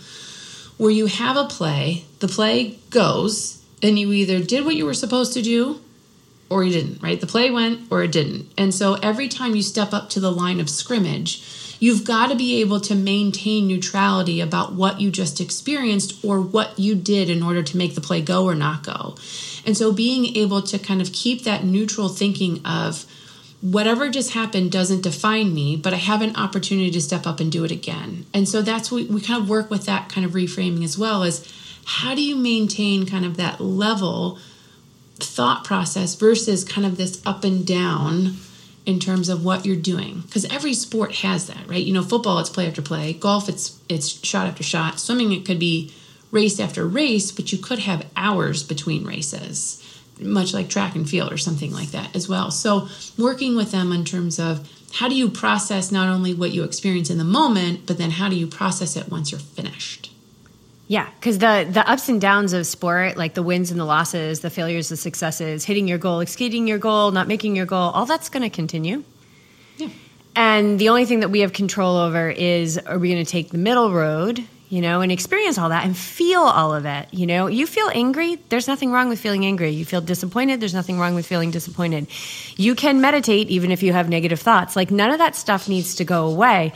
where 0.78 0.92
you 0.92 1.06
have 1.08 1.38
a 1.38 1.46
play, 1.46 2.06
the 2.20 2.28
play 2.28 2.80
goes, 2.90 3.64
and 3.82 4.00
you 4.00 4.12
either 4.12 4.42
did 4.42 4.66
what 4.66 4.76
you 4.76 4.86
were 4.86 4.94
supposed 4.94 5.34
to 5.34 5.42
do 5.42 5.80
or 6.50 6.64
you 6.64 6.72
didn't, 6.72 7.02
right? 7.02 7.20
The 7.20 7.28
play 7.28 7.52
went 7.52 7.92
or 7.92 8.04
it 8.04 8.12
didn't. 8.12 8.52
And 8.58 8.74
so 8.74 8.96
every 8.96 9.28
time 9.28 9.56
you 9.56 9.62
step 9.62 9.94
up 9.94 10.10
to 10.12 10.20
the 10.20 10.32
line 10.32 10.60
of 10.60 10.70
scrimmage, 10.70 11.78
you've 11.80 12.06
got 12.06 12.28
to 12.30 12.36
be 12.36 12.62
able 12.62 12.80
to 12.80 12.96
maintain 12.96 13.68
neutrality 13.68 14.40
about 14.40 14.74
what 14.74 15.02
you 15.02 15.12
just 15.12 15.42
experienced 15.42 16.24
or 16.24 16.40
what 16.40 16.78
you 16.80 16.96
did 16.96 17.30
in 17.30 17.44
order 17.44 17.64
to 17.64 17.78
make 17.78 17.96
the 17.96 18.02
play 18.02 18.22
go 18.22 18.46
or 18.46 18.56
not 18.56 18.84
go. 18.84 19.16
And 19.66 19.76
so 19.76 19.92
being 19.92 20.36
able 20.38 20.62
to 20.62 20.80
kind 20.80 21.02
of 21.02 21.12
keep 21.12 21.44
that 21.44 21.64
neutral 21.64 22.10
thinking 22.10 22.66
of, 22.66 23.06
whatever 23.64 24.09
just 24.09 24.34
happened 24.34 24.70
doesn't 24.74 25.03
define 25.03 25.53
me, 25.53 25.78
but 25.78 25.93
I 25.93 25.97
have 25.97 26.22
an 26.22 26.36
opportunity 26.36 26.91
to 26.91 27.01
step 27.01 27.26
up 27.26 27.39
and 27.39 27.49
do 27.49 27.64
it 27.64 27.72
again. 27.72 28.26
And 28.34 28.47
so 28.47 28.61
that's 28.61 28.91
what 28.91 29.07
we 29.07 29.22
kind 29.22 29.41
of 29.41 29.47
work 29.47 29.70
with 29.70 29.86
that 29.86 30.09
kind 30.09 30.26
of 30.26 30.34
reframing 30.34 30.84
as 30.84 30.97
well 30.97 31.24
as 31.24 31.49
how 31.86 32.14
do 32.14 32.22
you 32.22 32.36
maintain 32.36 33.05
kind 33.05 33.24
of 33.24 33.38
that 33.38 33.61
level 33.61 34.38
thought 35.16 35.64
process 35.64 36.16
versus 36.16 36.66
kind 36.66 36.86
of 36.86 36.97
this 36.97 37.26
up 37.26 37.45
and 37.45 37.66
down 37.66 38.36
in 38.86 38.99
terms 38.99 39.30
of 39.30 39.45
what 39.45 39.66
you're 39.66 39.78
doing? 39.78 40.24
Because 40.26 40.43
every 40.51 40.74
sport 40.74 41.16
has 41.18 41.47
that 41.47 41.66
right? 41.66 41.86
You 41.86 41.93
know 41.93 42.03
football 42.03 42.39
it's 42.39 42.49
play 42.49 42.68
after 42.68 42.82
play. 42.82 43.14
Golf 43.14 43.47
it's 43.47 43.80
it's 43.88 44.09
shot 44.26 44.45
after 44.45 44.64
shot. 44.64 44.99
Swimming 44.99 45.32
it 45.32 45.45
could 45.45 45.59
be 45.59 45.93
race 46.32 46.59
after 46.59 46.86
race 46.86 47.32
but 47.32 47.53
you 47.53 47.57
could 47.57 47.80
have 47.80 48.05
hours 48.18 48.61
between 48.61 49.05
races 49.05 49.80
much 50.20 50.53
like 50.53 50.70
track 50.70 50.95
and 50.95 51.09
field 51.09 51.32
or 51.32 51.38
something 51.38 51.72
like 51.72 51.91
that 51.91 52.16
as 52.16 52.30
well. 52.30 52.51
So, 52.51 52.88
working 53.18 53.55
with 53.55 53.72
them 53.72 53.91
in 53.91 54.05
terms 54.05 54.39
of 54.39 54.70
how 54.93 55.09
do 55.09 55.16
you 55.16 55.30
process 55.30 55.91
not 55.91 56.07
only 56.07 56.34
what 56.34 56.51
you 56.51 56.64
experience 56.64 57.09
in 57.09 57.18
the 57.18 57.24
moment, 57.24 57.88
but 57.88 57.97
then 57.97 58.11
how 58.11 58.30
do 58.30 58.36
you 58.36 58.47
process 58.47 58.95
it 58.95 59.09
once 59.09 59.32
you're 59.32 59.39
finished? 59.39 60.11
Yeah, 60.88 61.09
because 61.20 61.39
the 61.39 61.68
the 61.70 61.89
ups 61.89 62.09
and 62.09 62.22
downs 62.22 62.53
of 62.53 62.68
sport, 62.68 63.18
like 63.18 63.34
the 63.34 63.43
wins 63.43 63.72
and 63.72 63.80
the 63.80 63.86
losses, 63.86 64.41
the 64.41 64.49
failures, 64.49 64.89
the 64.89 64.97
successes, 64.97 65.66
hitting 65.66 65.88
your 65.88 65.97
goal, 65.97 66.20
exceeding 66.20 66.68
your 66.68 66.78
goal, 66.78 67.11
not 67.11 67.28
making 67.28 67.55
your 67.55 67.66
goal, 67.66 67.89
all 67.91 68.05
that's 68.05 68.30
going 68.30 68.43
to 68.43 68.49
continue. 68.49 69.03
Yeah. 69.78 69.89
And 70.36 70.78
the 70.78 70.89
only 70.89 71.05
thing 71.05 71.22
that 71.22 71.30
we 71.30 71.39
have 71.39 71.53
control 71.53 71.97
over 71.97 72.30
is 72.30 72.78
are 72.78 72.99
we 72.99 73.09
going 73.09 73.24
to 73.24 73.32
take 73.32 73.49
the 73.49 73.57
middle 73.57 73.91
road 73.91 74.45
you 74.74 74.82
know, 74.82 75.02
and 75.02 75.12
experience 75.12 75.60
all 75.60 75.70
that 75.70 75.86
and 75.86 75.96
feel 75.96 76.42
all 76.42 76.74
of 76.74 76.84
it. 76.88 77.08
You 77.12 77.28
know, 77.28 77.46
you 77.46 77.68
feel 77.68 77.92
angry, 77.94 78.40
there's 78.50 78.68
nothing 78.68 78.92
wrong 78.92 79.08
with 79.08 79.20
feeling 79.20 79.46
angry. 79.46 79.70
You 79.70 79.86
feel 79.86 80.02
disappointed, 80.02 80.60
there's 80.60 80.74
nothing 80.74 80.98
wrong 80.98 81.14
with 81.14 81.28
feeling 81.28 81.52
disappointed. 81.52 82.08
You 82.58 82.74
can 82.74 83.00
meditate 83.00 83.50
even 83.50 83.70
if 83.70 83.84
you 83.84 83.94
have 83.94 84.10
negative 84.10 84.40
thoughts. 84.40 84.76
Like, 84.76 84.90
none 84.90 85.12
of 85.12 85.20
that 85.20 85.36
stuff 85.36 85.70
needs 85.70 85.94
to 85.98 86.06
go 86.06 86.26
away. 86.26 86.74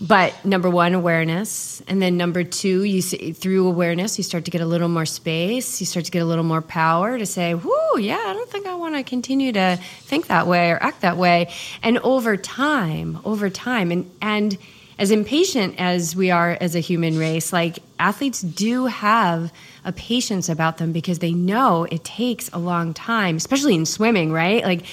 but 0.00 0.44
number 0.44 0.68
one, 0.68 0.94
awareness, 0.94 1.82
and 1.86 2.00
then 2.02 2.16
number 2.16 2.44
two, 2.44 2.82
you 2.82 3.00
see, 3.00 3.32
through 3.32 3.68
awareness, 3.68 4.18
you 4.18 4.24
start 4.24 4.44
to 4.46 4.50
get 4.50 4.60
a 4.60 4.66
little 4.66 4.88
more 4.88 5.06
space. 5.06 5.80
You 5.80 5.86
start 5.86 6.04
to 6.06 6.10
get 6.10 6.20
a 6.20 6.24
little 6.24 6.44
more 6.44 6.62
power 6.62 7.16
to 7.16 7.26
say, 7.26 7.54
"Whoo, 7.54 7.98
yeah, 7.98 8.18
I 8.18 8.32
don't 8.32 8.50
think 8.50 8.66
I 8.66 8.74
want 8.74 8.96
to 8.96 9.02
continue 9.02 9.52
to 9.52 9.78
think 10.02 10.26
that 10.26 10.46
way 10.46 10.70
or 10.70 10.82
act 10.82 11.02
that 11.02 11.16
way." 11.16 11.48
And 11.82 11.98
over 11.98 12.36
time, 12.36 13.18
over 13.24 13.50
time, 13.50 13.92
and 13.92 14.10
and 14.20 14.58
as 14.98 15.10
impatient 15.10 15.74
as 15.78 16.14
we 16.14 16.30
are 16.30 16.56
as 16.60 16.74
a 16.74 16.80
human 16.80 17.18
race, 17.18 17.52
like 17.52 17.78
athletes 17.98 18.40
do 18.40 18.86
have 18.86 19.52
a 19.84 19.92
patience 19.92 20.48
about 20.48 20.78
them 20.78 20.92
because 20.92 21.18
they 21.18 21.32
know 21.32 21.84
it 21.84 22.04
takes 22.04 22.48
a 22.52 22.58
long 22.58 22.94
time, 22.94 23.36
especially 23.36 23.74
in 23.74 23.86
swimming, 23.86 24.32
right? 24.32 24.64
Like 24.64 24.84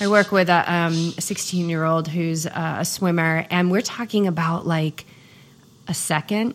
I 0.00 0.08
work 0.08 0.32
with 0.32 0.48
a, 0.48 0.72
um, 0.72 0.94
16 0.94 1.68
year 1.68 1.84
old 1.84 2.08
who's 2.08 2.46
uh, 2.46 2.76
a 2.80 2.84
swimmer, 2.84 3.46
and 3.50 3.70
we're 3.70 3.82
talking 3.82 4.26
about 4.26 4.66
like 4.66 5.04
a 5.88 5.94
second. 5.94 6.54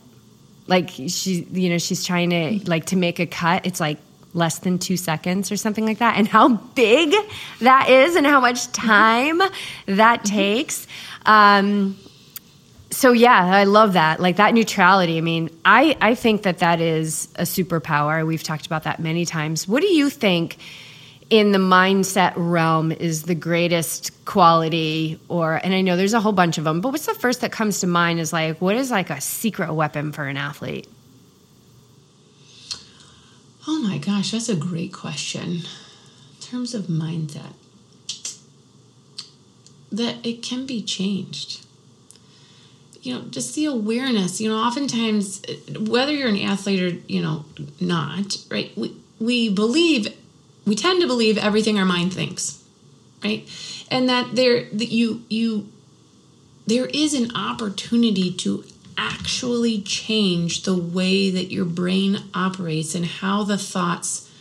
Like 0.67 0.89
she, 0.89 1.47
you 1.51 1.69
know, 1.69 1.77
she's 1.77 2.03
trying 2.03 2.31
to 2.31 2.59
like 2.69 2.85
to 2.87 2.95
make 2.95 3.19
a 3.19 3.27
cut. 3.27 3.65
It's 3.65 3.79
like 3.79 3.99
less 4.33 4.59
than 4.59 4.79
two 4.79 4.97
seconds 4.97 5.51
or 5.51 5.57
something 5.57 5.85
like 5.85 5.99
that. 5.99 6.17
And 6.17 6.27
how 6.27 6.49
big 6.49 7.13
that 7.59 7.89
is, 7.89 8.15
and 8.15 8.25
how 8.25 8.39
much 8.39 8.71
time 8.71 9.37
that 9.85 10.23
mm-hmm. 10.23 10.35
takes. 10.35 10.87
Um, 11.25 11.97
so 12.91 13.11
yeah, 13.11 13.45
I 13.45 13.63
love 13.63 13.93
that. 13.93 14.19
Like 14.19 14.37
that 14.37 14.53
neutrality. 14.53 15.17
I 15.17 15.21
mean, 15.21 15.49
I 15.65 15.97
I 16.01 16.15
think 16.15 16.43
that 16.43 16.59
that 16.59 16.79
is 16.79 17.27
a 17.35 17.43
superpower. 17.43 18.25
We've 18.25 18.43
talked 18.43 18.65
about 18.65 18.83
that 18.83 18.99
many 18.99 19.25
times. 19.25 19.67
What 19.67 19.81
do 19.81 19.87
you 19.87 20.09
think 20.09 20.57
in 21.29 21.51
the 21.51 21.57
mindset 21.57 22.33
realm 22.35 22.91
is 22.91 23.23
the 23.23 23.35
greatest 23.35 24.25
quality 24.25 25.19
or 25.27 25.55
and 25.55 25.73
I 25.73 25.81
know 25.81 25.97
there's 25.97 26.13
a 26.13 26.21
whole 26.21 26.31
bunch 26.31 26.57
of 26.57 26.63
them, 26.63 26.81
but 26.81 26.91
what's 26.91 27.07
the 27.07 27.15
first 27.15 27.41
that 27.41 27.51
comes 27.51 27.79
to 27.79 27.87
mind 27.87 28.19
is 28.19 28.31
like 28.31 28.61
what 28.61 28.75
is 28.75 28.91
like 28.91 29.09
a 29.09 29.19
secret 29.19 29.73
weapon 29.73 30.11
for 30.11 30.25
an 30.25 30.37
athlete? 30.37 30.87
Oh 33.67 33.79
my 33.81 33.97
gosh, 33.97 34.31
that's 34.31 34.49
a 34.49 34.55
great 34.55 34.93
question. 34.93 35.63
In 36.35 36.41
terms 36.41 36.75
of 36.75 36.83
mindset, 36.83 37.53
that 39.91 40.23
it 40.23 40.43
can 40.43 40.67
be 40.67 40.83
changed 40.83 41.64
you 43.05 43.13
know 43.13 43.21
just 43.29 43.55
the 43.55 43.65
awareness 43.65 44.41
you 44.41 44.49
know 44.49 44.57
oftentimes 44.57 45.41
whether 45.77 46.11
you're 46.11 46.29
an 46.29 46.39
athlete 46.39 46.81
or 46.81 46.97
you 47.07 47.21
know 47.21 47.45
not 47.79 48.37
right 48.49 48.71
we, 48.75 48.95
we 49.19 49.49
believe 49.49 50.07
we 50.65 50.75
tend 50.75 51.01
to 51.01 51.07
believe 51.07 51.37
everything 51.37 51.77
our 51.77 51.85
mind 51.85 52.13
thinks 52.13 52.65
right? 53.25 53.49
And 53.89 54.07
that 54.07 54.35
there 54.35 54.65
that 54.71 54.91
you 54.91 55.23
you 55.29 55.67
there 56.67 56.85
is 56.85 57.13
an 57.13 57.35
opportunity 57.35 58.31
to 58.31 58.63
actually 58.97 59.81
change 59.81 60.63
the 60.63 60.75
way 60.75 61.29
that 61.29 61.51
your 61.51 61.65
brain 61.65 62.17
operates 62.33 62.95
and 62.95 63.05
how 63.05 63.43
the 63.43 63.57
thoughts 63.57 64.31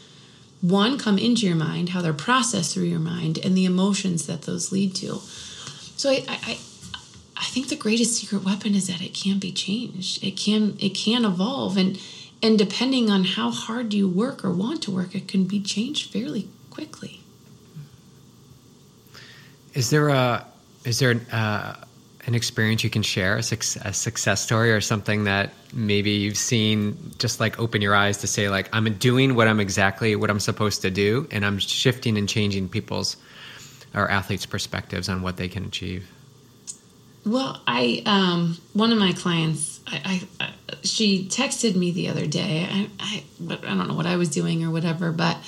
one 0.61 0.97
come 0.97 1.19
into 1.19 1.47
your 1.47 1.57
mind 1.57 1.91
how 1.91 2.01
they're 2.01 2.13
processed 2.13 2.73
through 2.73 2.85
your 2.85 3.01
mind 3.01 3.39
and 3.39 3.57
the 3.57 3.65
emotions 3.65 4.27
that 4.27 4.43
those 4.43 4.71
lead 4.71 4.95
to. 4.95 5.19
So 5.97 6.11
i, 6.11 6.25
I 6.29 6.59
I 7.37 7.45
think 7.45 7.69
the 7.69 7.77
greatest 7.77 8.17
secret 8.17 8.45
weapon 8.45 8.75
is 8.75 8.87
that 8.87 9.03
it 9.03 9.15
can 9.15 9.39
be 9.39 9.53
changed. 9.53 10.23
It 10.23 10.37
can 10.37 10.77
it 10.81 10.91
can 10.91 11.25
evolve 11.25 11.77
and 11.77 11.99
and 12.43 12.59
depending 12.59 13.11
on 13.11 13.25
how 13.25 13.51
hard 13.51 13.95
you 13.95 14.07
work 14.07 14.45
or 14.45 14.51
want 14.51 14.83
to 14.83 14.91
work, 14.91 15.15
it 15.15 15.27
can 15.27 15.45
be 15.45 15.63
changed 15.63 16.13
fairly 16.13 16.49
quickly. 16.69 17.21
Is 19.73 19.89
there 19.89 20.11
a 20.11 20.47
is 20.85 20.99
there 20.99 21.21
uh, 21.33 21.75
an 22.27 22.35
experience 22.35 22.85
you 22.85 22.91
can 22.91 23.03
share, 23.03 23.37
a, 23.37 23.39
a 23.39 23.93
success 23.93 24.43
story, 24.43 24.73
or 24.73 24.81
something 24.81 25.25
that 25.25 25.53
maybe 25.73 26.11
you've 26.11 26.37
seen 26.37 26.97
just 27.19 27.41
like 27.41 27.59
open 27.59 27.81
your 27.81 27.95
eyes 27.95 28.19
to 28.19 28.27
say 28.27 28.49
like 28.49 28.69
I'm 28.73 28.93
doing 28.95 29.35
what 29.35 29.49
I'm 29.49 29.59
exactly 29.59 30.15
what 30.15 30.31
I'm 30.31 30.41
supposed 30.41 30.83
to 30.83 30.91
do, 30.91 31.27
and 31.31 31.45
I'm 31.45 31.59
shifting 31.59 32.19
and 32.19 32.29
changing 32.29 32.69
people's 32.69 33.17
or 33.95 34.11
athletes' 34.11 34.45
perspectives 34.45 35.09
on 35.09 35.23
what 35.23 35.37
they 35.37 35.49
can 35.49 35.65
achieve. 35.65 36.11
Well, 37.25 37.61
I 37.67 38.03
um, 38.05 38.59
one 38.75 38.93
of 38.93 38.99
my 38.99 39.13
clients, 39.13 39.81
I, 39.87 40.23
I, 40.41 40.53
she 40.83 41.27
texted 41.27 41.75
me 41.75 41.91
the 41.91 42.09
other 42.09 42.27
day. 42.27 42.67
I, 42.71 42.89
I 43.01 43.25
I 43.51 43.75
don't 43.75 43.89
know 43.89 43.95
what 43.95 44.07
I 44.07 44.17
was 44.17 44.29
doing 44.29 44.63
or 44.63 44.71
whatever, 44.71 45.11
but 45.11 45.39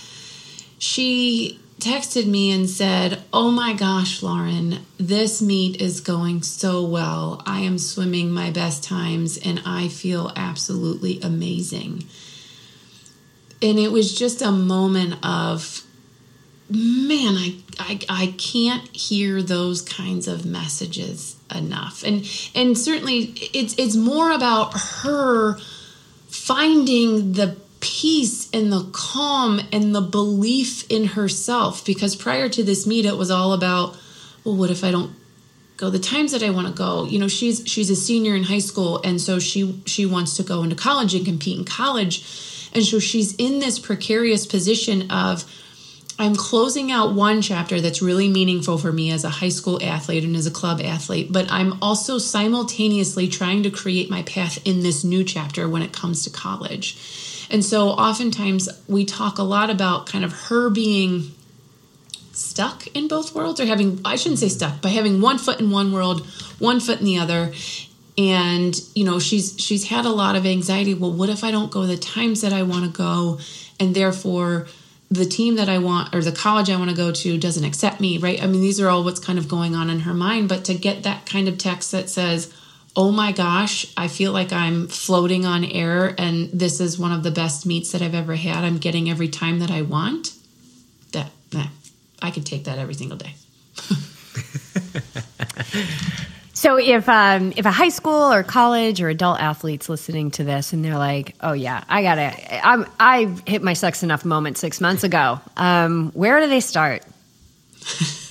she 0.79 1.61
texted 1.79 2.27
me 2.27 2.51
and 2.51 2.68
said, 2.68 3.22
"Oh 3.33 3.51
my 3.51 3.74
gosh, 3.74 4.22
Lauren, 4.22 4.87
this 4.97 5.43
meet 5.43 5.81
is 5.81 6.01
going 6.01 6.43
so 6.43 6.83
well. 6.83 7.43
I 7.45 7.61
am 7.61 7.79
swimming 7.79 8.31
my 8.31 8.51
best 8.51 8.83
times, 8.83 9.37
and 9.37 9.61
I 9.66 9.89
feel 9.89 10.33
absolutely 10.35 11.20
amazing." 11.20 12.05
And 13.61 13.79
it 13.79 13.93
was 13.93 14.16
just 14.16 14.41
a 14.41 14.53
moment 14.53 15.16
of 15.22 15.86
man 16.69 17.37
I, 17.37 17.57
I 17.79 18.01
i 18.09 18.35
can't 18.39 18.89
hear 18.95 19.41
those 19.41 19.83
kinds 19.83 20.27
of 20.27 20.45
messages 20.45 21.37
enough. 21.55 22.03
And 22.03 22.29
and 22.55 22.77
certainly 22.77 23.35
it's 23.53 23.75
it's 23.79 23.97
more 23.97 24.33
about 24.33 24.73
her 25.03 25.59
finding 26.29 27.33
the 27.33 27.57
peace 27.81 28.49
and 28.53 28.73
the 28.73 28.89
calm 28.93 29.61
and 29.73 29.95
the 29.95 30.01
belief 30.01 30.91
in 30.91 31.09
herself. 31.09 31.85
Because 31.85 32.17
prior 32.17 32.49
to 32.49 32.62
this 32.62 32.87
meet 32.87 33.05
it 33.05 33.17
was 33.17 33.31
all 33.31 33.53
about 33.53 33.97
well 34.45 34.57
what 34.57 34.71
if 34.71 34.83
i 34.85 34.91
don't 34.91 35.14
go 35.77 35.91
the 35.91 35.99
times 35.99 36.33
that 36.33 36.43
i 36.43 36.51
want 36.51 36.67
to 36.67 36.73
go? 36.73 37.05
You 37.05 37.19
know 37.19 37.29
she's 37.29 37.62
she's 37.67 37.91
a 37.91 37.97
senior 37.97 38.35
in 38.35 38.45
high 38.45 38.59
school 38.59 39.01
and 39.05 39.21
so 39.21 39.39
she 39.39 39.81
she 39.87 40.07
wants 40.07 40.37
to 40.37 40.43
go 40.43 40.62
into 40.62 40.77
college 40.77 41.14
and 41.14 41.25
compete 41.25 41.59
in 41.59 41.64
college. 41.64 42.43
And 42.73 42.85
so 42.85 42.99
she's 42.99 43.35
in 43.37 43.59
this 43.61 43.79
precarious 43.79 44.47
position 44.47 45.11
of 45.11 45.51
I'm 46.19 46.35
closing 46.35 46.91
out 46.91 47.14
one 47.14 47.43
chapter 47.43 47.81
that's 47.81 48.01
really 48.01 48.29
meaningful 48.29 48.79
for 48.79 48.91
me 48.91 49.11
as 49.11 49.25
a 49.25 49.29
high 49.29 49.51
school 49.51 49.83
athlete 49.83 50.25
and 50.25 50.35
as 50.35 50.47
a 50.47 50.51
club 50.51 50.81
athlete, 50.81 51.31
but 51.31 51.51
I'm 51.51 51.79
also 51.83 52.17
simultaneously 52.17 53.29
trying 53.29 53.62
to 53.64 53.71
create 53.71 54.09
my 54.09 54.23
path 54.23 54.59
in 54.67 54.81
this 54.81 55.05
new 55.05 55.25
chapter 55.25 55.69
when 55.69 55.83
it 55.83 55.93
comes 55.93 56.25
to 56.25 56.31
college. 56.31 57.47
And 57.51 57.62
so 57.62 57.91
oftentimes 57.91 58.69
we 58.89 59.05
talk 59.05 59.39
a 59.39 59.43
lot 59.43 59.69
about 59.69 60.07
kind 60.07 60.25
of 60.25 60.33
her 60.49 60.71
being 60.71 61.33
stuck 62.33 62.87
in 62.89 63.09
both 63.09 63.35
worlds 63.35 63.61
or 63.61 63.67
having 63.67 64.01
I 64.05 64.17
shouldn't 64.17 64.39
say 64.39 64.49
stuck, 64.49 64.81
but 64.81 64.93
having 64.93 65.21
one 65.21 65.39
foot 65.39 65.61
in 65.61 65.71
one 65.71 65.93
world, 65.93 66.27
one 66.59 66.81
foot 66.81 66.99
in 66.99 67.05
the 67.05 67.19
other. 67.19 67.53
And 68.19 68.75
you 68.95 69.05
know, 69.05 69.19
she's 69.19 69.55
she's 69.59 69.89
had 69.89 70.07
a 70.07 70.11
lot 70.11 70.35
of 70.35 70.47
anxiety. 70.47 70.95
Well, 70.95 71.12
what 71.12 71.29
if 71.29 71.45
I 71.45 71.51
don't 71.51 71.71
go 71.71 71.87
the 71.87 71.99
times 71.99 72.41
that 72.41 72.55
I 72.55 72.62
want 72.62 72.85
to 72.87 72.91
go 72.91 73.39
and 73.79 73.95
therefore 73.95 74.67
the 75.11 75.25
team 75.25 75.57
that 75.57 75.69
I 75.69 75.79
want 75.79 76.15
or 76.15 76.23
the 76.23 76.33
college 76.33 76.69
I 76.69 76.77
want 76.77 76.91
to 76.91 76.97
go 76.97 77.13
to 77.13 77.39
doesn't 77.39 77.65
accept 77.65 78.01
me, 78.01 78.19
right? 78.19 78.43
I 78.43 78.47
mean, 78.47 78.61
these 78.61 78.81
are 78.81 78.89
all 78.89 79.05
what's 79.05 79.21
kind 79.21 79.39
of 79.39 79.49
going 79.49 79.75
on 79.75 79.89
in 79.89 80.01
her 80.01 80.15
mind. 80.15 80.49
But 80.49 80.65
to 80.65 80.75
get 80.75 81.05
that 81.05 81.27
kind 81.27 81.49
of 81.49 81.59
text 81.59 81.93
that 81.93 82.11
says, 82.11 82.53
oh 82.97 83.13
my 83.13 83.31
gosh, 83.31 83.93
I 83.97 84.09
feel 84.09 84.33
like 84.33 84.53
I'm 84.53 84.89
floating 84.89 85.45
on 85.45 85.65
air 85.65 86.15
and 86.19 86.51
this 86.51 86.81
is 86.81 86.99
one 86.99 87.13
of 87.13 87.23
the 87.23 87.31
best 87.31 87.67
meets 87.67 87.93
that 87.93 88.03
I've 88.03 88.15
ever 88.15 88.35
had. 88.35 88.65
I'm 88.65 88.79
getting 88.79 89.09
every 89.09 89.29
time 89.29 89.61
that 89.61 89.71
I 89.71 89.83
want. 89.83 90.33
That, 91.13 91.31
that 91.51 91.69
I 92.21 92.31
could 92.31 92.47
take 92.47 92.65
that 92.65 92.79
every 92.79 92.95
single 92.95 93.19
day. 93.19 93.35
So 96.57 96.79
if 96.79 97.07
um, 97.07 97.53
if 97.55 97.67
a 97.67 97.71
high 97.71 97.91
school 97.91 98.33
or 98.33 98.43
college 98.43 99.03
or 99.03 99.11
adult 99.11 99.39
athlete's 99.39 99.91
listening 99.91 100.31
to 100.33 100.45
this 100.45 100.73
and 100.73 100.83
they're 100.83 100.97
like, 100.97 101.35
"Oh 101.43 101.53
yeah, 101.53 101.85
I 101.87 102.03
gotta," 102.03 102.67
I'm, 102.67 102.87
I 102.99 103.27
hit 103.47 103.63
my 103.63 103.75
sex 103.75 104.03
enough 104.03 104.25
moment 104.25 104.57
six 104.57 104.81
months 104.81 105.05
ago. 105.05 105.39
Um, 105.59 106.13
where 106.13 106.41
do 106.41 106.49
they 106.49 106.61
start? 106.61 107.05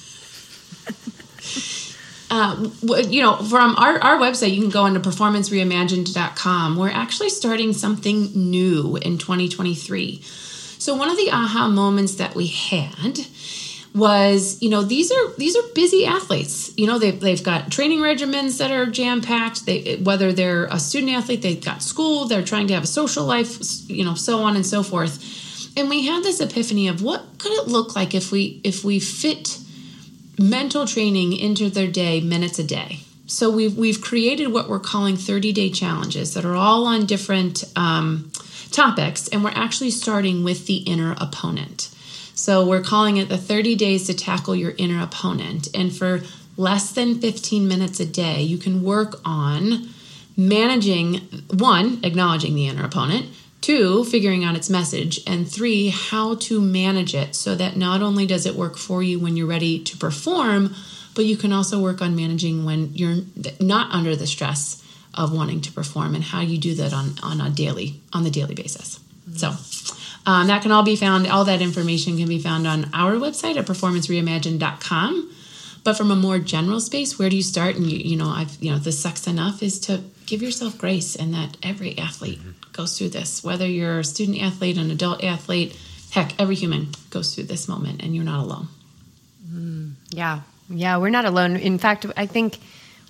Uh, 2.27 2.69
you 3.07 3.21
know, 3.21 3.37
from 3.37 3.75
our, 3.77 3.99
our 3.99 4.17
website, 4.17 4.53
you 4.53 4.59
can 4.59 4.71
go 4.71 4.87
into 4.87 4.99
performancereimagined.com. 4.99 6.75
We're 6.75 6.89
actually 6.89 7.29
starting 7.29 7.71
something 7.71 8.31
new 8.33 8.97
in 8.97 9.19
2023. 9.19 10.21
So, 10.23 10.95
one 10.95 11.09
of 11.09 11.15
the 11.17 11.29
aha 11.31 11.69
moments 11.69 12.15
that 12.15 12.33
we 12.35 12.47
had 12.47 13.19
was 13.95 14.61
you 14.61 14.69
know 14.69 14.81
these 14.81 15.09
are 15.09 15.31
these 15.37 15.55
are 15.55 15.63
busy 15.73 16.05
athletes. 16.05 16.77
You 16.77 16.85
know 16.85 16.99
they've, 16.99 17.19
they've 17.19 17.41
got 17.41 17.71
training 17.71 17.99
regimens 17.99 18.57
that 18.59 18.69
are 18.69 18.85
jam 18.85 19.21
packed 19.21 19.65
they 19.65 19.95
whether 20.03 20.33
they're 20.33 20.65
a 20.65 20.79
student 20.79 21.13
athlete 21.13 21.41
they've 21.41 21.63
got 21.63 21.81
school 21.81 22.25
they're 22.25 22.43
trying 22.43 22.67
to 22.67 22.73
have 22.73 22.83
a 22.83 22.87
social 22.87 23.25
life 23.25 23.57
you 23.89 24.03
know 24.03 24.13
so 24.13 24.43
on 24.43 24.55
and 24.55 24.65
so 24.65 24.83
forth. 24.83 25.41
And 25.77 25.89
we 25.89 26.05
had 26.05 26.23
this 26.23 26.41
epiphany 26.41 26.87
of 26.87 27.01
what 27.01 27.23
could 27.37 27.53
it 27.53 27.67
look 27.67 27.95
like 27.95 28.13
if 28.13 28.31
we 28.31 28.59
if 28.63 28.83
we 28.83 28.99
fit 28.99 29.59
mental 30.37 30.85
training 30.85 31.33
into 31.33 31.69
their 31.69 31.87
day 31.87 32.19
minutes 32.19 32.59
a 32.59 32.63
day? 32.65 32.99
So 33.27 33.49
we've 33.49 33.77
we've 33.77 34.01
created 34.01 34.47
what 34.47 34.67
we're 34.67 34.79
calling 34.79 35.15
30 35.15 35.53
day 35.53 35.69
challenges 35.69 36.33
that 36.33 36.43
are 36.43 36.55
all 36.55 36.85
on 36.85 37.05
different 37.05 37.63
um, 37.77 38.29
topics 38.71 39.29
and 39.29 39.41
we're 39.41 39.51
actually 39.51 39.91
starting 39.91 40.43
with 40.43 40.67
the 40.67 40.77
inner 40.79 41.15
opponent 41.21 41.94
so 42.35 42.67
we're 42.67 42.83
calling 42.83 43.17
it 43.17 43.29
the 43.29 43.37
30 43.37 43.75
days 43.75 44.05
to 44.07 44.13
tackle 44.13 44.55
your 44.55 44.73
inner 44.77 45.01
opponent. 45.01 45.69
And 45.73 45.95
for 45.95 46.21
less 46.57 46.91
than 46.91 47.19
15 47.19 47.67
minutes 47.67 47.99
a 47.99 48.05
day, 48.05 48.41
you 48.41 48.57
can 48.57 48.83
work 48.83 49.19
on 49.23 49.89
managing 50.37 51.21
one, 51.49 51.99
acknowledging 52.03 52.53
the 52.53 52.67
inner 52.67 52.83
opponent, 52.83 53.27
two, 53.61 54.03
figuring 54.03 54.43
out 54.43 54.55
its 54.55 54.69
message, 54.69 55.21
and 55.25 55.49
three, 55.49 55.89
how 55.89 56.35
to 56.35 56.59
manage 56.59 57.15
it 57.15 57.35
so 57.35 57.55
that 57.55 57.77
not 57.77 58.01
only 58.01 58.25
does 58.27 58.45
it 58.45 58.55
work 58.55 58.77
for 58.77 59.01
you 59.01 59.17
when 59.17 59.37
you're 59.37 59.47
ready 59.47 59.79
to 59.79 59.97
perform, 59.97 60.75
but 61.15 61.25
you 61.25 61.37
can 61.37 61.53
also 61.53 61.81
work 61.81 62.01
on 62.01 62.15
managing 62.15 62.65
when 62.65 62.93
you're 62.93 63.23
not 63.61 63.89
under 63.91 64.15
the 64.15 64.27
stress 64.27 64.83
of 65.13 65.33
wanting 65.33 65.61
to 65.61 65.71
perform 65.71 66.13
and 66.13 66.25
how 66.25 66.41
you 66.41 66.57
do 66.57 66.75
that 66.75 66.93
on, 66.93 67.15
on 67.23 67.39
a 67.39 67.49
daily 67.49 68.01
on 68.11 68.25
the 68.25 68.29
daily 68.29 68.53
basis. 68.53 68.99
Mm-hmm. 69.29 69.37
So 69.37 69.51
um, 70.25 70.47
that 70.47 70.61
can 70.61 70.71
all 70.71 70.83
be 70.83 70.95
found, 70.95 71.27
all 71.27 71.45
that 71.45 71.61
information 71.61 72.17
can 72.17 72.27
be 72.27 72.39
found 72.39 72.65
on 72.65 72.89
our 72.93 73.13
website 73.13 73.57
at 73.57 73.65
performancereimagined.com. 73.65 75.31
But 75.83 75.95
from 75.95 76.09
a 76.09 76.15
more 76.15 76.39
general 76.39 76.79
space, 76.79 77.19
where 77.19 77.29
do 77.29 77.35
you 77.35 77.43
start? 77.43 77.75
And 77.75 77.85
you, 77.85 77.99
you 77.99 78.17
know, 78.17 78.29
I've, 78.29 78.57
you 78.59 78.71
know, 78.71 78.79
the 78.79 78.91
sucks 78.91 79.27
enough 79.27 79.61
is 79.61 79.79
to 79.81 80.01
give 80.25 80.41
yourself 80.41 80.79
grace 80.79 81.15
and 81.15 81.31
that 81.35 81.57
every 81.61 81.95
athlete 81.99 82.39
mm-hmm. 82.39 82.71
goes 82.73 82.97
through 82.97 83.09
this, 83.09 83.43
whether 83.43 83.67
you're 83.67 83.99
a 83.99 84.03
student 84.03 84.41
athlete, 84.41 84.79
an 84.79 84.89
adult 84.89 85.23
athlete, 85.23 85.77
heck, 86.09 86.39
every 86.41 86.55
human 86.55 86.87
goes 87.11 87.35
through 87.35 87.43
this 87.43 87.67
moment 87.67 88.01
and 88.01 88.15
you're 88.15 88.25
not 88.25 88.43
alone. 88.43 88.67
Mm, 89.47 89.93
yeah. 90.09 90.41
Yeah. 90.69 90.97
We're 90.97 91.09
not 91.09 91.25
alone. 91.25 91.55
In 91.55 91.77
fact, 91.77 92.07
I 92.17 92.25
think 92.25 92.57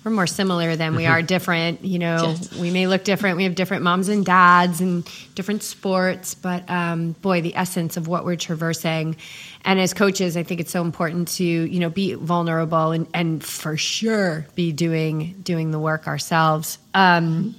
we're 0.06 0.12
more 0.12 0.26
similar 0.28 0.76
than 0.76 0.94
we 0.94 1.04
are 1.06 1.18
mm-hmm. 1.18 1.26
different. 1.26 1.84
You 1.84 1.98
know, 1.98 2.36
we 2.60 2.70
may 2.70 2.86
look 2.86 3.02
different. 3.02 3.36
We 3.36 3.42
have 3.42 3.56
different 3.56 3.82
moms 3.82 4.08
and 4.08 4.24
dads 4.24 4.80
and 4.80 5.04
different 5.34 5.64
sports, 5.64 6.32
but 6.32 6.70
um, 6.70 7.12
boy, 7.22 7.40
the 7.40 7.56
essence 7.56 7.96
of 7.96 8.06
what 8.06 8.24
we're 8.24 8.36
traversing. 8.36 9.16
And 9.64 9.80
as 9.80 9.92
coaches, 9.92 10.36
I 10.36 10.44
think 10.44 10.60
it's 10.60 10.70
so 10.70 10.82
important 10.82 11.26
to 11.38 11.44
you 11.44 11.80
know 11.80 11.90
be 11.90 12.14
vulnerable 12.14 12.92
and 12.92 13.08
and 13.12 13.42
for 13.42 13.76
sure 13.76 14.46
be 14.54 14.70
doing 14.70 15.40
doing 15.42 15.72
the 15.72 15.80
work 15.80 16.06
ourselves. 16.06 16.78
Um, 16.94 17.56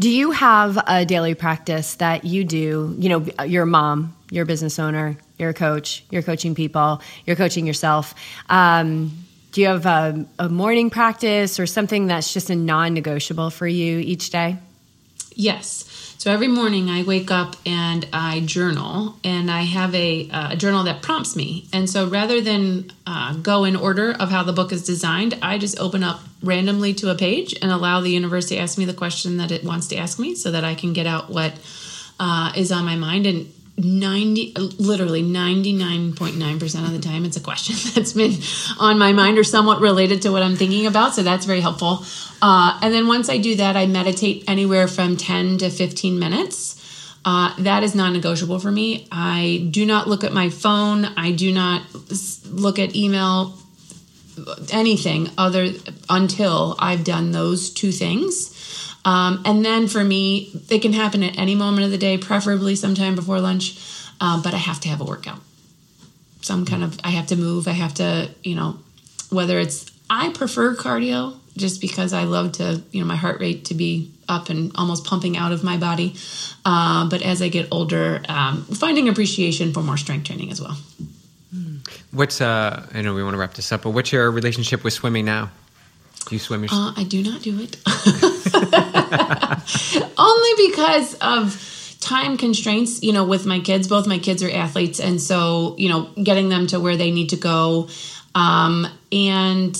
do 0.00 0.10
you 0.10 0.32
have 0.32 0.82
a 0.88 1.04
daily 1.04 1.34
practice 1.34 1.94
that 1.96 2.24
you 2.24 2.42
do? 2.42 2.96
You 2.98 3.08
know, 3.08 3.44
you're 3.44 3.62
a 3.62 3.66
mom, 3.66 4.16
you're 4.32 4.42
a 4.42 4.46
business 4.46 4.80
owner, 4.80 5.16
you're 5.38 5.50
a 5.50 5.54
coach, 5.54 6.04
you're 6.10 6.24
coaching 6.24 6.56
people, 6.56 7.00
you're 7.24 7.36
coaching 7.36 7.68
yourself. 7.68 8.16
Um, 8.50 9.23
do 9.54 9.60
you 9.60 9.68
have 9.68 9.86
a, 9.86 10.26
a 10.40 10.48
morning 10.48 10.90
practice 10.90 11.60
or 11.60 11.66
something 11.66 12.08
that's 12.08 12.34
just 12.34 12.50
a 12.50 12.56
non 12.56 12.92
negotiable 12.92 13.50
for 13.50 13.68
you 13.68 14.00
each 14.00 14.30
day? 14.30 14.56
Yes. 15.36 15.84
So 16.18 16.32
every 16.32 16.48
morning 16.48 16.90
I 16.90 17.04
wake 17.04 17.30
up 17.30 17.54
and 17.64 18.04
I 18.12 18.40
journal, 18.40 19.16
and 19.22 19.48
I 19.48 19.62
have 19.62 19.94
a, 19.94 20.28
a 20.32 20.56
journal 20.56 20.82
that 20.84 21.02
prompts 21.02 21.36
me. 21.36 21.68
And 21.72 21.88
so 21.88 22.08
rather 22.08 22.40
than 22.40 22.90
uh, 23.06 23.34
go 23.34 23.62
in 23.62 23.76
order 23.76 24.10
of 24.10 24.28
how 24.30 24.42
the 24.42 24.52
book 24.52 24.72
is 24.72 24.84
designed, 24.84 25.38
I 25.40 25.58
just 25.58 25.78
open 25.78 26.02
up 26.02 26.20
randomly 26.42 26.92
to 26.94 27.10
a 27.10 27.14
page 27.14 27.54
and 27.62 27.70
allow 27.70 28.00
the 28.00 28.10
universe 28.10 28.46
to 28.46 28.56
ask 28.56 28.76
me 28.76 28.86
the 28.86 28.94
question 28.94 29.36
that 29.36 29.52
it 29.52 29.62
wants 29.62 29.86
to 29.88 29.96
ask 29.96 30.18
me 30.18 30.34
so 30.34 30.50
that 30.50 30.64
I 30.64 30.74
can 30.74 30.92
get 30.94 31.06
out 31.06 31.30
what 31.30 31.52
uh, 32.18 32.52
is 32.56 32.72
on 32.72 32.84
my 32.84 32.96
mind. 32.96 33.26
And 33.26 33.52
90 33.76 34.54
literally 34.78 35.22
99.9% 35.22 36.84
of 36.84 36.92
the 36.92 36.98
time 37.00 37.24
it's 37.24 37.36
a 37.36 37.40
question 37.40 37.74
that's 37.94 38.12
been 38.12 38.34
on 38.78 38.98
my 38.98 39.12
mind 39.12 39.36
or 39.36 39.42
somewhat 39.42 39.80
related 39.80 40.22
to 40.22 40.30
what 40.30 40.42
i'm 40.42 40.54
thinking 40.54 40.86
about 40.86 41.12
so 41.14 41.22
that's 41.22 41.44
very 41.44 41.60
helpful. 41.60 42.04
Uh, 42.40 42.78
and 42.82 42.94
then 42.94 43.08
once 43.08 43.28
i 43.28 43.36
do 43.36 43.56
that 43.56 43.76
i 43.76 43.86
meditate 43.86 44.44
anywhere 44.46 44.86
from 44.86 45.16
10 45.16 45.58
to 45.58 45.70
15 45.70 46.18
minutes. 46.18 46.80
Uh, 47.26 47.54
that 47.60 47.82
is 47.82 47.94
non-negotiable 47.94 48.58
for 48.58 48.70
me. 48.70 49.08
I 49.10 49.66
do 49.70 49.86
not 49.86 50.06
look 50.06 50.24
at 50.24 50.32
my 50.34 50.50
phone. 50.50 51.06
I 51.16 51.32
do 51.32 51.54
not 51.54 51.82
look 52.50 52.78
at 52.78 52.94
email 52.94 53.54
anything 54.72 55.30
other 55.38 55.68
until 56.08 56.76
i've 56.78 57.04
done 57.04 57.30
those 57.30 57.70
two 57.70 57.92
things 57.92 58.83
um, 59.04 59.42
and 59.44 59.64
then 59.64 59.86
for 59.88 60.02
me, 60.02 60.62
it 60.70 60.80
can 60.80 60.92
happen 60.92 61.22
at 61.22 61.38
any 61.38 61.54
moment 61.54 61.84
of 61.84 61.90
the 61.90 61.98
day, 61.98 62.16
preferably 62.18 62.74
sometime 62.74 63.14
before 63.14 63.40
lunch. 63.40 63.78
Um, 64.20 64.42
but 64.42 64.54
I 64.54 64.58
have 64.58 64.80
to 64.80 64.88
have 64.88 65.00
a 65.00 65.04
workout. 65.04 65.40
Some 66.40 66.64
kind 66.64 66.82
of, 66.82 66.98
I 67.04 67.10
have 67.10 67.26
to 67.28 67.36
move. 67.36 67.66
I 67.68 67.72
have 67.72 67.94
to, 67.94 68.30
you 68.42 68.54
know, 68.54 68.78
whether 69.30 69.58
it's, 69.58 69.90
I 70.08 70.30
prefer 70.30 70.74
cardio 70.76 71.36
just 71.56 71.80
because 71.80 72.12
I 72.12 72.24
love 72.24 72.52
to, 72.52 72.82
you 72.90 73.00
know, 73.00 73.06
my 73.06 73.16
heart 73.16 73.40
rate 73.40 73.66
to 73.66 73.74
be 73.74 74.12
up 74.28 74.50
and 74.50 74.72
almost 74.76 75.04
pumping 75.04 75.36
out 75.36 75.52
of 75.52 75.64
my 75.64 75.76
body. 75.76 76.14
Uh, 76.64 77.08
but 77.08 77.22
as 77.22 77.42
I 77.42 77.48
get 77.48 77.68
older, 77.70 78.22
um, 78.28 78.64
finding 78.64 79.08
appreciation 79.08 79.72
for 79.72 79.82
more 79.82 79.96
strength 79.96 80.26
training 80.26 80.50
as 80.50 80.60
well. 80.60 80.76
What's, 82.10 82.40
uh, 82.40 82.86
I 82.94 83.02
know 83.02 83.14
we 83.14 83.22
want 83.22 83.34
to 83.34 83.38
wrap 83.38 83.54
this 83.54 83.72
up, 83.72 83.82
but 83.82 83.90
what's 83.90 84.12
your 84.12 84.30
relationship 84.30 84.84
with 84.84 84.92
swimming 84.92 85.24
now? 85.24 85.50
Do 86.26 86.34
you 86.34 86.38
swim 86.38 86.62
yourself? 86.62 86.96
Uh, 86.96 87.00
I 87.00 87.04
do 87.04 87.22
not 87.22 87.42
do 87.42 87.60
it. 87.60 87.76
Only 90.18 90.68
because 90.68 91.14
of 91.20 91.98
time 92.00 92.36
constraints, 92.36 93.02
you 93.02 93.12
know, 93.12 93.24
with 93.24 93.46
my 93.46 93.60
kids. 93.60 93.88
Both 93.88 94.06
my 94.06 94.18
kids 94.18 94.42
are 94.42 94.50
athletes. 94.50 95.00
And 95.00 95.20
so, 95.20 95.74
you 95.78 95.88
know, 95.88 96.10
getting 96.22 96.48
them 96.48 96.66
to 96.68 96.78
where 96.78 96.96
they 96.96 97.10
need 97.10 97.30
to 97.30 97.36
go. 97.36 97.88
Um, 98.34 98.86
and 99.10 99.76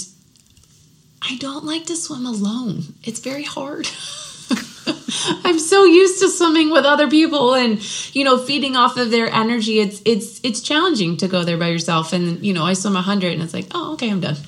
I 1.22 1.36
don't 1.36 1.64
like 1.64 1.86
to 1.86 1.96
swim 1.96 2.26
alone, 2.26 2.82
it's 3.02 3.20
very 3.20 3.44
hard. 3.44 3.88
I'm 5.44 5.58
so 5.58 5.84
used 5.84 6.20
to 6.20 6.28
swimming 6.28 6.70
with 6.70 6.84
other 6.84 7.08
people 7.08 7.54
and 7.54 7.80
you 8.14 8.24
know 8.24 8.36
feeding 8.36 8.76
off 8.76 8.98
of 8.98 9.10
their 9.10 9.28
energy. 9.28 9.80
It's 9.80 10.02
it's 10.04 10.40
it's 10.42 10.60
challenging 10.60 11.16
to 11.18 11.28
go 11.28 11.44
there 11.44 11.56
by 11.56 11.68
yourself. 11.68 12.12
And 12.12 12.44
you 12.44 12.52
know, 12.52 12.64
I 12.64 12.74
swim 12.74 12.96
a 12.96 13.02
hundred, 13.02 13.32
and 13.32 13.42
it's 13.42 13.54
like, 13.54 13.68
oh, 13.74 13.94
okay, 13.94 14.10
I'm 14.10 14.20
done. 14.20 14.36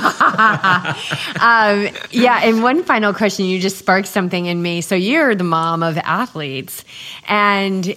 um, 1.40 1.88
yeah. 2.10 2.40
And 2.42 2.62
one 2.62 2.84
final 2.84 3.12
question, 3.12 3.46
you 3.46 3.60
just 3.60 3.78
sparked 3.78 4.08
something 4.08 4.46
in 4.46 4.60
me. 4.60 4.80
So 4.80 4.94
you're 4.94 5.34
the 5.34 5.44
mom 5.44 5.82
of 5.82 5.98
athletes, 5.98 6.84
and 7.28 7.94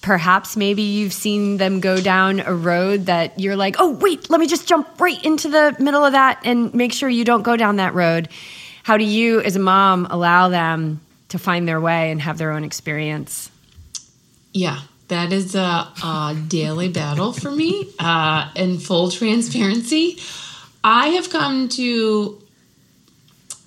perhaps 0.00 0.56
maybe 0.56 0.82
you've 0.82 1.12
seen 1.12 1.56
them 1.56 1.80
go 1.80 2.00
down 2.00 2.40
a 2.40 2.54
road 2.54 3.06
that 3.06 3.38
you're 3.38 3.56
like, 3.56 3.76
oh, 3.78 3.90
wait, 3.90 4.30
let 4.30 4.40
me 4.40 4.46
just 4.46 4.66
jump 4.66 5.00
right 5.00 5.22
into 5.24 5.48
the 5.48 5.76
middle 5.78 6.04
of 6.04 6.12
that 6.12 6.40
and 6.44 6.72
make 6.74 6.92
sure 6.92 7.08
you 7.08 7.24
don't 7.24 7.42
go 7.42 7.56
down 7.56 7.76
that 7.76 7.94
road. 7.94 8.28
How 8.82 8.96
do 8.96 9.04
you, 9.04 9.40
as 9.40 9.56
a 9.56 9.60
mom, 9.60 10.06
allow 10.10 10.48
them 10.48 11.00
to 11.28 11.38
find 11.38 11.68
their 11.68 11.80
way 11.80 12.10
and 12.10 12.20
have 12.20 12.38
their 12.38 12.52
own 12.52 12.64
experience? 12.64 13.50
Yeah, 14.52 14.80
that 15.08 15.32
is 15.32 15.54
a, 15.54 15.60
a 15.60 16.36
daily 16.48 16.88
battle 16.88 17.32
for 17.32 17.50
me. 17.50 17.88
Uh, 17.98 18.50
in 18.56 18.78
full 18.78 19.10
transparency, 19.10 20.18
I 20.82 21.08
have 21.08 21.30
come 21.30 21.68
to 21.70 22.40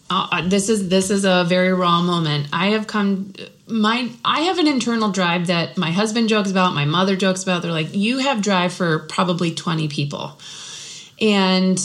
uh, 0.09 0.28
uh, 0.32 0.47
this 0.47 0.70
is 0.70 0.89
this 0.89 1.09
is 1.09 1.26
a 1.26 1.43
very 1.47 1.74
raw 1.74 2.01
moment. 2.01 2.47
I 2.53 2.68
have 2.68 2.88
come 2.88 3.34
my 3.68 4.11
I 4.24 4.41
have 4.41 4.57
an 4.59 4.68
internal 4.68 5.11
drive 5.11 5.47
that 5.47 5.78
my 5.78 5.91
husband 5.91 6.30
jokes 6.30 6.51
about, 6.51 6.74
my 6.74 6.86
mother 6.86 7.16
jokes 7.16 7.43
about. 7.43 7.61
They're 7.61 7.72
like, 7.72 7.93
you 7.95 8.20
have 8.20 8.41
drive 8.41 8.74
for 8.74 8.99
probably 8.99 9.53
twenty 9.53 9.88
people, 9.88 10.38
and 11.20 11.80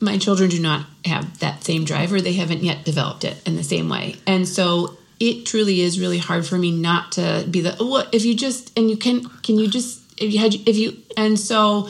my 0.00 0.18
children 0.18 0.50
do 0.50 0.60
not 0.60 0.86
have 1.04 1.38
that 1.38 1.64
same 1.64 1.84
drive 1.84 2.12
or 2.12 2.20
they 2.20 2.34
haven't 2.34 2.62
yet 2.62 2.84
developed 2.84 3.24
it 3.24 3.40
in 3.46 3.56
the 3.56 3.64
same 3.64 3.88
way 3.88 4.14
and 4.26 4.46
so 4.46 4.96
it 5.18 5.46
truly 5.46 5.80
is 5.80 5.98
really 5.98 6.18
hard 6.18 6.46
for 6.46 6.58
me 6.58 6.70
not 6.70 7.12
to 7.12 7.46
be 7.50 7.62
the 7.62 7.72
what 7.76 8.12
if 8.12 8.24
you 8.24 8.34
just 8.34 8.76
and 8.78 8.90
you 8.90 8.96
can 8.96 9.24
can 9.42 9.58
you 9.58 9.66
just 9.68 10.00
if 10.20 10.32
you 10.32 10.38
had 10.38 10.54
if 10.66 10.76
you 10.76 10.96
and 11.16 11.38
so 11.38 11.88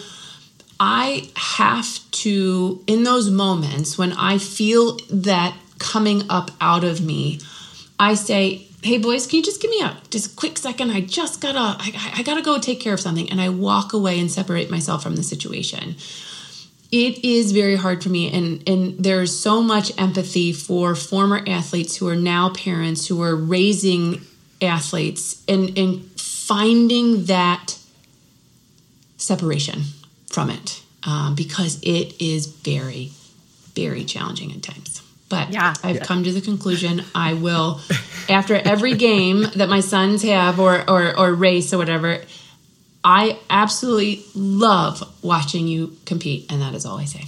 i 0.85 1.31
have 1.37 1.99
to 2.11 2.83
in 2.89 3.05
those 3.05 3.31
moments 3.31 3.97
when 3.97 4.13
i 4.15 4.37
feel 4.37 4.99
that 5.11 5.57
coming 5.79 6.29
up 6.29 6.51
out 6.61 6.83
of 6.83 7.01
me 7.01 7.39
i 8.01 8.15
say 8.15 8.67
hey 8.83 8.99
boys 8.99 9.27
can 9.27 9.37
you 9.39 9.43
just 9.45 9.63
give 9.63 9.71
me 9.71 9.81
a 9.81 9.97
just 10.11 10.37
quick 10.37 10.59
second? 10.59 10.91
I 10.91 11.01
just 11.01 11.41
gotta 11.41 11.59
I, 11.59 12.15
I 12.19 12.23
gotta 12.23 12.43
go 12.43 12.59
take 12.59 12.81
care 12.81 12.95
of 12.95 13.01
something. 13.01 13.31
And 13.31 13.41
i 13.41 13.49
walk 13.49 13.93
away 13.93 14.19
and 14.19 14.31
separate 14.31 14.71
myself 14.71 15.03
from 15.03 15.17
the 15.17 15.23
situation. 15.23 15.97
It 16.91 17.25
is 17.25 17.53
very 17.53 17.77
hard 17.77 18.03
for 18.03 18.11
me 18.11 18.31
and 18.33 18.63
and 18.69 19.03
there's 19.03 19.37
so 19.37 19.63
much 19.63 19.93
empathy 19.99 20.53
for 20.53 20.95
former 20.95 21.43
athletes 21.47 21.97
who 21.97 22.09
are 22.09 22.17
now 22.17 22.51
parents 22.51 23.07
who 23.07 23.23
are 23.23 23.35
raising 23.35 24.21
athletes 24.61 25.43
and 25.49 25.77
and 25.79 26.05
finding 26.21 27.25
that 27.27 27.79
separation 29.17 29.83
from 30.33 30.51
it 30.51 30.83
um, 31.05 31.35
because 31.35 31.81
it 31.83 32.21
is 32.21 32.47
very 32.47 33.13
very 33.75 34.05
challenging 34.05 34.53
at 34.53 34.63
times 34.63 35.03
but 35.33 35.51
yeah. 35.51 35.73
I've 35.83 35.97
yeah. 35.97 36.05
come 36.05 36.25
to 36.25 36.31
the 36.31 36.43
conclusion 36.43 37.03
I 37.15 37.33
will, 37.33 37.81
after 38.29 38.55
every 38.55 38.95
game 38.97 39.47
that 39.57 39.67
my 39.71 39.81
sons 39.81 40.23
have 40.25 40.61
or, 40.61 40.89
or, 40.89 41.19
or 41.19 41.33
race 41.33 41.73
or 41.73 41.79
whatever, 41.79 42.21
I 43.03 43.39
absolutely 43.49 44.23
love 44.35 45.03
watching 45.25 45.67
you 45.67 45.97
compete, 46.05 46.53
and 46.53 46.61
that 46.61 46.75
is 46.75 46.85
all 46.85 46.99
I 46.99 47.07
say. 47.07 47.25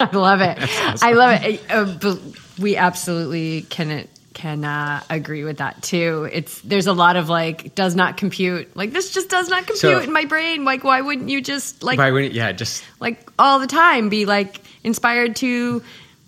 I 0.00 0.16
love 0.16 0.40
it. 0.40 0.58
Awesome. 0.88 1.08
I 1.08 1.12
love 1.12 1.40
it. 1.44 1.70
Uh, 1.70 2.16
we 2.58 2.76
absolutely 2.76 3.62
can 3.62 4.08
can 4.38 4.64
uh, 4.64 5.02
agree 5.10 5.42
with 5.44 5.58
that 5.58 5.82
too. 5.82 6.28
It's 6.32 6.60
there's 6.62 6.86
a 6.86 6.92
lot 6.92 7.16
of 7.16 7.28
like 7.28 7.74
does 7.74 7.94
not 7.96 8.16
compute. 8.16 8.74
Like 8.76 8.92
this 8.92 9.12
just 9.12 9.28
does 9.28 9.48
not 9.48 9.66
compute 9.66 9.80
So- 9.80 9.98
in 10.00 10.12
my 10.12 10.24
brain. 10.24 10.64
Like 10.64 10.84
why 10.84 11.00
wouldn't 11.00 11.28
you 11.28 11.40
just 11.40 11.82
like 11.82 11.98
Why 11.98 12.10
wouldn't 12.12 12.32
yeah, 12.34 12.52
just 12.52 12.84
like 13.00 13.30
all 13.38 13.58
the 13.58 13.66
time 13.66 14.08
be 14.08 14.24
like 14.26 14.60
inspired 14.84 15.36
to 15.36 15.82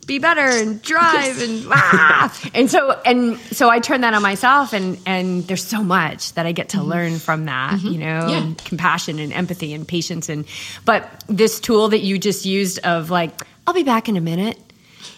be 0.06 0.18
better 0.18 0.40
and 0.40 0.82
drive 0.82 1.40
and 1.40 1.64
ah! 1.70 2.36
and 2.52 2.68
so 2.68 2.90
and 3.04 3.38
so 3.52 3.70
I 3.70 3.78
turn 3.78 4.00
that 4.00 4.12
on 4.12 4.22
myself 4.22 4.72
and 4.72 4.98
and 5.06 5.44
there's 5.46 5.62
so 5.64 5.84
much 5.84 6.32
that 6.32 6.46
I 6.46 6.52
get 6.52 6.70
to 6.70 6.82
learn 6.82 7.18
from 7.20 7.44
that 7.44 7.80
you 7.82 7.98
know 7.98 8.26
Yeah. 8.28 8.38
and 8.42 8.58
compassion 8.58 9.20
and 9.20 9.32
empathy 9.32 9.72
and 9.72 9.86
patience 9.86 10.28
and 10.28 10.46
but 10.84 11.08
this 11.28 11.60
tool 11.60 11.90
that 11.90 12.00
you 12.00 12.18
just 12.18 12.44
used 12.44 12.80
of 12.80 13.10
like 13.10 13.40
I'll 13.68 13.74
be 13.74 13.84
back 13.84 14.08
in 14.08 14.16
a 14.16 14.20
minute 14.20 14.58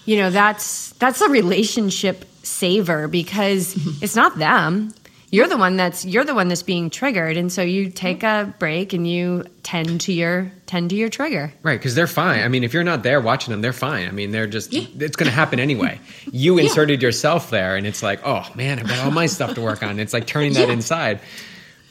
you 0.04 0.16
know 0.18 0.28
that's 0.30 0.90
that's 0.98 1.22
a 1.22 1.28
relationship 1.30 2.26
saver 2.52 3.08
because 3.08 3.74
it's 4.02 4.14
not 4.16 4.38
them 4.38 4.92
you're 5.30 5.48
the 5.48 5.56
one 5.56 5.76
that's 5.76 6.04
you're 6.04 6.24
the 6.24 6.34
one 6.34 6.48
that's 6.48 6.62
being 6.62 6.90
triggered 6.90 7.38
and 7.38 7.50
so 7.50 7.62
you 7.62 7.88
take 7.90 8.22
a 8.22 8.54
break 8.58 8.92
and 8.92 9.08
you 9.08 9.44
tend 9.62 9.98
to 10.02 10.12
your 10.12 10.52
tend 10.66 10.90
to 10.90 10.96
your 10.96 11.08
trigger 11.08 11.50
Right, 11.62 11.78
because 11.78 11.94
they're 11.94 12.06
fine. 12.06 12.40
I 12.42 12.48
mean, 12.48 12.64
if 12.64 12.74
you're 12.74 12.84
not 12.84 13.02
there 13.02 13.18
watching 13.20 13.52
them, 13.52 13.62
they're 13.62 13.72
fine. 13.72 14.08
I 14.08 14.10
mean, 14.10 14.30
they're 14.30 14.46
just, 14.46 14.72
Yeah. 14.72 14.86
it's 14.98 15.16
going 15.16 15.28
to 15.30 15.34
happen 15.34 15.58
anyway. 15.68 15.98
You 16.30 16.58
inserted 16.58 17.00
yourself 17.02 17.48
there, 17.50 17.76
and 17.76 17.86
it's 17.86 18.02
like, 18.02 18.20
oh 18.26 18.46
man, 18.54 18.78
I've 18.78 18.88
got 18.88 18.98
all 19.04 19.10
my 19.10 19.26
stuff 19.26 19.54
to 19.54 19.60
work 19.62 19.82
on. 19.82 19.98
It's 19.98 20.12
like 20.12 20.26
turning 20.26 20.52
that 20.54 20.68
Yeah. 20.68 20.74
inside. 20.74 21.20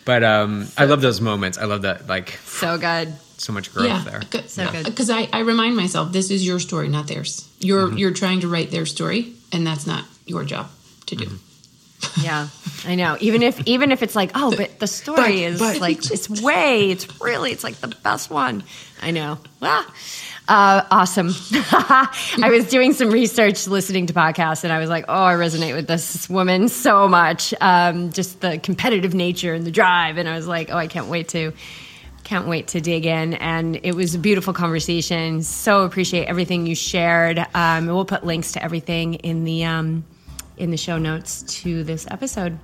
But 0.06 0.24
um, 0.24 0.68
I 0.78 0.86
love 0.86 1.02
those 1.02 1.22
moments. 1.22 1.58
I 1.58 1.66
love 1.66 1.84
that, 1.84 2.08
like, 2.08 2.30
so 2.46 2.78
good 2.78 3.14
so 3.38 3.54
much 3.54 3.74
growth 3.74 3.88
yeah, 3.88 4.04
there. 4.04 4.22
So 4.48 4.70
good. 4.72 4.86
Because 4.86 5.10
I, 5.10 5.28
I 5.34 5.40
remind 5.40 5.76
myself, 5.76 6.12
this 6.12 6.30
is 6.30 6.46
your 6.46 6.60
story, 6.60 6.88
not 6.90 7.08
theirs. 7.08 7.48
You're 7.60 7.88
Mm-hmm. 7.88 7.98
you're 7.98 8.12
trying 8.14 8.42
to 8.42 8.48
write 8.48 8.70
their 8.72 8.86
story, 8.86 9.34
and 9.52 9.66
that's 9.66 9.88
not 9.88 10.06
your 10.32 10.44
job 10.46 10.70
to 11.08 11.16
do. 11.16 11.26
Mm-hmm. 11.26 12.22
yeah 12.26 12.48
i 12.86 12.96
know. 12.96 13.16
Even 13.20 13.44
if 13.44 13.62
even 13.68 13.92
if 13.92 14.02
it's 14.02 14.16
like 14.16 14.32
oh 14.34 14.56
but 14.58 14.80
the 14.80 14.88
story 14.88 15.44
is 15.44 15.60
but- 15.60 15.80
like 15.80 15.98
it's 16.16 16.28
way 16.42 16.90
it's 16.90 17.06
really 17.22 17.52
it's 17.52 17.64
like 17.64 17.76
the 17.76 17.90
best 17.90 18.32
one. 18.32 18.64
I 19.02 19.12
know. 19.12 19.38
Ah. 19.62 19.86
uh, 20.48 20.86
awesome. 20.90 21.30
I 21.52 22.50
was 22.52 22.68
doing 22.70 22.94
some 22.94 23.12
research 23.12 23.68
listening 23.68 24.08
to 24.08 24.14
podcasts 24.14 24.64
and 24.64 24.74
i 24.74 24.80
was 24.80 24.90
like 24.90 25.06
oh 25.08 25.24
i 25.24 25.36
resonate 25.36 25.76
with 25.76 25.88
this 25.88 26.28
woman 26.30 26.70
so 26.70 27.08
much. 27.08 27.54
Um, 27.62 28.12
just 28.12 28.42
the 28.42 28.58
competitive 28.58 29.14
nature 29.14 29.54
and 29.54 29.66
the 29.66 29.72
drive 29.72 30.18
and 30.18 30.28
i 30.28 30.36
was 30.36 30.48
like 30.48 30.72
oh 30.72 30.78
i 30.78 30.88
can't 30.88 31.08
wait 31.08 31.28
to 31.30 31.54
can't 32.24 32.48
wait 32.48 32.68
to 32.70 32.80
dig 32.82 33.06
in. 33.06 33.34
And 33.34 33.80
it 33.84 33.94
was 33.94 34.16
a 34.16 34.20
beautiful 34.20 34.54
conversation. 34.54 35.44
So 35.44 35.84
appreciate 35.84 36.26
everything 36.28 36.66
you 36.66 36.76
shared. 36.76 37.46
Um, 37.54 37.88
we'll 37.88 38.06
put 38.06 38.24
links 38.24 38.54
to 38.54 38.64
everything 38.64 39.16
in 39.16 39.44
the 39.44 39.66
um, 39.66 40.06
in 40.62 40.72
the 40.72 40.78
show 40.78 40.98
notes 40.98 41.42
to 41.44 41.84
this 41.84 42.06
episode 42.10 42.58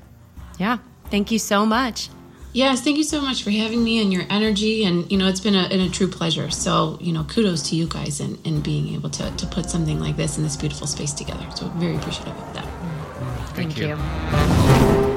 yeah 0.57 0.77
thank 1.09 1.31
you 1.31 1.39
so 1.39 1.65
much 1.65 2.09
Yes, 2.53 2.81
thank 2.81 2.97
you 2.97 3.03
so 3.03 3.21
much 3.21 3.43
for 3.43 3.51
having 3.51 3.83
me 3.83 4.01
and 4.01 4.11
your 4.11 4.23
energy. 4.31 4.83
And, 4.83 5.11
you 5.11 5.17
know, 5.19 5.27
it's 5.27 5.39
been 5.39 5.53
a, 5.53 5.69
been 5.69 5.81
a 5.81 5.89
true 5.89 6.07
pleasure. 6.07 6.49
So, 6.49 6.97
you 6.99 7.13
know, 7.13 7.23
kudos 7.25 7.69
to 7.69 7.75
you 7.75 7.87
guys 7.87 8.19
and, 8.19 8.39
and 8.47 8.63
being 8.63 8.95
able 8.95 9.11
to, 9.11 9.29
to 9.29 9.45
put 9.45 9.69
something 9.69 9.99
like 9.99 10.17
this 10.17 10.37
in 10.37 10.43
this 10.43 10.55
beautiful 10.55 10.87
space 10.87 11.13
together. 11.13 11.45
So, 11.55 11.67
very 11.75 11.97
appreciative 11.97 12.35
of 12.35 12.53
that. 12.55 12.67
thank, 13.53 13.77
you. 13.77 13.89
you. 13.89 15.16